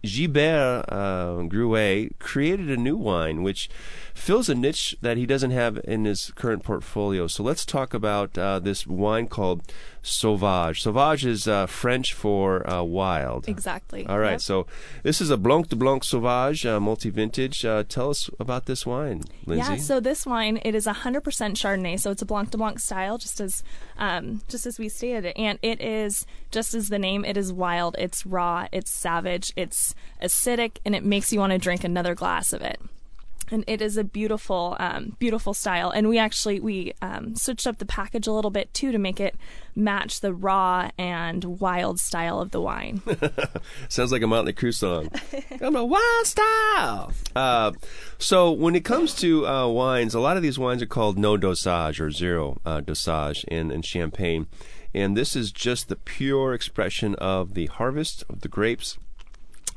Gilbert 0.04 0.86
uh, 0.90 1.44
Gruet 1.48 2.18
created 2.20 2.70
a 2.70 2.78
new 2.78 2.96
wine 2.96 3.44
which 3.44 3.70
fills 4.18 4.50
a 4.50 4.56
niche 4.56 4.96
that 5.02 5.16
he 5.18 5.26
doesn't 5.26 5.52
have 5.52 5.80
in 5.84 6.06
his 6.06 6.32
current 6.36 6.64
portfolio. 6.64 7.28
So 7.28 7.44
let's 7.44 7.66
talk 7.66 7.94
about 7.94 8.38
uh, 8.38 8.60
this 8.60 8.86
wine 8.88 9.28
called 9.28 9.62
Sauvage. 10.02 10.82
Sauvage 10.82 11.26
is 11.26 11.48
uh, 11.48 11.66
French 11.66 12.14
for 12.14 12.68
uh, 12.70 12.82
wild. 12.84 13.48
Exactly. 13.48 14.06
All 14.08 14.20
right, 14.20 14.32
Yep. 14.32 14.42
so 14.42 14.68
this 15.04 15.22
is 15.22 15.30
a 15.30 15.38
Blanc 15.38 15.70
de 15.70 15.76
Blanc 15.76 16.04
Sauvage, 16.04 16.66
uh, 16.66 16.80
multi-vintage. 16.80 17.64
Uh, 17.66 17.84
tell 17.88 18.10
us 18.10 18.30
about 18.40 18.66
this 18.66 18.86
wine, 18.86 19.24
Lindsay. 19.46 19.74
Yeah, 19.74 19.78
so 19.78 20.00
this 20.00 20.26
wine 20.26 20.60
it 20.64 20.74
is 20.76 20.86
100% 20.88 21.22
Chardonnay, 21.22 22.00
so 22.00 22.12
it's 22.12 22.22
a 22.22 22.26
Blanc 22.26 22.52
de 22.52 22.58
Blanc 22.58 22.80
style, 22.80 23.18
just 23.18 23.40
as 23.40 23.64
um, 23.98 24.42
just 24.48 24.66
as 24.66 24.80
we 24.80 24.90
stated 24.90 25.26
it, 25.26 25.38
and 25.38 25.60
it 25.62 25.82
is 25.82 26.26
just 26.52 26.74
as 26.74 26.90
the 26.90 27.00
name. 27.00 27.24
It 27.26 27.38
is 27.38 27.52
wild, 27.54 27.96
it's 28.00 28.26
raw, 28.26 28.68
it's 28.72 28.90
savage, 28.92 29.54
it's 29.56 29.94
acidic, 30.22 30.78
and 30.86 30.96
it 30.96 31.04
makes 31.04 31.32
you 31.34 31.40
want 31.40 31.52
to 31.52 31.58
drink 31.60 31.84
another 31.84 32.16
glass 32.16 32.54
of 32.54 32.62
it. 32.62 32.80
And 33.52 33.64
it 33.68 33.82
is 33.82 33.98
a 33.98 34.04
beautiful 34.04 34.76
um, 34.80 35.16
beautiful 35.20 35.54
style 35.54 35.90
and 35.90 36.08
we 36.08 36.18
actually 36.18 36.60
we 36.60 36.94
um, 37.02 37.36
switched 37.36 37.68
up 37.68 37.78
the 37.78 37.86
package 37.86 38.28
a 38.28 38.32
little 38.32 38.52
bit 38.52 38.74
too 38.74 38.92
to 38.92 38.98
make 38.98 39.20
it 39.20 39.36
match 39.76 40.22
the 40.22 40.34
raw 40.34 40.90
and 40.98 41.44
wild 41.60 42.00
style 42.00 42.40
of 42.40 42.52
the 42.52 42.62
wine 42.62 43.02
Sounds 43.90 44.12
like 44.12 44.22
a 44.22 44.28
Motley 44.28 44.54
Crue 44.54 44.74
song. 44.74 45.10
I'm 45.62 45.76
a 45.76 45.86
wild 45.86 46.26
style. 46.26 47.14
Uh, 47.36 47.72
so 48.18 48.52
when 48.52 48.76
it 48.76 48.84
comes 48.84 49.14
to 49.16 49.48
uh, 49.48 49.68
wines, 49.68 50.14
a 50.14 50.20
lot 50.20 50.38
of 50.38 50.44
these 50.44 50.60
wines 50.60 50.82
are 50.82 50.88
called 50.88 51.18
no 51.18 51.38
dosage 51.38 52.00
or 52.00 52.12
zero 52.12 52.60
uh, 52.66 52.82
dosage 52.82 53.44
in, 53.46 53.72
in 53.72 53.82
Champagne, 53.82 54.48
and 54.94 55.16
this 55.16 55.36
is 55.36 55.52
just 55.52 55.90
the 55.90 55.96
pure 55.96 56.54
expression 56.54 57.16
of 57.16 57.54
the 57.54 57.68
harvest 57.68 58.24
of 58.30 58.42
the 58.42 58.48
grapes. 58.48 58.98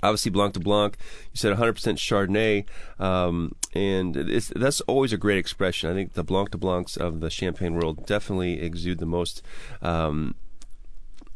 Obviously, 0.02 0.30
Blanc 0.30 0.54
de 0.54 0.60
Blanc. 0.60 0.96
You 1.32 1.36
said 1.36 1.56
100% 1.56 1.74
Chardonnay, 1.96 2.64
um, 3.02 3.54
and 3.74 4.14
that's 4.14 4.80
always 4.82 5.12
a 5.12 5.16
great 5.16 5.38
expression. 5.38 5.90
I 5.90 5.94
think 5.94 6.14
the 6.14 6.24
Blanc 6.24 6.50
de 6.50 6.58
Blancs 6.58 6.96
of 6.96 7.20
the 7.20 7.30
Champagne 7.30 7.74
world 7.74 8.06
definitely 8.06 8.60
exude 8.60 8.98
the 8.98 9.06
most. 9.06 9.42
Um, 9.82 10.34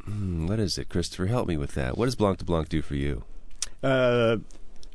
hmm, 0.05 0.46
what 0.46 0.59
is 0.59 0.79
it, 0.79 0.88
Christopher? 0.88 1.27
Help 1.27 1.48
me 1.48 1.57
with 1.57 1.74
that. 1.74 1.96
What 1.98 2.07
does 2.07 2.16
Blanc 2.16 2.38
de 2.38 2.44
Blanc 2.44 2.68
do 2.68 2.83
for 2.83 2.94
you? 2.94 3.24
Uh, 3.83 4.38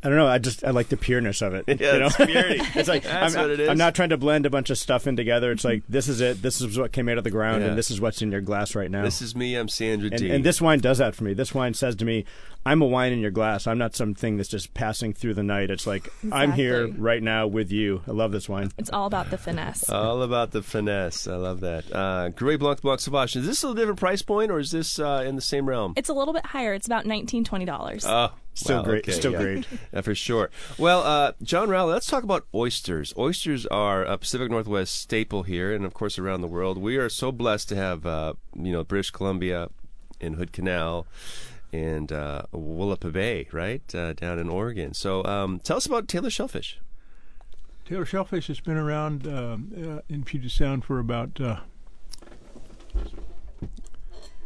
I 0.02 0.08
don't 0.08 0.18
know. 0.18 0.28
I 0.28 0.38
just 0.38 0.64
I 0.64 0.70
like 0.72 0.88
the 0.90 0.98
pureness 0.98 1.42
of 1.42 1.54
it. 1.54 1.66
Yeah, 1.80 1.94
you 1.94 2.00
know? 2.00 2.06
it's 2.08 2.16
purity. 2.16 2.62
it's 2.80 2.88
like 2.88 3.04
That's 3.04 3.36
I'm, 3.36 3.42
what 3.42 3.52
it 3.52 3.60
is. 3.60 3.70
I'm 3.70 3.78
not 3.78 3.96
trying 3.96 4.10
to 4.10 4.18
blend 4.18 4.46
a 4.46 4.50
bunch 4.50 4.70
of 4.70 4.78
stuff 4.78 5.08
in 5.08 5.16
together. 5.16 5.52
It's 5.52 5.66
like 5.66 5.84
this 5.90 6.08
is 6.08 6.22
it. 6.22 6.42
This 6.42 6.62
is 6.62 6.78
what 6.78 6.92
came 6.92 7.10
out 7.10 7.18
of 7.18 7.24
the 7.24 7.32
ground, 7.32 7.62
Yeah. 7.64 7.70
and 7.70 7.78
this 7.78 7.92
is 7.92 8.00
what's 8.00 8.22
in 8.22 8.32
your 8.32 8.42
glass 8.42 8.76
right 8.76 8.90
now. 8.90 9.04
This 9.04 9.22
is 9.22 9.36
me. 9.36 9.56
I'm 9.56 9.68
Sandra 9.68 10.10
and, 10.12 10.20
D. 10.20 10.30
and 10.32 10.44
this 10.44 10.62
wine 10.62 10.80
does 10.80 11.00
that 11.00 11.16
for 11.16 11.24
me. 11.26 11.34
This 11.34 11.54
wine 11.54 11.74
says 11.74 11.96
to 11.98 12.06
me, 12.06 12.24
"I'm 12.66 12.82
a 12.82 12.86
wine 12.86 13.12
in 13.12 13.20
your 13.20 13.32
glass. 13.32 13.68
I'm 13.68 13.78
not 13.78 13.94
something 13.96 14.38
that's 14.38 14.50
just 14.50 14.74
passing 14.74 15.14
through 15.14 15.34
the 15.34 15.44
night. 15.44 15.70
It's 15.70 15.86
like 15.88 16.08
I'm 16.32 16.54
here 16.54 16.84
Exactly. 16.84 17.02
right 17.02 17.24
now 17.24 17.48
with 17.48 17.72
you. 17.72 18.02
I 18.08 18.12
love 18.12 18.32
this 18.32 18.48
wine. 18.48 18.72
it's 18.78 18.90
all 18.92 19.06
about 19.06 19.30
the 19.32 19.38
finesse 19.38 19.90
all 19.90 20.22
about 20.24 20.52
the 20.52 20.62
finesse. 20.62 21.28
I 21.28 21.36
love 21.36 21.60
that. 21.62 21.86
Uh, 21.92 22.30
Gruet 22.30 22.60
Blanc 22.60 22.78
de 22.78 22.82
Blanc 22.84 23.00
Sauvage. 23.02 23.36
Is 23.36 23.46
this 23.46 23.64
a 23.64 23.74
different 23.76 24.00
price 24.00 24.22
point, 24.22 24.50
or 24.52 24.60
is 24.60 24.72
this 24.72 24.98
uh, 25.00 25.24
in 25.28 25.36
the 25.36 25.42
same 25.42 25.68
realm? 25.68 25.94
it's 25.98 26.10
a 26.10 26.14
little 26.14 26.34
bit 26.34 26.46
higher 26.46 26.74
it's 26.74 26.86
about 26.88 27.06
19 27.06 27.44
20 27.44 27.66
dollars 27.66 28.06
Oh, 28.08 28.30
Still 28.54 28.78
wow, 28.78 28.84
great. 28.84 29.04
okay, 29.06 29.12
Still 29.14 29.32
yeah. 29.34 29.42
great. 29.42 29.68
Yeah, 29.94 30.02
for 30.02 30.14
sure. 30.16 30.50
Well, 30.78 31.02
uh, 31.04 31.32
John 31.42 31.70
Rowley, 31.70 31.94
let's 31.94 32.08
talk 32.08 32.24
about 32.24 32.46
oysters. 32.54 33.14
Oysters 33.18 33.66
are 33.68 34.04
a 34.04 34.18
Pacific 34.18 34.52
Northwest 34.52 34.96
staple 34.96 35.44
here, 35.44 35.74
and 35.74 35.86
of 35.86 35.94
course 35.94 36.20
around 36.20 36.42
the 36.42 36.48
world. 36.48 36.78
We 36.78 36.98
are 36.98 37.10
so 37.10 37.32
blessed 37.32 37.70
to 37.70 37.76
have, 37.76 38.06
uh, 38.06 38.34
you 38.56 38.72
know, 38.72 38.84
British 38.84 39.12
Columbia 39.12 39.70
and 40.20 40.36
Hood 40.36 40.52
Canal 40.52 41.08
and 41.72 42.12
uh, 42.12 42.44
Willapa 42.54 43.12
Bay, 43.12 43.48
right 43.52 43.84
uh, 43.96 44.14
down 44.14 44.40
in 44.40 44.50
Oregon. 44.50 44.94
So, 44.94 45.24
um, 45.26 45.60
tell 45.60 45.78
us 45.78 45.86
about 45.86 46.08
Taylor 46.08 46.30
Shellfish. 46.30 46.80
Taylor 47.86 48.06
Shellfish 48.06 48.48
has 48.48 48.60
been 48.60 48.78
around 48.78 49.26
um, 49.28 49.72
uh, 49.76 50.02
in 50.10 50.24
Puget 50.24 50.52
Sound 50.52 50.84
for 50.84 51.00
about 51.00 51.40
uh, 51.40 51.60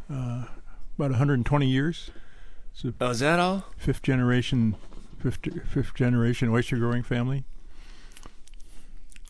uh, 0.10 0.46
about 0.98 1.12
120 1.12 1.68
years. 1.68 2.12
A 2.84 2.94
Oh, 3.02 3.10
is 3.12 3.20
that 3.20 3.40
all? 3.40 3.66
fifth 3.78 4.02
generation, 4.02 4.76
fifth, 5.20 5.40
fifth 5.70 5.94
generation 5.96 6.50
oyster 6.50 6.78
growing 6.78 7.04
family. 7.04 7.46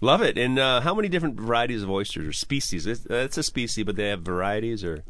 Love 0.01 0.21
it. 0.21 0.37
And 0.37 0.59
uh, 0.59 0.81
how 0.81 0.93
many 0.93 1.07
different 1.07 1.39
varieties 1.39 1.81
of 1.83 1.89
oysters 1.89 2.27
or 2.27 2.33
species? 2.33 2.85
It's, 2.85 3.05
it's 3.09 3.37
a 3.37 3.43
species, 3.43 3.85
but 3.85 3.95
they 3.95 4.09
have 4.09 4.21
varieties, 4.21 4.83
or 4.83 5.03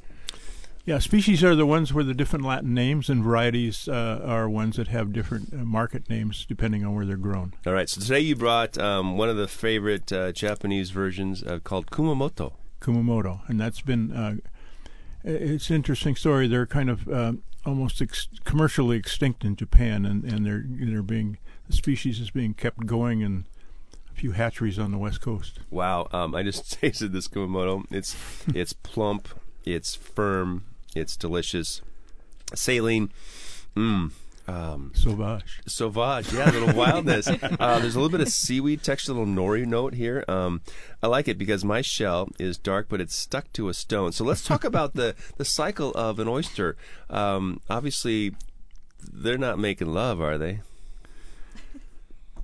Yeah, 0.85 0.99
species 0.99 1.43
are 1.43 1.55
the 1.55 1.65
ones 1.65 1.93
with 1.93 2.05
the 2.07 2.13
different 2.13 2.45
Latin 2.45 2.73
names, 2.75 3.09
and 3.09 3.23
varieties 3.23 3.87
uh, 3.87 4.21
are 4.23 4.47
ones 4.49 4.75
that 4.75 4.89
have 4.89 5.11
different 5.13 5.51
uh, 5.53 5.57
market 5.57 6.09
names 6.09 6.45
depending 6.47 6.85
on 6.85 6.93
where 6.93 7.05
they're 7.05 7.17
grown. 7.17 7.53
all 7.65 7.73
right. 7.73 7.89
So 7.89 8.01
today 8.01 8.19
you 8.19 8.35
brought 8.35 8.77
um, 8.77 9.17
one 9.17 9.29
of 9.29 9.37
the 9.37 9.47
favorite 9.47 10.11
uh, 10.11 10.31
Japanese 10.31 10.91
versions 10.91 11.41
uh, 11.43 11.59
called 11.63 11.87
Kumamoto. 11.87 12.53
Kumamoto, 12.81 13.47
and 13.49 13.59
that's 13.59 13.81
been 13.81 14.11
uh, 14.11 14.35
it's 15.23 15.69
an 15.69 15.75
interesting 15.75 16.15
story. 16.15 16.47
They're 16.47 16.65
kind 16.65 16.89
of 16.89 17.07
uh, 17.07 17.33
almost 17.65 18.01
ex- 18.01 18.27
commercially 18.43 18.97
extinct 18.97 19.43
in 19.43 19.55
Japan, 19.55 20.05
and, 20.05 20.23
and 20.23 20.45
they're 20.45 20.63
they're 20.67 21.01
being 21.01 21.37
the 21.67 21.73
species 21.73 22.19
is 22.19 22.31
being 22.31 22.53
kept 22.53 22.85
going 22.85 23.21
in 23.21 23.45
a 24.11 24.13
few 24.13 24.31
hatcheries 24.31 24.77
on 24.77 24.91
the 24.91 24.97
west 24.97 25.21
coast. 25.21 25.59
Wow, 25.69 26.07
um, 26.11 26.35
I 26.35 26.43
just 26.43 26.71
tasted 26.81 27.13
this 27.13 27.27
Kumamoto. 27.27 27.85
It's 27.91 28.15
it's 28.53 28.73
plump, 28.73 29.29
it's 29.65 29.95
firm, 29.95 30.65
it's 30.95 31.15
delicious. 31.15 31.81
Saline, 32.53 33.11
mmm, 33.75 34.11
um, 34.47 34.91
Sauvage. 34.93 35.61
sauvage, 35.67 36.33
yeah, 36.33 36.49
a 36.49 36.51
little 36.51 36.73
wildness. 36.75 37.27
Uh, 37.27 37.79
there's 37.79 37.95
a 37.95 37.99
little 37.99 38.09
bit 38.09 38.21
of 38.21 38.29
seaweed 38.29 38.83
texture, 38.83 39.11
a 39.11 39.15
little 39.15 39.33
nori 39.33 39.65
note 39.65 39.93
here. 39.93 40.25
Um, 40.27 40.61
I 41.01 41.07
like 41.07 41.27
it 41.27 41.37
because 41.37 41.63
my 41.63 41.81
shell 41.81 42.29
is 42.39 42.57
dark, 42.57 42.87
but 42.89 42.99
it's 42.99 43.15
stuck 43.15 43.51
to 43.53 43.69
a 43.69 43.73
stone. 43.73 44.11
So 44.11 44.23
let's 44.25 44.43
talk 44.43 44.63
about 44.63 44.95
the 44.95 45.15
the 45.37 45.45
cycle 45.45 45.91
of 45.91 46.19
an 46.19 46.27
oyster. 46.27 46.75
Um, 47.09 47.61
obviously, 47.69 48.35
they're 49.01 49.37
not 49.37 49.59
making 49.59 49.93
love, 49.93 50.19
are 50.21 50.37
they? 50.37 50.59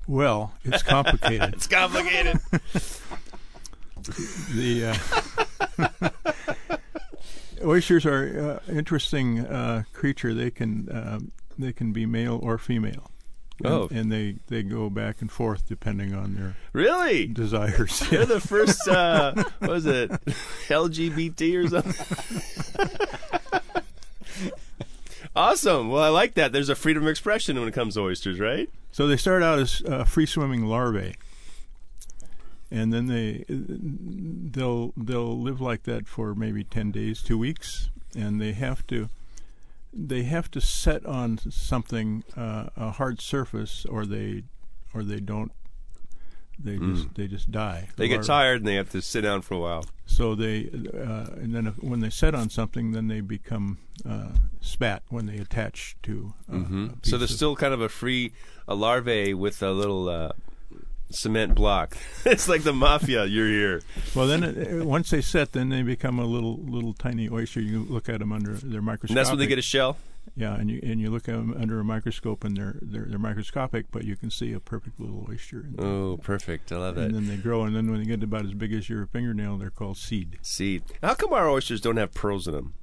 Well, 0.07 0.53
it's 0.63 0.83
complicated. 0.83 1.53
It's 1.53 1.67
complicated. 1.67 2.39
the 4.55 4.97
uh, 6.01 6.09
oysters 7.63 8.05
are 8.05 8.61
uh, 8.67 8.71
interesting 8.71 9.39
uh, 9.41 9.83
creature. 9.93 10.33
They 10.33 10.49
can 10.49 10.89
uh, 10.89 11.19
they 11.59 11.73
can 11.73 11.91
be 11.91 12.05
male 12.05 12.39
or 12.41 12.57
female. 12.57 13.11
And, 13.63 13.67
Oh. 13.73 13.87
and 13.91 14.09
they, 14.11 14.37
they 14.47 14.63
go 14.63 14.89
back 14.89 15.21
and 15.21 15.29
forth 15.29 15.67
depending 15.67 16.13
on 16.15 16.33
their 16.35 16.55
really? 16.71 17.27
desires. 17.27 17.99
They're 18.09 18.25
the 18.25 18.39
first, 18.39 18.87
uh, 18.87 19.33
what 19.59 19.69
was 19.69 19.85
it, 19.85 20.09
LGBT 20.69 21.65
or 21.65 21.67
something? 21.67 23.29
awesome. 25.35 25.89
Well, 25.89 26.03
I 26.03 26.09
like 26.09 26.35
that. 26.35 26.51
There's 26.51 26.69
a 26.69 26.75
freedom 26.75 27.03
of 27.03 27.09
expression 27.09 27.59
when 27.59 27.67
it 27.67 27.73
comes 27.73 27.95
to 27.95 28.01
oysters, 28.01 28.39
right? 28.39 28.69
So 28.91 29.07
they 29.07 29.17
start 29.17 29.43
out 29.43 29.59
as 29.59 29.81
uh, 29.87 30.03
free 30.05 30.25
swimming 30.25 30.65
larvae, 30.65 31.15
and 32.71 32.91
then 32.93 33.07
they 33.07 33.45
they'll 33.47 34.93
they'll 34.97 35.39
live 35.39 35.61
like 35.61 35.83
that 35.83 36.07
for 36.07 36.33
maybe 36.33 36.63
ten 36.63 36.91
days, 36.91 37.21
two 37.21 37.37
weeks, 37.37 37.89
and 38.17 38.41
they 38.41 38.53
have 38.53 38.85
to 38.87 39.09
they 39.93 40.23
have 40.23 40.51
to 40.51 40.61
set 40.61 41.05
on 41.05 41.39
something 41.49 42.23
uh, 42.37 42.69
a 42.75 42.91
hard 42.91 43.21
surface, 43.21 43.85
or 43.85 44.05
they 44.05 44.43
or 44.93 45.03
they 45.03 45.19
don't 45.19 45.51
they 46.61 46.77
just 46.77 47.15
they 47.15 47.27
just 47.27 47.51
die. 47.51 47.87
Mm. 47.91 47.95
They 47.95 48.07
get 48.07 48.23
tired 48.23 48.57
and 48.57 48.67
they 48.67 48.75
have 48.75 48.89
to 48.91 49.01
sit 49.01 49.21
down 49.21 49.41
for 49.41 49.53
a 49.53 49.59
while. 49.59 49.85
So 50.05 50.35
they 50.35 50.69
uh, 50.93 51.33
and 51.35 51.55
then 51.55 51.67
if, 51.67 51.81
when 51.81 52.01
they 52.01 52.09
set 52.09 52.35
on 52.35 52.49
something, 52.49 52.91
then 52.91 53.07
they 53.07 53.21
become 53.21 53.77
uh, 54.07 54.29
spat 54.59 55.03
when 55.09 55.25
they 55.25 55.37
attach 55.37 55.95
to. 56.03 56.33
Uh, 56.49 56.55
Mm-hmm. 56.59 56.87
So 57.03 57.17
there's 57.17 57.33
still 57.33 57.55
kind 57.55 57.73
of 57.73 57.81
a 57.81 57.89
free, 57.89 58.33
a 58.67 58.75
larvae 58.75 59.33
with 59.33 59.63
a 59.63 59.71
little 59.71 60.09
uh, 60.09 60.31
cement 61.09 61.55
block. 61.55 61.97
it's 62.25 62.47
like 62.47 62.63
the 62.63 62.73
mafia. 62.73 63.25
You're 63.25 63.47
here. 63.47 63.81
Well, 64.15 64.27
then 64.27 64.43
it, 64.43 64.85
once 64.85 65.09
they 65.09 65.21
set, 65.21 65.51
then 65.53 65.69
they 65.69 65.81
become 65.81 66.19
a 66.19 66.25
little 66.25 66.57
little 66.57 66.93
tiny 66.93 67.29
oyster. 67.29 67.61
You 67.61 67.83
look 67.83 68.09
at 68.09 68.19
them 68.19 68.31
under 68.31 68.53
their 68.53 68.81
microscope. 68.81 69.15
That's 69.15 69.29
when 69.29 69.39
they 69.39 69.47
get 69.47 69.59
a 69.59 69.63
shell? 69.63 69.97
yeah, 70.35 70.55
and 70.55 70.69
you 70.69 70.79
and 70.83 70.99
you 71.01 71.09
look 71.09 71.27
at 71.27 71.35
them 71.35 71.55
under 71.59 71.79
a 71.79 71.83
microscope, 71.83 72.43
and 72.43 72.55
they're 72.55 72.77
they're, 72.81 73.05
they're 73.05 73.19
microscopic, 73.19 73.87
but 73.91 74.03
you 74.05 74.15
can 74.15 74.29
see 74.29 74.53
a 74.53 74.59
perfect 74.59 74.99
little 74.99 75.25
oyster. 75.29 75.59
And, 75.61 75.79
Oh, 75.81 76.19
perfect. 76.21 76.71
I 76.71 76.77
love 76.77 76.97
it. 76.97 77.05
and 77.05 77.13
that. 77.15 77.19
then 77.19 77.27
they 77.27 77.37
grow, 77.41 77.63
and 77.63 77.75
then 77.75 77.89
when 77.89 77.99
they 77.99 78.05
get 78.05 78.23
about 78.23 78.45
as 78.45 78.53
big 78.53 78.73
as 78.73 78.89
your 78.89 79.05
fingernail, 79.07 79.57
they're 79.57 79.69
called 79.69 79.97
seed. 79.97 80.37
Seed. 80.41 80.83
How 81.01 81.15
come 81.15 81.33
our 81.33 81.49
oysters 81.49 81.81
don't 81.81 81.97
have 81.97 82.13
pearls 82.13 82.47
in 82.47 82.53
them? 82.53 82.73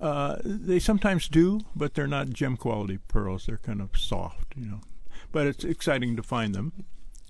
Uh, 0.00 0.36
they 0.44 0.78
sometimes 0.78 1.26
do, 1.28 1.60
but 1.74 1.94
they're 1.94 2.06
not 2.06 2.30
gem 2.30 2.56
quality 2.56 2.98
pearls. 3.08 3.46
They're 3.46 3.56
kind 3.58 3.80
of 3.80 3.96
soft, 3.96 4.54
you 4.56 4.66
know. 4.66 4.80
But 5.32 5.46
it's 5.46 5.64
exciting 5.64 6.16
to 6.16 6.22
find 6.22 6.54
them. 6.54 6.72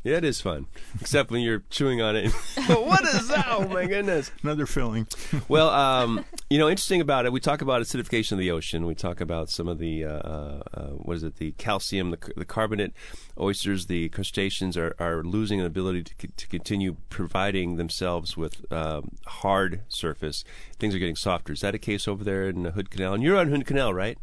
Yeah, 0.07 0.19
it 0.19 0.25
is 0.25 0.41
fun. 0.41 0.67
Except 1.01 1.33
when 1.33 1.41
you're 1.41 1.65
chewing 1.69 2.01
on 2.01 2.15
it. 2.15 2.31
what 2.69 3.05
is 3.05 3.27
that? 3.27 3.47
Oh, 3.49 3.67
my 3.67 3.87
goodness. 3.87 4.31
Another 4.43 4.65
filling. 4.65 5.09
Well, 5.49 5.71
um, 5.71 6.25
you 6.51 6.59
know, 6.59 6.69
interesting 6.69 7.01
about 7.01 7.25
it. 7.25 7.33
We 7.33 7.41
talk 7.41 7.61
about 7.61 7.81
acidification 7.81 8.33
of 8.33 8.39
the 8.39 8.51
ocean. 8.51 8.85
We 8.87 8.95
talk 8.95 9.21
about 9.21 9.49
some 9.49 9.69
of 9.69 9.79
the 9.79 10.05
uh, 10.05 10.09
uh, 10.09 10.63
uh, 10.75 10.87
what 10.91 11.17
is 11.17 11.23
it? 11.23 11.37
The 11.37 11.53
calcium, 11.53 12.11
the, 12.11 12.19
the 12.37 12.45
carbonate 12.45 12.93
oysters, 13.39 13.87
the 13.87 14.09
crustaceans 14.09 14.77
are, 14.77 14.95
are 14.99 15.23
losing 15.23 15.61
an 15.61 15.67
ability 15.67 16.03
to, 16.05 16.15
c- 16.21 16.33
to 16.37 16.49
continue 16.49 16.97
providing 17.11 17.77
themselves 17.77 18.37
with 18.37 18.71
um, 18.73 19.13
hard 19.27 19.83
surface. 19.89 20.43
Things 20.79 20.95
are 20.95 20.99
getting 20.99 21.17
softer. 21.17 21.53
Is 21.53 21.61
that 21.61 21.75
a 21.75 21.79
case 21.79 22.09
over 22.09 22.25
there 22.25 22.49
in 22.49 22.63
the 22.63 22.73
Hood 22.73 22.91
Canal? 22.91 23.15
And 23.15 23.23
you're 23.23 23.37
on 23.37 23.49
Hood 23.49 23.67
Canal, 23.67 23.95
right? 23.95 24.19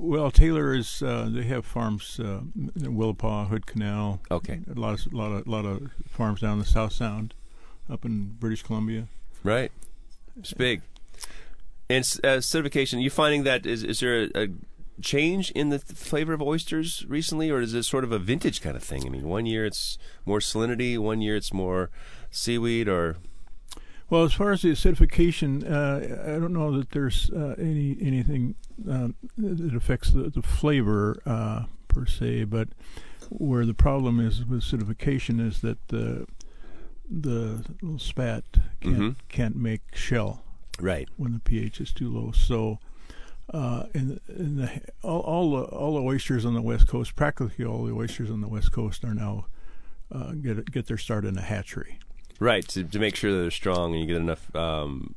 Well, 0.00 0.30
Taylor 0.30 0.74
is. 0.74 1.02
Uh, 1.02 1.28
they 1.28 1.42
have 1.44 1.66
farms, 1.66 2.20
uh, 2.20 2.42
in 2.56 2.70
Willapa, 2.96 3.48
Hood 3.48 3.66
Canal. 3.66 4.20
Okay. 4.30 4.60
A 4.70 4.78
lot 4.78 4.94
of 4.94 5.12
lot 5.12 5.32
of 5.32 5.46
lot 5.48 5.64
of 5.64 5.90
farms 6.08 6.40
down 6.40 6.60
the 6.60 6.64
South 6.64 6.92
Sound, 6.92 7.34
up 7.90 8.04
in 8.04 8.36
British 8.38 8.62
Columbia. 8.62 9.08
Right. 9.42 9.72
It's 10.38 10.52
big. 10.52 10.82
And 11.90 12.04
uh, 12.22 12.38
acidification. 12.38 13.02
You 13.02 13.10
finding 13.10 13.42
that 13.42 13.66
is 13.66 13.82
is 13.82 13.98
there 13.98 14.22
a, 14.22 14.44
a 14.44 14.48
change 15.02 15.50
in 15.52 15.70
the 15.70 15.78
th- 15.78 15.98
flavor 15.98 16.32
of 16.32 16.40
oysters 16.42 17.04
recently, 17.08 17.50
or 17.50 17.60
is 17.60 17.74
it 17.74 17.82
sort 17.82 18.04
of 18.04 18.12
a 18.12 18.20
vintage 18.20 18.60
kind 18.60 18.76
of 18.76 18.84
thing? 18.84 19.04
I 19.04 19.08
mean, 19.08 19.28
one 19.28 19.46
year 19.46 19.66
it's 19.66 19.98
more 20.24 20.38
salinity, 20.38 20.96
one 20.96 21.20
year 21.20 21.34
it's 21.34 21.52
more 21.52 21.90
seaweed, 22.30 22.88
or 22.88 23.16
Well, 24.10 24.24
as 24.24 24.32
far 24.32 24.52
as 24.52 24.62
the 24.62 24.70
acidification, 24.70 25.70
uh, 25.70 26.32
I 26.34 26.38
don't 26.38 26.54
know 26.54 26.76
that 26.78 26.90
there's 26.92 27.30
uh, 27.30 27.54
any 27.58 27.96
anything 28.00 28.54
uh, 28.90 29.08
that 29.36 29.74
affects 29.74 30.10
the, 30.12 30.30
the 30.30 30.40
flavor 30.42 31.20
uh, 31.26 31.64
per 31.88 32.06
se, 32.06 32.44
but 32.44 32.68
where 33.28 33.66
the 33.66 33.74
problem 33.74 34.18
is 34.18 34.44
with 34.46 34.62
acidification 34.62 35.46
is 35.46 35.60
that 35.60 35.88
the 35.88 36.26
the 37.10 37.64
little 37.82 37.98
spat 37.98 38.44
can't 38.80 38.96
Mhm. 38.98 39.16
can't 39.28 39.56
make 39.56 39.82
shell 39.94 40.42
right? 40.80 41.08
when 41.16 41.32
the 41.32 41.40
pH 41.40 41.80
is 41.80 41.92
too 41.92 42.08
low. 42.10 42.32
So, 42.32 42.78
uh, 43.52 43.84
in, 43.94 44.20
in 44.28 44.56
the 44.56 44.80
all 45.02 45.20
all 45.20 45.50
the, 45.50 45.62
all 45.64 45.94
the 45.96 46.02
oysters 46.02 46.46
on 46.46 46.54
the 46.54 46.62
west 46.62 46.86
coast, 46.88 47.14
practically 47.14 47.64
all 47.64 47.84
the 47.84 47.92
oysters 47.92 48.30
on 48.30 48.40
the 48.40 48.48
west 48.48 48.72
coast 48.72 49.04
are 49.04 49.14
now 49.14 49.46
uh, 50.10 50.32
get 50.32 50.70
get 50.70 50.86
their 50.86 50.96
start 50.98 51.26
in 51.26 51.36
a 51.36 51.42
hatchery. 51.42 51.98
Right, 52.40 52.66
to, 52.68 52.84
to 52.84 52.98
make 52.98 53.16
sure 53.16 53.32
that 53.32 53.38
they're 53.38 53.50
strong 53.50 53.92
and 53.92 54.00
you 54.00 54.06
get 54.06 54.16
enough 54.16 54.54
um, 54.54 55.14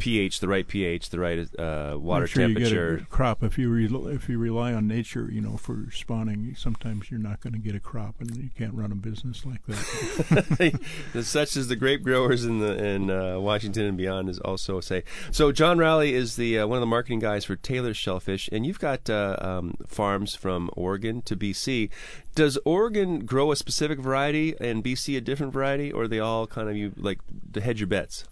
pH, 0.00 0.40
the 0.40 0.48
right 0.48 0.66
pH, 0.66 1.10
the 1.10 1.20
right 1.20 1.38
uh, 1.58 1.96
water 1.98 2.22
Make 2.22 2.30
sure 2.30 2.42
You 2.48 2.54
temperature. 2.54 2.96
get 2.96 3.02
a 3.04 3.06
crop. 3.06 3.42
If 3.44 3.58
you 3.58 3.70
re- 3.70 3.88
if 4.14 4.28
you 4.28 4.38
rely 4.38 4.72
on 4.72 4.88
nature, 4.88 5.28
you 5.30 5.40
know, 5.40 5.56
for 5.56 5.86
spawning, 5.92 6.54
sometimes 6.56 7.10
you're 7.10 7.20
not 7.20 7.40
going 7.40 7.52
to 7.52 7.58
get 7.58 7.74
a 7.74 7.80
crop, 7.80 8.16
and 8.20 8.34
you 8.36 8.50
can't 8.56 8.74
run 8.74 8.90
a 8.90 8.96
business 8.96 9.44
like 9.46 9.64
that. 9.66 10.80
Such 11.22 11.56
as 11.56 11.68
the 11.68 11.76
grape 11.76 12.02
growers 12.02 12.44
in 12.44 12.58
the 12.58 12.84
in 12.84 13.10
uh, 13.10 13.38
Washington 13.38 13.86
and 13.86 13.96
beyond 13.96 14.28
is 14.28 14.38
also 14.40 14.80
say. 14.80 15.04
So 15.30 15.52
John 15.52 15.78
Rowley 15.78 16.14
is 16.14 16.36
the 16.36 16.58
uh, 16.60 16.66
one 16.66 16.76
of 16.78 16.80
the 16.82 16.86
marketing 16.86 17.18
guys 17.20 17.44
for 17.44 17.56
Taylor 17.56 17.94
Shellfish, 17.94 18.48
and 18.52 18.66
you've 18.66 18.80
got 18.80 19.08
uh, 19.08 19.36
um, 19.40 19.74
farms 19.86 20.34
from 20.34 20.70
Oregon 20.74 21.22
to 21.22 21.36
BC. 21.36 21.90
Does 22.34 22.58
Oregon 22.64 23.24
grow 23.26 23.52
a 23.52 23.56
specific 23.56 23.98
variety 23.98 24.54
and 24.60 24.82
BC 24.84 25.16
a 25.16 25.20
different 25.20 25.52
variety, 25.52 25.92
or 25.92 26.04
are 26.04 26.08
they 26.08 26.20
all 26.20 26.46
kind 26.46 26.68
of 26.68 26.76
you 26.76 26.92
like 26.96 27.18
to 27.52 27.60
hedge 27.60 27.80
your 27.80 27.86
bets? 27.86 28.24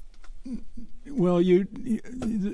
Well, 1.10 1.40
you, 1.40 1.62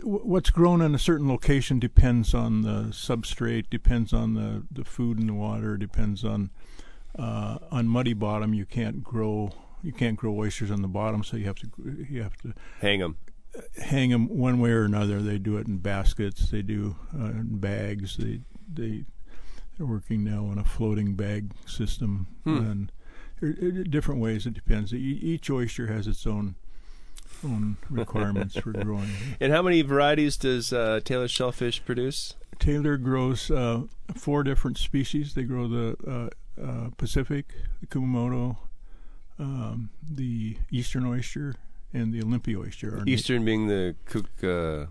what's 0.05 0.51
grown 0.51 0.81
in 0.81 0.95
a 0.95 0.99
certain 0.99 1.29
location 1.29 1.79
depends 1.79 2.35
on 2.35 2.63
the 2.63 2.89
substrate, 2.91 3.71
depends 3.71 4.13
on 4.13 4.35
the, 4.35 4.63
the 4.71 4.85
food 4.85 5.19
and 5.19 5.29
the 5.29 5.35
water, 5.35 5.77
depends 5.77 6.25
on 6.25 6.51
uh, 7.19 7.59
on 7.71 7.87
muddy 7.89 8.13
bottom. 8.13 8.55
You 8.55 8.67
can't 8.67 9.03
grow 9.05 9.53
you 9.83 9.93
can't 9.93 10.17
grow 10.17 10.35
oysters 10.37 10.71
on 10.71 10.83
the 10.83 10.89
bottom, 10.89 11.23
so 11.23 11.37
you 11.37 11.45
have 11.45 11.57
to 11.57 11.69
you 12.11 12.23
have 12.23 12.37
to 12.39 12.55
Hang 12.81 13.01
them. 13.01 13.17
hang 13.83 14.11
them 14.11 14.27
one 14.29 14.59
way 14.61 14.71
or 14.71 14.85
another. 14.85 15.21
They 15.21 15.39
do 15.39 15.57
it 15.59 15.67
in 15.67 15.79
baskets. 15.79 16.51
They 16.51 16.63
do 16.63 16.97
uh, 17.15 17.27
in 17.27 17.59
bags. 17.59 18.17
They 18.17 18.41
they 18.73 19.05
they're 19.77 19.87
working 19.87 20.25
now 20.25 20.47
on 20.47 20.59
a 20.59 20.65
floating 20.65 21.15
bag 21.15 21.53
system 21.67 22.27
Hmm. 22.45 22.57
and 22.59 22.93
there, 23.41 23.53
there 23.61 23.81
are 23.81 23.85
different 23.85 24.21
ways. 24.21 24.47
It 24.47 24.55
depends. 24.55 24.93
Each 24.95 25.51
oyster 25.51 25.87
has 25.89 26.07
its 26.07 26.27
own 26.27 26.55
own 27.45 27.77
requirements 27.91 28.57
for 28.59 28.73
growing. 28.73 29.09
And 29.41 29.53
how 29.53 29.63
many 29.63 29.83
varieties 29.83 30.37
does 30.37 30.73
uh, 30.73 31.01
Taylor's 31.05 31.31
Shellfish 31.31 31.85
produce? 31.85 32.35
Taylor 32.59 32.97
grows 32.97 33.51
uh, 33.51 33.83
four 34.17 34.43
different 34.45 34.79
species. 34.79 35.35
They 35.35 35.43
grow 35.43 35.69
the 35.69 35.97
uh, 36.59 36.63
uh, 36.63 36.91
Pacific, 36.97 37.47
the 37.81 37.87
Kumamoto, 37.87 38.57
um, 39.39 39.91
the 40.09 40.57
Eastern 40.71 41.05
oyster, 41.05 41.55
and 41.93 42.13
the 42.13 42.23
Olympia 42.23 42.59
oyster. 42.59 42.91
Na- 42.99 43.05
Eastern 43.07 43.45
being 43.45 43.67
the 43.67 43.95
kook. 44.07 44.27
Uh, 44.43 44.87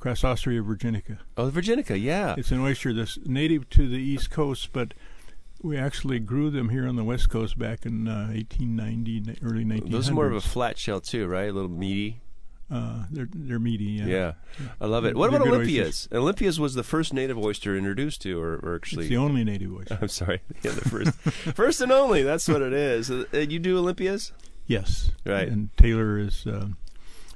Crassostrea 0.00 0.62
virginica. 0.64 1.18
oh, 1.36 1.50
the 1.50 1.60
Virginica, 1.60 2.00
yeah. 2.00 2.34
It's 2.38 2.50
an 2.50 2.60
oyster 2.60 2.94
that's 2.94 3.18
native 3.26 3.68
to 3.70 3.86
the 3.86 3.98
East 3.98 4.30
Coast, 4.30 4.70
but 4.72 4.94
we 5.62 5.76
actually 5.76 6.18
grew 6.18 6.50
them 6.50 6.68
here 6.70 6.86
on 6.86 6.96
the 6.96 7.04
West 7.04 7.28
Coast 7.28 7.58
back 7.58 7.84
in 7.86 8.08
uh, 8.08 8.28
1890, 8.32 9.38
early 9.44 9.64
1900s. 9.64 9.90
Those 9.90 10.08
are 10.10 10.14
more 10.14 10.26
of 10.26 10.34
a 10.34 10.40
flat 10.40 10.78
shell 10.78 11.00
too, 11.00 11.26
right? 11.26 11.48
A 11.48 11.52
little 11.52 11.70
meaty. 11.70 12.20
uh, 12.70 13.04
they're 13.10 13.28
they're 13.34 13.58
meaty. 13.58 13.84
Yeah. 13.84 14.06
Yeah, 14.06 14.32
I 14.80 14.86
love 14.86 15.04
it. 15.04 15.08
They're 15.08 15.16
What 15.16 15.28
about 15.30 15.42
good 15.44 15.54
Olympias? 15.54 16.08
Olympias 16.12 16.58
was 16.60 16.74
the 16.74 16.82
first 16.84 17.12
native 17.12 17.36
oyster 17.38 17.76
introduced 17.76 18.22
to, 18.22 18.40
or, 18.40 18.54
or 18.62 18.76
It's 18.76 18.88
actually, 18.88 19.08
the 19.08 19.16
only 19.16 19.44
native 19.44 19.72
oyster. 19.74 19.98
I'm 20.02 20.08
sorry, 20.08 20.40
yeah, 20.62 20.70
the 20.72 20.88
first, 20.88 21.12
first 21.56 21.80
and 21.80 21.90
only. 21.92 22.22
That's 22.22 22.48
what 22.48 22.62
it 22.62 22.72
is. 22.72 23.10
Uh, 23.10 23.24
you 23.32 23.58
do 23.58 23.78
Olympias, 23.78 24.32
Yes. 24.66 25.10
Right. 25.26 25.48
And 25.48 25.76
Taylor 25.76 26.16
is 26.16 26.46
um, 26.46 26.76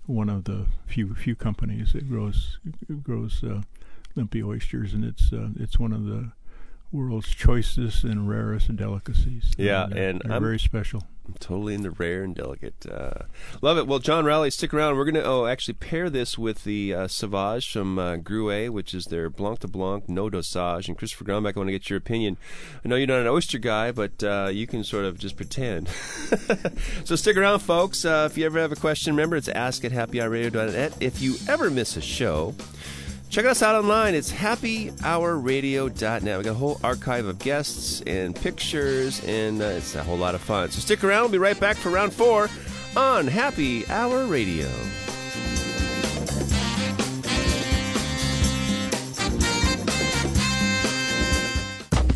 one 0.06 0.28
of 0.28 0.44
the 0.44 0.66
few 0.86 1.14
few 1.14 1.34
companies 1.34 1.92
that 1.94 2.08
grows 2.08 2.58
grows 3.02 3.42
uh, 3.42 3.62
Olympia 4.16 4.46
oysters, 4.46 4.94
and 4.94 5.04
it's 5.04 5.32
uh, 5.32 5.48
it's 5.58 5.76
one 5.78 5.92
of 5.92 6.04
the 6.04 6.30
world's 6.94 7.28
choicest 7.34 8.04
and 8.04 8.28
rarest 8.28 8.74
delicacies. 8.76 9.52
Yeah, 9.58 9.86
they're, 9.90 10.10
and 10.10 10.22
they're 10.24 10.32
I'm- 10.32 10.42
very 10.42 10.58
special. 10.58 11.02
I'm 11.26 11.32
totally 11.40 11.72
into 11.72 11.90
rare 11.90 12.22
and 12.22 12.34
delicate. 12.34 12.84
Uh, 12.84 13.24
love 13.62 13.78
it. 13.78 13.86
Well, 13.86 13.98
John 13.98 14.26
Rowley, 14.26 14.50
stick 14.50 14.74
around. 14.74 14.96
We're 14.98 15.06
gonna 15.06 15.22
oh 15.24 15.46
actually 15.46 15.72
pair 15.72 16.10
this 16.10 16.36
with 16.36 16.64
the 16.64 16.92
uh, 16.92 17.08
Sauvage 17.08 17.72
from 17.72 17.98
uh, 17.98 18.16
Gruet, 18.16 18.68
which 18.68 18.92
is 18.92 19.06
their 19.06 19.30
Blanc 19.30 19.60
de 19.60 19.66
Blanc 19.66 20.06
no 20.06 20.28
dosage. 20.28 20.86
And 20.86 20.98
Christopher 20.98 21.24
Gronbeck, 21.24 21.56
I 21.56 21.60
want 21.60 21.68
to 21.68 21.72
get 21.72 21.88
your 21.88 21.96
opinion. 21.96 22.36
I 22.84 22.88
know 22.88 22.96
you're 22.96 23.06
not 23.06 23.20
an 23.20 23.26
oyster 23.28 23.56
guy, 23.56 23.90
but 23.90 24.22
uh, 24.22 24.50
you 24.52 24.66
can 24.66 24.84
sort 24.84 25.06
of 25.06 25.18
just 25.18 25.36
pretend. 25.36 25.88
so 27.04 27.16
stick 27.16 27.38
around, 27.38 27.60
folks. 27.60 28.04
Uh, 28.04 28.28
if 28.30 28.36
you 28.36 28.44
ever 28.44 28.58
have 28.58 28.72
a 28.72 28.76
question, 28.76 29.14
remember 29.14 29.36
it's 29.36 29.48
ask 29.48 29.82
at 29.86 29.92
happyhourradio.net. 29.92 30.98
If 31.00 31.22
you 31.22 31.36
ever 31.48 31.70
miss 31.70 31.96
a 31.96 32.02
show. 32.02 32.54
Check 33.30 33.46
us 33.46 33.62
out 33.62 33.74
online. 33.74 34.14
It's 34.14 34.30
happyhourradio.net. 34.32 36.38
We 36.38 36.44
got 36.44 36.50
a 36.50 36.54
whole 36.54 36.78
archive 36.84 37.26
of 37.26 37.40
guests 37.40 38.00
and 38.06 38.34
pictures, 38.36 39.20
and 39.24 39.60
uh, 39.60 39.64
it's 39.64 39.96
a 39.96 40.04
whole 40.04 40.16
lot 40.16 40.36
of 40.36 40.40
fun. 40.40 40.70
So 40.70 40.78
stick 40.80 41.02
around. 41.02 41.22
We'll 41.22 41.32
be 41.32 41.38
right 41.38 41.58
back 41.58 41.76
for 41.76 41.90
round 41.90 42.12
four 42.12 42.48
on 42.96 43.26
Happy 43.26 43.84
Hour 43.88 44.26
Radio. 44.26 44.68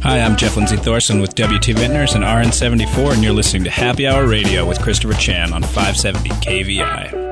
Hi, 0.02 0.20
I'm 0.20 0.36
Jeff 0.36 0.56
Lindsay 0.56 0.76
Thorson 0.76 1.20
with 1.20 1.34
WT 1.34 1.76
Vintners 1.76 2.14
and 2.14 2.24
RN74, 2.24 3.14
and 3.14 3.22
you're 3.22 3.32
listening 3.32 3.64
to 3.64 3.70
Happy 3.70 4.06
Hour 4.06 4.26
Radio 4.26 4.66
with 4.66 4.80
Christopher 4.80 5.18
Chan 5.18 5.52
on 5.52 5.62
570 5.62 6.30
KVI. 6.30 7.27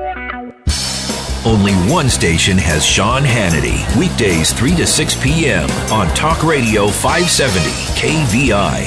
Only 1.47 1.71
one 1.89 2.09
station 2.09 2.57
has 2.57 2.85
Sean 2.85 3.23
Hannity. 3.23 3.79
Weekdays 3.97 4.51
3 4.51 4.75
to 4.75 4.85
6 4.85 5.23
p.m. 5.23 5.69
on 5.93 6.13
Talk 6.13 6.43
Radio 6.43 6.89
570 6.89 7.69
KVI. 7.95 8.81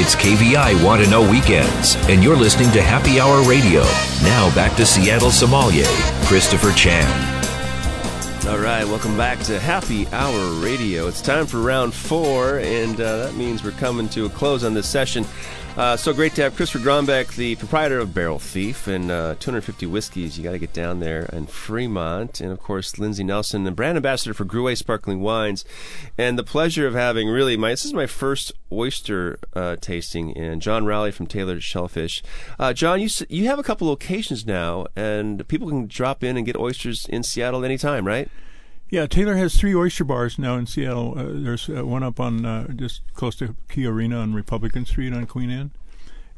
It's 0.00 0.14
KVI 0.14 0.80
Want 0.84 1.02
to 1.02 1.10
Know 1.10 1.28
Weekends, 1.28 1.96
and 2.08 2.22
you're 2.22 2.36
listening 2.36 2.70
to 2.70 2.80
Happy 2.80 3.18
Hour 3.18 3.42
Radio. 3.42 3.80
Now 4.22 4.54
back 4.54 4.76
to 4.76 4.86
Seattle 4.86 5.32
sommelier, 5.32 5.88
Christopher 6.26 6.70
Chan. 6.70 7.32
All 8.46 8.58
right, 8.58 8.84
welcome 8.84 9.16
back 9.16 9.40
to 9.40 9.58
Happy 9.58 10.06
Hour 10.12 10.50
Radio. 10.64 11.08
It's 11.08 11.20
time 11.20 11.46
for 11.46 11.58
round 11.58 11.94
four, 11.94 12.58
and 12.58 13.00
uh, 13.00 13.24
that 13.24 13.34
means 13.34 13.64
we're 13.64 13.72
coming 13.72 14.08
to 14.10 14.26
a 14.26 14.28
close 14.28 14.62
on 14.62 14.72
this 14.72 14.88
session. 14.88 15.24
Uh, 15.74 15.96
so 15.96 16.12
great 16.12 16.34
to 16.34 16.42
have 16.42 16.54
Christopher 16.54 16.84
Gronbeck, 16.84 17.34
the 17.34 17.56
proprietor 17.56 17.98
of 17.98 18.12
Barrel 18.12 18.38
Thief 18.38 18.86
and 18.86 19.10
uh, 19.10 19.36
250 19.40 19.86
Whiskeys. 19.86 20.36
You 20.36 20.44
got 20.44 20.52
to 20.52 20.58
get 20.58 20.74
down 20.74 21.00
there 21.00 21.24
in 21.32 21.46
Fremont, 21.46 22.42
and 22.42 22.52
of 22.52 22.60
course 22.60 22.98
Lindsay 22.98 23.24
Nelson, 23.24 23.64
the 23.64 23.70
brand 23.70 23.96
ambassador 23.96 24.34
for 24.34 24.44
Gruet 24.44 24.76
Sparkling 24.76 25.20
Wines, 25.22 25.64
and 26.18 26.38
the 26.38 26.44
pleasure 26.44 26.86
of 26.86 26.92
having 26.92 27.30
really 27.30 27.56
my 27.56 27.70
this 27.70 27.86
is 27.86 27.94
my 27.94 28.06
first 28.06 28.52
oyster 28.70 29.38
uh, 29.54 29.76
tasting, 29.76 30.36
and 30.36 30.60
John 30.60 30.84
Rowley 30.84 31.10
from 31.10 31.26
Taylor 31.26 31.58
Shellfish. 31.58 32.22
Uh, 32.58 32.74
John, 32.74 33.00
you 33.00 33.08
you 33.30 33.46
have 33.46 33.58
a 33.58 33.62
couple 33.62 33.88
locations 33.88 34.44
now, 34.44 34.86
and 34.94 35.48
people 35.48 35.68
can 35.68 35.86
drop 35.86 36.22
in 36.22 36.36
and 36.36 36.44
get 36.44 36.54
oysters 36.54 37.06
in 37.06 37.22
Seattle 37.22 37.64
anytime, 37.64 38.06
right? 38.06 38.28
Yeah, 38.92 39.06
Taylor 39.06 39.36
has 39.36 39.56
three 39.56 39.74
oyster 39.74 40.04
bars 40.04 40.38
now 40.38 40.56
in 40.56 40.66
Seattle. 40.66 41.14
Uh, 41.18 41.24
there's 41.30 41.66
uh, 41.70 41.86
one 41.86 42.02
up 42.02 42.20
on 42.20 42.44
uh, 42.44 42.68
just 42.68 43.00
close 43.14 43.34
to 43.36 43.56
Key 43.70 43.86
Arena 43.86 44.18
on 44.18 44.34
Republican 44.34 44.84
Street 44.84 45.14
on 45.14 45.24
Queen 45.24 45.48
Anne, 45.48 45.70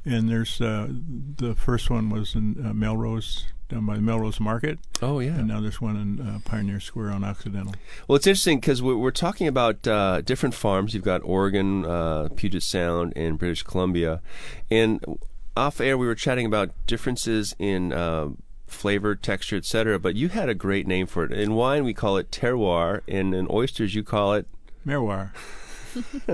and 0.04 0.28
there's 0.28 0.60
uh, 0.60 0.86
the 0.88 1.56
first 1.56 1.90
one 1.90 2.10
was 2.10 2.36
in 2.36 2.64
uh, 2.64 2.72
Melrose 2.72 3.46
down 3.68 3.86
by 3.86 3.96
the 3.96 4.02
Melrose 4.02 4.38
Market, 4.38 4.78
Oh 5.02 5.18
yeah. 5.18 5.32
and 5.32 5.48
now 5.48 5.60
there's 5.60 5.80
one 5.80 5.96
in 5.96 6.20
uh, 6.24 6.38
Pioneer 6.44 6.78
Square 6.78 7.10
on 7.10 7.24
Occidental. 7.24 7.74
Well, 8.06 8.14
it's 8.14 8.26
interesting 8.28 8.60
because 8.60 8.80
we're, 8.80 8.98
we're 8.98 9.10
talking 9.10 9.48
about 9.48 9.84
uh, 9.88 10.20
different 10.20 10.54
farms. 10.54 10.94
You've 10.94 11.02
got 11.02 11.22
Oregon, 11.24 11.84
uh, 11.84 12.28
Puget 12.36 12.62
Sound, 12.62 13.14
and 13.16 13.36
British 13.36 13.64
Columbia. 13.64 14.20
And 14.70 15.04
off 15.56 15.80
air, 15.80 15.98
we 15.98 16.06
were 16.06 16.14
chatting 16.14 16.46
about 16.46 16.70
differences 16.86 17.56
in 17.58 17.92
uh, 17.92 18.28
flavor, 18.66 19.14
texture, 19.14 19.56
etc. 19.56 19.98
But 19.98 20.16
you 20.16 20.28
had 20.28 20.48
a 20.48 20.54
great 20.54 20.86
name 20.86 21.06
for 21.06 21.24
it. 21.24 21.32
In 21.32 21.54
wine, 21.54 21.84
we 21.84 21.94
call 21.94 22.16
it 22.16 22.30
terroir, 22.30 23.00
and 23.08 23.34
in 23.34 23.46
oysters, 23.50 23.94
you 23.94 24.02
call 24.02 24.34
it 24.34 24.46
Merroir. 24.84 25.32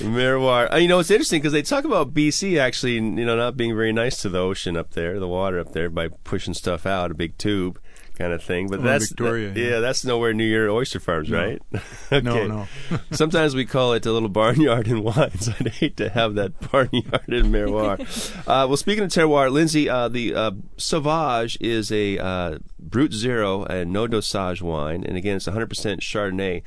Merroir. 0.00 0.72
Uh, 0.72 0.76
you 0.76 0.88
know, 0.88 0.98
it's 0.98 1.10
interesting 1.10 1.40
because 1.40 1.52
they 1.52 1.62
talk 1.62 1.84
about 1.84 2.14
BC 2.14 2.58
actually, 2.58 2.94
you 2.94 3.00
know, 3.00 3.36
not 3.36 3.56
being 3.56 3.76
very 3.76 3.92
nice 3.92 4.20
to 4.22 4.28
the 4.28 4.38
ocean 4.38 4.76
up 4.76 4.92
there, 4.92 5.20
the 5.20 5.28
water 5.28 5.58
up 5.58 5.72
there, 5.72 5.90
by 5.90 6.08
pushing 6.08 6.54
stuff 6.54 6.86
out 6.86 7.10
a 7.10 7.14
big 7.14 7.36
tube 7.36 7.78
kind 8.18 8.32
of 8.32 8.42
thing. 8.42 8.68
But 8.68 8.80
Oh, 8.80 8.82
that's 8.82 9.08
Victoria, 9.08 9.50
that- 9.50 9.60
yeah. 9.60 9.68
yeah, 9.70 9.80
that's 9.80 10.04
nowhere 10.04 10.32
near 10.32 10.68
oyster 10.70 10.98
farms, 11.00 11.30
No. 11.30 11.38
right? 11.38 11.62
No, 12.24 12.46
no. 12.46 12.68
Sometimes 13.12 13.54
we 13.54 13.64
call 13.66 13.92
it 13.92 14.06
a 14.06 14.12
little 14.12 14.28
barnyard 14.28 14.88
in 14.88 15.02
wines. 15.04 15.48
I'd 15.60 15.68
hate 15.68 15.96
to 15.98 16.08
have 16.08 16.34
that 16.36 16.58
barnyard 16.70 17.28
in 17.28 17.50
Merroir. 17.50 17.98
uh, 18.46 18.66
well, 18.68 18.76
speaking 18.76 19.04
of 19.04 19.10
terroir, 19.10 19.50
Lindsay, 19.50 19.88
uh, 19.88 20.08
the 20.08 20.34
uh, 20.34 20.50
Sauvage 20.76 21.58
is 21.60 21.90
a 21.92 22.18
uh, 22.18 22.58
Brut 22.78 23.12
Zero 23.12 23.64
and 23.64 23.92
no 23.92 24.06
dosage 24.06 24.62
wine, 24.62 25.04
and 25.04 25.16
again, 25.16 25.36
it's 25.36 25.46
100% 25.46 25.66
Chardonnay. 26.00 26.62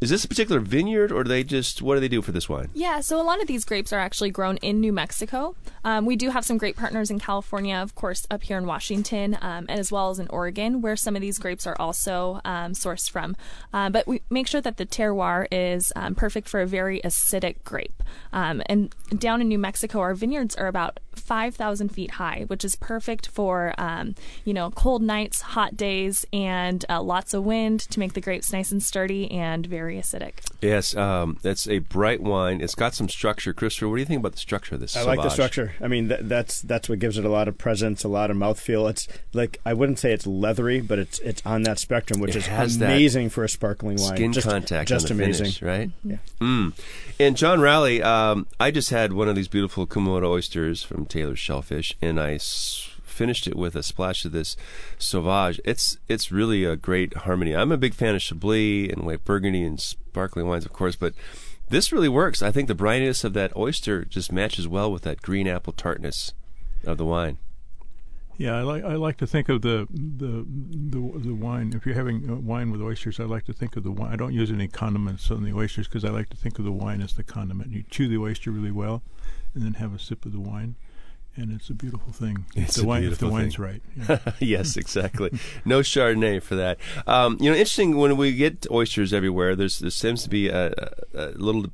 Is 0.00 0.08
this 0.08 0.24
a 0.24 0.28
particular 0.28 0.60
vineyard, 0.60 1.12
or 1.12 1.24
do 1.24 1.28
they 1.28 1.44
just 1.44 1.82
what 1.82 1.94
do 1.94 2.00
they 2.00 2.08
do 2.08 2.22
for 2.22 2.32
this 2.32 2.48
wine? 2.48 2.70
Yeah, 2.72 3.00
so 3.00 3.20
a 3.20 3.22
lot 3.22 3.42
of 3.42 3.46
these 3.46 3.66
grapes 3.66 3.92
are 3.92 3.98
actually 3.98 4.30
grown 4.30 4.56
in 4.58 4.80
New 4.80 4.94
Mexico. 4.94 5.54
Um, 5.84 6.06
we 6.06 6.16
do 6.16 6.30
have 6.30 6.42
some 6.42 6.56
great 6.56 6.74
partners 6.74 7.10
in 7.10 7.18
California, 7.18 7.76
of 7.76 7.94
course, 7.94 8.26
up 8.30 8.42
here 8.42 8.56
in 8.56 8.64
Washington, 8.64 9.36
um, 9.42 9.66
and 9.68 9.78
as 9.78 9.92
well 9.92 10.08
as 10.08 10.18
in 10.18 10.26
Oregon, 10.28 10.80
where 10.80 10.96
some 10.96 11.16
of 11.16 11.20
these 11.20 11.38
grapes 11.38 11.66
are 11.66 11.76
also 11.78 12.40
um, 12.46 12.72
sourced 12.72 13.10
from. 13.10 13.36
Uh, 13.74 13.90
but 13.90 14.06
we 14.06 14.22
make 14.30 14.46
sure 14.46 14.62
that 14.62 14.78
the 14.78 14.86
terroir 14.86 15.46
is 15.52 15.92
um, 15.96 16.14
perfect 16.14 16.48
for 16.48 16.62
a 16.62 16.66
very 16.66 17.02
acidic 17.02 17.56
grape. 17.64 18.02
Um, 18.32 18.62
and 18.66 18.94
down 19.18 19.42
in 19.42 19.48
New 19.48 19.58
Mexico, 19.58 20.00
our 20.00 20.14
vineyards 20.14 20.56
are 20.56 20.66
about 20.66 20.98
5,000 21.14 21.90
feet 21.90 22.12
high, 22.12 22.44
which 22.46 22.64
is 22.64 22.74
perfect 22.76 23.26
for 23.28 23.74
um, 23.78 24.14
you 24.44 24.54
know 24.54 24.70
cold 24.70 25.02
nights, 25.02 25.42
hot 25.42 25.76
days, 25.76 26.26
and 26.32 26.84
uh, 26.88 27.02
lots 27.02 27.34
of 27.34 27.44
wind 27.44 27.80
to 27.80 28.00
make 28.00 28.14
the 28.14 28.20
grapes 28.20 28.52
nice 28.52 28.72
and 28.72 28.82
sturdy 28.82 29.30
and 29.30 29.66
very 29.66 29.89
acidic. 29.96 30.32
Yes, 30.60 30.94
um, 30.96 31.38
that's 31.42 31.66
a 31.68 31.78
bright 31.78 32.20
wine. 32.22 32.60
It's 32.60 32.74
got 32.74 32.94
some 32.94 33.08
structure. 33.08 33.52
Christopher, 33.52 33.88
what 33.88 33.96
do 33.96 34.00
you 34.00 34.06
think 34.06 34.20
about 34.20 34.32
the 34.32 34.38
structure 34.38 34.74
of 34.74 34.80
this? 34.80 34.96
I 34.96 35.02
like 35.02 35.22
the 35.22 35.28
structure. 35.30 35.72
I 35.80 35.88
mean, 35.88 36.08
th- 36.08 36.20
that's 36.24 36.60
that's 36.62 36.88
what 36.88 36.98
gives 36.98 37.16
it 37.18 37.24
a 37.24 37.28
lot 37.30 37.48
of 37.48 37.56
presence, 37.58 38.04
a 38.04 38.08
lot 38.08 38.30
of 38.30 38.36
mouthfeel. 38.36 38.88
It's 38.90 39.08
like 39.32 39.60
I 39.64 39.72
wouldn't 39.74 39.98
say 39.98 40.12
it's 40.12 40.26
leathery, 40.26 40.80
but 40.80 40.98
it's 40.98 41.18
it's 41.20 41.42
on 41.46 41.62
that 41.62 41.78
spectrum, 41.78 42.20
which 42.20 42.36
It 42.36 42.48
is 42.48 42.76
amazing 42.76 43.30
for 43.30 43.44
a 43.44 43.48
sparkling 43.48 43.96
wine. 43.98 44.16
Skin 44.16 44.32
just, 44.32 44.46
contact, 44.48 44.88
just 44.88 45.10
on 45.10 45.16
the 45.16 45.24
amazing. 45.24 45.44
finish, 45.46 45.62
right? 45.62 45.90
Yeah. 46.04 46.16
Mm. 46.40 46.72
And 47.18 47.36
John 47.36 47.60
Rowley, 47.60 48.02
um, 48.02 48.46
I 48.58 48.70
just 48.70 48.90
had 48.90 49.12
one 49.12 49.28
of 49.28 49.36
these 49.36 49.48
beautiful 49.48 49.86
Kumamoto 49.86 50.24
oysters 50.28 50.82
from 50.82 51.06
Taylor's 51.06 51.38
Shellfish, 51.38 51.94
and 52.00 52.18
I 52.20 52.34
s- 52.34 52.89
finished 53.20 53.46
it 53.46 53.54
with 53.54 53.76
a 53.76 53.82
splash 53.82 54.24
of 54.24 54.32
this 54.32 54.56
Sauvage. 54.98 55.60
It's 55.62 55.98
it's 56.08 56.32
really 56.32 56.64
a 56.64 56.74
great 56.74 57.12
harmony. 57.18 57.54
I'm 57.54 57.70
a 57.70 57.76
big 57.76 57.92
fan 57.92 58.14
of 58.14 58.22
Chablis 58.22 58.90
and 58.90 59.04
White 59.04 59.26
Burgundy 59.26 59.62
and 59.62 59.78
sparkling 59.78 60.46
wines, 60.46 60.64
of 60.64 60.72
course, 60.72 60.96
but 60.96 61.12
this 61.68 61.92
really 61.92 62.08
works. 62.08 62.40
I 62.40 62.50
think 62.50 62.66
the 62.66 62.74
brininess 62.74 63.22
of 63.22 63.34
that 63.34 63.54
oyster 63.54 64.06
just 64.06 64.32
matches 64.32 64.66
well 64.66 64.90
with 64.90 65.02
that 65.02 65.20
green 65.20 65.46
apple 65.46 65.74
tartness 65.74 66.32
of 66.86 66.96
the 66.96 67.04
wine. 67.04 67.36
Yeah, 68.38 68.56
I 68.56 68.62
like 68.62 68.84
I 68.84 68.94
like 68.94 69.18
to 69.18 69.26
think 69.26 69.50
of 69.50 69.60
the 69.60 69.86
the 69.90 70.46
the, 70.48 71.18
the 71.18 71.34
wine. 71.34 71.74
If 71.76 71.84
you're 71.84 71.94
having 71.94 72.30
uh, 72.30 72.36
wine 72.36 72.70
with 72.70 72.80
oysters, 72.80 73.20
I 73.20 73.24
like 73.24 73.44
to 73.44 73.52
think 73.52 73.76
of 73.76 73.82
the 73.82 73.92
wine. 73.92 74.14
I 74.14 74.16
don't 74.16 74.32
use 74.32 74.50
any 74.50 74.66
condiments 74.66 75.30
on 75.30 75.44
the 75.44 75.52
oysters 75.52 75.88
because 75.88 76.06
I 76.06 76.08
like 76.08 76.30
to 76.30 76.38
think 76.38 76.58
of 76.58 76.64
the 76.64 76.72
wine 76.72 77.02
as 77.02 77.12
the 77.12 77.22
condiment. 77.22 77.70
You 77.70 77.84
chew 77.90 78.08
the 78.08 78.16
oyster 78.16 78.50
really 78.50 78.70
well, 78.70 79.02
and 79.52 79.62
then 79.62 79.74
have 79.74 79.94
a 79.94 79.98
sip 79.98 80.24
of 80.24 80.32
the 80.32 80.40
wine, 80.40 80.76
and 81.36 81.52
it's 81.52 81.70
a 81.70 81.74
beautiful 81.74 82.12
thing. 82.12 82.46
It's 82.54 82.76
the 82.76 82.86
wine, 82.86 83.04
if 83.04 83.18
the 83.18 83.28
wine's 83.28 83.56
thing. 83.56 83.64
right. 83.64 83.82
Yeah. 84.08 84.18
yes, 84.40 84.76
exactly. 84.76 85.30
No 85.64 85.80
Chardonnay 85.80 86.42
for 86.42 86.56
that. 86.56 86.78
Um, 87.06 87.36
you 87.40 87.50
know, 87.50 87.56
interesting 87.56 87.96
when 87.96 88.16
we 88.16 88.34
get 88.34 88.66
oysters 88.70 89.12
everywhere. 89.12 89.56
There's 89.56 89.78
there 89.78 89.90
seems 89.90 90.22
to 90.24 90.30
be 90.30 90.48
a, 90.48 90.68
a, 90.68 90.92
a 91.14 91.26
little 91.32 91.66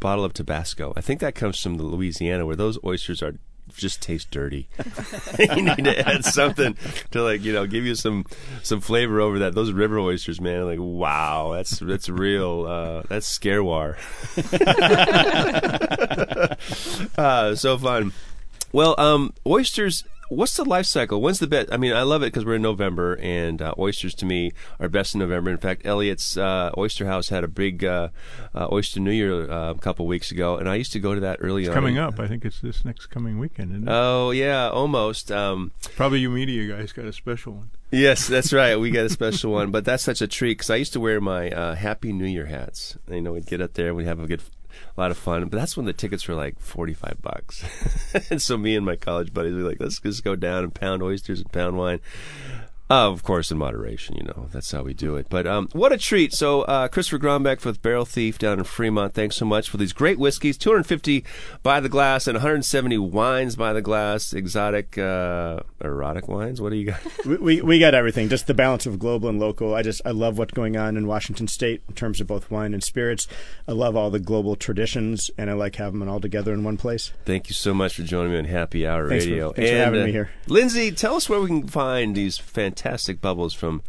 bottle 0.00 0.24
of 0.24 0.32
Tabasco. 0.32 0.92
I 0.96 1.00
think 1.00 1.20
that 1.20 1.34
comes 1.34 1.60
from 1.60 1.76
the 1.76 1.84
Louisiana, 1.84 2.46
where 2.46 2.56
those 2.56 2.78
oysters 2.84 3.22
are 3.22 3.34
just 3.74 4.00
taste 4.02 4.30
dirty. 4.30 4.68
you 5.38 5.62
need 5.62 5.84
to 5.84 6.08
add 6.08 6.24
something 6.24 6.76
to 7.10 7.22
like 7.22 7.42
you 7.42 7.52
know 7.52 7.66
give 7.66 7.84
you 7.84 7.94
some 7.94 8.24
some 8.62 8.80
flavor 8.80 9.20
over 9.20 9.40
that. 9.40 9.54
Those 9.54 9.72
river 9.72 9.98
oysters, 9.98 10.40
man, 10.40 10.64
like 10.64 10.78
wow, 10.80 11.52
that's 11.54 11.78
that's 11.78 12.08
real. 12.08 12.66
Uh, 12.66 13.02
that's 13.08 13.38
scarewar. 13.38 13.96
uh, 17.18 17.54
so 17.54 17.78
fun. 17.78 18.12
Well, 18.72 18.94
um, 18.98 19.32
oysters. 19.46 20.04
What's 20.30 20.58
the 20.58 20.64
life 20.66 20.84
cycle? 20.84 21.22
When's 21.22 21.38
the 21.38 21.46
best? 21.46 21.72
I 21.72 21.78
mean, 21.78 21.94
I 21.94 22.02
love 22.02 22.22
it 22.22 22.26
because 22.26 22.44
we're 22.44 22.56
in 22.56 22.60
November, 22.62 23.18
and 23.22 23.62
uh, 23.62 23.72
oysters 23.78 24.14
to 24.16 24.26
me 24.26 24.52
are 24.78 24.86
best 24.90 25.14
in 25.14 25.20
November. 25.20 25.50
In 25.50 25.56
fact, 25.56 25.86
Elliott's 25.86 26.36
uh, 26.36 26.70
Oyster 26.76 27.06
House 27.06 27.30
had 27.30 27.44
a 27.44 27.48
big 27.48 27.82
uh, 27.82 28.10
uh, 28.54 28.68
Oyster 28.70 29.00
New 29.00 29.10
Year 29.10 29.50
uh, 29.50 29.70
a 29.70 29.78
couple 29.78 30.06
weeks 30.06 30.30
ago, 30.30 30.58
and 30.58 30.68
I 30.68 30.74
used 30.74 30.92
to 30.92 31.00
go 31.00 31.14
to 31.14 31.20
that 31.22 31.38
early 31.40 31.62
It's 31.62 31.70
on. 31.70 31.74
coming 31.76 31.96
up. 31.96 32.20
I 32.20 32.28
think 32.28 32.44
it's 32.44 32.60
this 32.60 32.84
next 32.84 33.06
coming 33.06 33.38
weekend. 33.38 33.70
Isn't 33.72 33.88
it? 33.88 33.90
Oh 33.90 34.30
yeah, 34.32 34.68
almost. 34.68 35.32
Um, 35.32 35.70
Probably 35.96 36.18
you 36.20 36.28
media 36.28 36.76
guys 36.76 36.92
got 36.92 37.06
a 37.06 37.12
special 37.14 37.54
one. 37.54 37.70
yes, 37.90 38.26
that's 38.28 38.52
right. 38.52 38.76
We 38.76 38.90
got 38.90 39.06
a 39.06 39.08
special 39.20 39.52
one, 39.52 39.70
but 39.70 39.86
that's 39.86 40.02
such 40.02 40.20
a 40.20 40.26
treat 40.26 40.58
because 40.58 40.68
I 40.68 40.76
used 40.76 40.92
to 40.92 41.00
wear 41.00 41.22
my 41.22 41.50
uh, 41.50 41.74
Happy 41.74 42.12
New 42.12 42.26
Year 42.26 42.44
hats. 42.44 42.98
You 43.10 43.22
know, 43.22 43.32
we'd 43.32 43.46
get 43.46 43.62
up 43.62 43.72
there, 43.72 43.88
and 43.88 43.96
we'd 43.96 44.04
have 44.06 44.20
a 44.20 44.26
good, 44.26 44.42
a 44.96 45.00
lot 45.00 45.10
of 45.10 45.18
fun. 45.18 45.48
But 45.48 45.58
that's 45.58 45.76
when 45.76 45.86
the 45.86 45.92
tickets 45.92 46.26
were 46.28 46.34
like 46.34 46.58
forty-five 46.60 47.20
bucks. 47.22 47.64
and 48.30 48.40
so 48.40 48.56
me 48.56 48.76
and 48.76 48.84
my 48.84 48.96
college 48.96 49.32
buddies 49.32 49.54
were 49.54 49.68
like, 49.68 49.80
let's 49.80 50.00
just 50.00 50.24
go 50.24 50.36
down 50.36 50.64
and 50.64 50.74
pound 50.74 51.02
oysters 51.02 51.40
and 51.40 51.52
pound 51.52 51.76
wine. 51.76 52.00
Uh, 52.90 53.10
of 53.10 53.22
course, 53.22 53.50
in 53.50 53.58
moderation, 53.58 54.16
you 54.16 54.24
know, 54.24 54.48
that's 54.50 54.70
how 54.72 54.82
we 54.82 54.94
do 54.94 55.14
it. 55.16 55.26
But 55.28 55.46
um, 55.46 55.68
what 55.72 55.92
a 55.92 55.98
treat. 55.98 56.32
So, 56.32 56.62
uh, 56.62 56.88
Christopher 56.88 57.18
Gronbeck 57.18 57.62
with 57.62 57.82
Barrel 57.82 58.06
Thief 58.06 58.38
down 58.38 58.58
in 58.58 58.64
Fremont, 58.64 59.12
thanks 59.12 59.36
so 59.36 59.44
much 59.44 59.68
for 59.68 59.76
these 59.76 59.92
great 59.92 60.18
whiskeys 60.18 60.56
250 60.56 61.22
by 61.62 61.80
the 61.80 61.90
glass 61.90 62.26
and 62.26 62.36
170 62.36 62.96
wines 62.96 63.56
by 63.56 63.74
the 63.74 63.82
glass, 63.82 64.32
exotic, 64.32 64.96
uh, 64.96 65.60
erotic 65.82 66.28
wines. 66.28 66.62
What 66.62 66.70
do 66.70 66.76
you 66.76 66.86
got? 66.86 67.00
we, 67.26 67.36
we 67.36 67.60
we 67.60 67.78
got 67.78 67.92
everything. 67.92 68.30
Just 68.30 68.46
the 68.46 68.54
balance 68.54 68.86
of 68.86 68.98
global 68.98 69.28
and 69.28 69.38
local. 69.38 69.74
I 69.74 69.82
just 69.82 70.00
I 70.06 70.12
love 70.12 70.38
what's 70.38 70.54
going 70.54 70.78
on 70.78 70.96
in 70.96 71.06
Washington 71.06 71.46
State 71.46 71.82
in 71.90 71.94
terms 71.94 72.22
of 72.22 72.26
both 72.26 72.50
wine 72.50 72.72
and 72.72 72.82
spirits. 72.82 73.28
I 73.68 73.72
love 73.72 73.96
all 73.96 74.08
the 74.08 74.18
global 74.18 74.56
traditions, 74.56 75.30
and 75.36 75.50
I 75.50 75.52
like 75.52 75.76
having 75.76 76.00
them 76.00 76.08
all 76.08 76.20
together 76.20 76.54
in 76.54 76.64
one 76.64 76.78
place. 76.78 77.12
Thank 77.26 77.50
you 77.50 77.54
so 77.54 77.74
much 77.74 77.96
for 77.96 78.02
joining 78.02 78.32
me 78.32 78.38
on 78.38 78.44
Happy 78.46 78.86
Hour 78.86 79.10
Thanks 79.10 79.26
for- 79.26 79.30
Radio. 79.30 79.52
thanks 79.52 79.70
for 79.70 79.76
having 79.76 80.00
uh, 80.00 80.06
me 80.06 80.12
here. 80.12 80.30
Lindsay, 80.46 80.90
tell 80.90 81.16
us 81.16 81.28
where 81.28 81.38
we 81.38 81.48
can 81.48 81.68
find 81.68 82.14
these 82.16 82.38
fantastic 82.38 82.77
bubbles 83.20 83.54
from, 83.54 83.82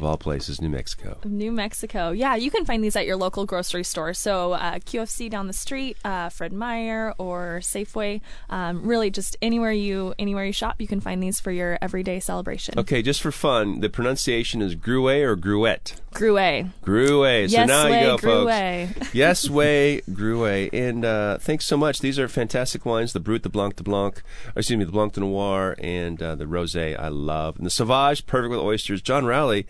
of 0.00 0.04
all 0.04 0.16
places, 0.16 0.60
New 0.62 0.70
Mexico. 0.70 1.18
New 1.24 1.52
Mexico. 1.52 2.10
Yeah, 2.10 2.34
you 2.34 2.50
can 2.50 2.64
find 2.64 2.82
these 2.82 2.96
at 2.96 3.06
your 3.06 3.16
local 3.16 3.44
grocery 3.44 3.84
store. 3.84 4.14
So 4.14 4.52
uh, 4.52 4.78
QFC 4.78 5.28
down 5.28 5.46
the 5.46 5.52
street, 5.52 5.98
uh, 6.04 6.30
Fred 6.30 6.52
Meyer 6.52 7.14
or 7.18 7.60
Safeway. 7.62 8.22
Um, 8.48 8.82
really, 8.82 9.10
just 9.10 9.36
anywhere 9.42 9.72
you 9.72 10.14
anywhere 10.18 10.46
you 10.46 10.52
shop, 10.52 10.80
you 10.80 10.86
can 10.86 11.00
find 11.00 11.22
these 11.22 11.38
for 11.38 11.50
your 11.50 11.78
everyday 11.82 12.18
celebration. 12.18 12.78
Okay, 12.78 13.02
just 13.02 13.20
for 13.20 13.30
fun, 13.30 13.80
the 13.80 13.90
pronunciation 13.90 14.62
is 14.62 14.74
Gruet 14.74 15.22
or 15.22 15.36
Gruet? 15.36 16.00
Gruet. 16.12 16.70
Gruet. 16.82 17.50
So 17.50 17.56
yes, 17.56 17.68
now 17.68 17.90
way, 17.90 18.00
you 18.00 18.06
go, 18.06 18.18
folks. 18.18 18.52
Gruet. 18.52 19.14
yes, 19.14 19.50
way 19.58 20.00
Gruet. 20.10 20.70
And 20.72 21.04
uh, 21.04 21.38
thanks 21.38 21.66
so 21.66 21.76
much. 21.76 22.00
These 22.00 22.18
are 22.18 22.28
fantastic 22.28 22.84
wines. 22.84 23.12
The 23.12 23.20
Brut, 23.20 23.42
the 23.42 23.48
Blanc 23.48 23.76
de 23.76 23.82
Blanc, 23.82 24.22
excuse 24.56 24.78
me, 24.78 24.84
the 24.84 24.92
Blanc 24.92 25.12
de 25.12 25.20
Noir, 25.20 25.76
and 25.78 26.20
uh, 26.22 26.34
the 26.34 26.46
Rosé. 26.46 26.98
I 26.98 27.08
love. 27.08 27.56
And 27.56 27.66
the 27.66 27.70
Sauvage, 27.70 28.26
perfect 28.26 28.50
with 28.50 28.60
oysters. 28.60 29.02
John 29.02 29.24
Rowley, 29.24 29.66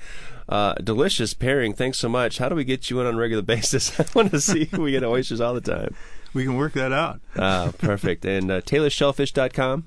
uh, 0.49 0.75
delicious 0.75 1.35
pairing. 1.35 1.75
Thanks 1.75 1.99
so 1.99 2.09
much. 2.09 2.39
How 2.39 2.49
do 2.49 2.55
we 2.55 2.65
get 2.65 2.91
you 2.91 3.01
in 3.01 3.07
on 3.07 3.15
a 3.15 3.19
regular 3.19 3.43
basis? 3.57 3.99
I 3.99 4.07
want 4.15 4.31
to 4.33 4.41
see 4.41 4.69
we 4.77 4.93
get 4.93 5.05
oysters 5.05 5.41
all 5.41 5.55
the 5.55 5.61
time. 5.61 5.95
We 6.33 6.45
can 6.45 6.57
work 6.57 6.75
that 6.75 6.93
out. 6.93 7.21
Ah, 7.37 7.73
perfect. 7.79 8.25
And 8.25 8.51
uh, 8.51 8.61
TaylorShellfish.com. 8.61 9.87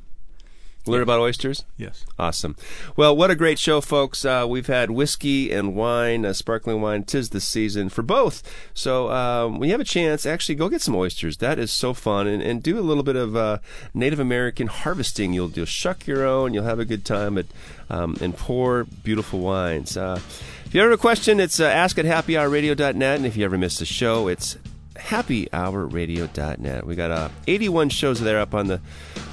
Learn 0.86 1.02
about 1.02 1.22
oysters. 1.22 1.64
Yes. 1.78 2.06
Awesome. 2.20 2.58
Well, 2.98 3.16
what 3.16 3.32
a 3.32 3.36
great 3.36 3.58
show, 3.58 3.80
folks. 3.80 4.26
Uh, 4.26 4.46
we've 4.50 4.68
had 4.68 4.92
whiskey 4.92 5.50
and 5.50 5.76
wine, 5.76 6.26
uh, 6.26 6.34
sparkling 6.34 6.82
wine. 6.82 7.06
Tis 7.06 7.30
the 7.30 7.40
season 7.40 7.88
for 7.88 8.02
both. 8.02 8.44
So 8.74 9.10
um, 9.10 9.60
when 9.60 9.70
you 9.70 9.74
have 9.74 9.80
a 9.80 9.86
chance, 9.86 10.26
actually 10.26 10.56
go 10.56 10.68
get 10.68 10.82
some 10.82 10.96
oysters. 10.96 11.38
That 11.38 11.58
is 11.58 11.72
so 11.72 11.94
fun. 11.94 12.28
And, 12.28 12.44
and 12.44 12.62
do 12.62 12.78
a 12.78 12.82
little 12.82 13.04
bit 13.04 13.16
of 13.16 13.34
uh, 13.34 13.60
Native 13.94 14.20
American 14.20 14.68
harvesting. 14.68 15.32
You'll, 15.32 15.52
you'll 15.52 15.66
shuck 15.66 16.06
your 16.06 16.26
own. 16.26 16.54
You'll 16.54 16.66
have 16.66 16.80
a 16.80 16.86
good 16.86 17.06
time 17.06 17.38
at, 17.38 17.46
um, 17.94 18.18
and 18.22 18.36
pour 18.36 18.86
beautiful 19.04 19.40
wines. 19.40 19.96
Uh, 19.96 20.20
if 20.66 20.74
you 20.74 20.82
ever 20.82 20.90
have 20.92 21.00
a 21.00 21.02
question, 21.02 21.40
it's 21.40 21.60
uh, 21.60 21.66
ask 21.66 21.98
at 22.00 22.06
happyhourradio.net. 22.06 23.18
And 23.18 23.26
if 23.26 23.38
you 23.38 23.46
ever 23.46 23.58
miss 23.58 23.80
a 23.82 23.86
show, 23.86 24.28
it's 24.28 24.58
happyhourradio.net. 24.96 26.86
We 26.86 26.96
got 26.96 27.12
uh, 27.12 27.30
81 27.48 27.90
shows 27.90 28.20
there 28.20 28.40
up 28.40 28.54
on 28.54 28.68
the 28.68 28.82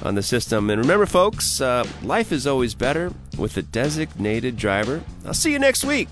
on 0.03 0.15
the 0.15 0.23
system. 0.23 0.69
And 0.69 0.79
remember, 0.79 1.05
folks, 1.05 1.61
uh, 1.61 1.85
life 2.03 2.31
is 2.31 2.45
always 2.45 2.75
better 2.75 3.11
with 3.37 3.57
a 3.57 3.61
designated 3.61 4.57
driver. 4.57 5.03
I'll 5.25 5.33
see 5.33 5.51
you 5.51 5.59
next 5.59 5.83
week. 5.83 6.07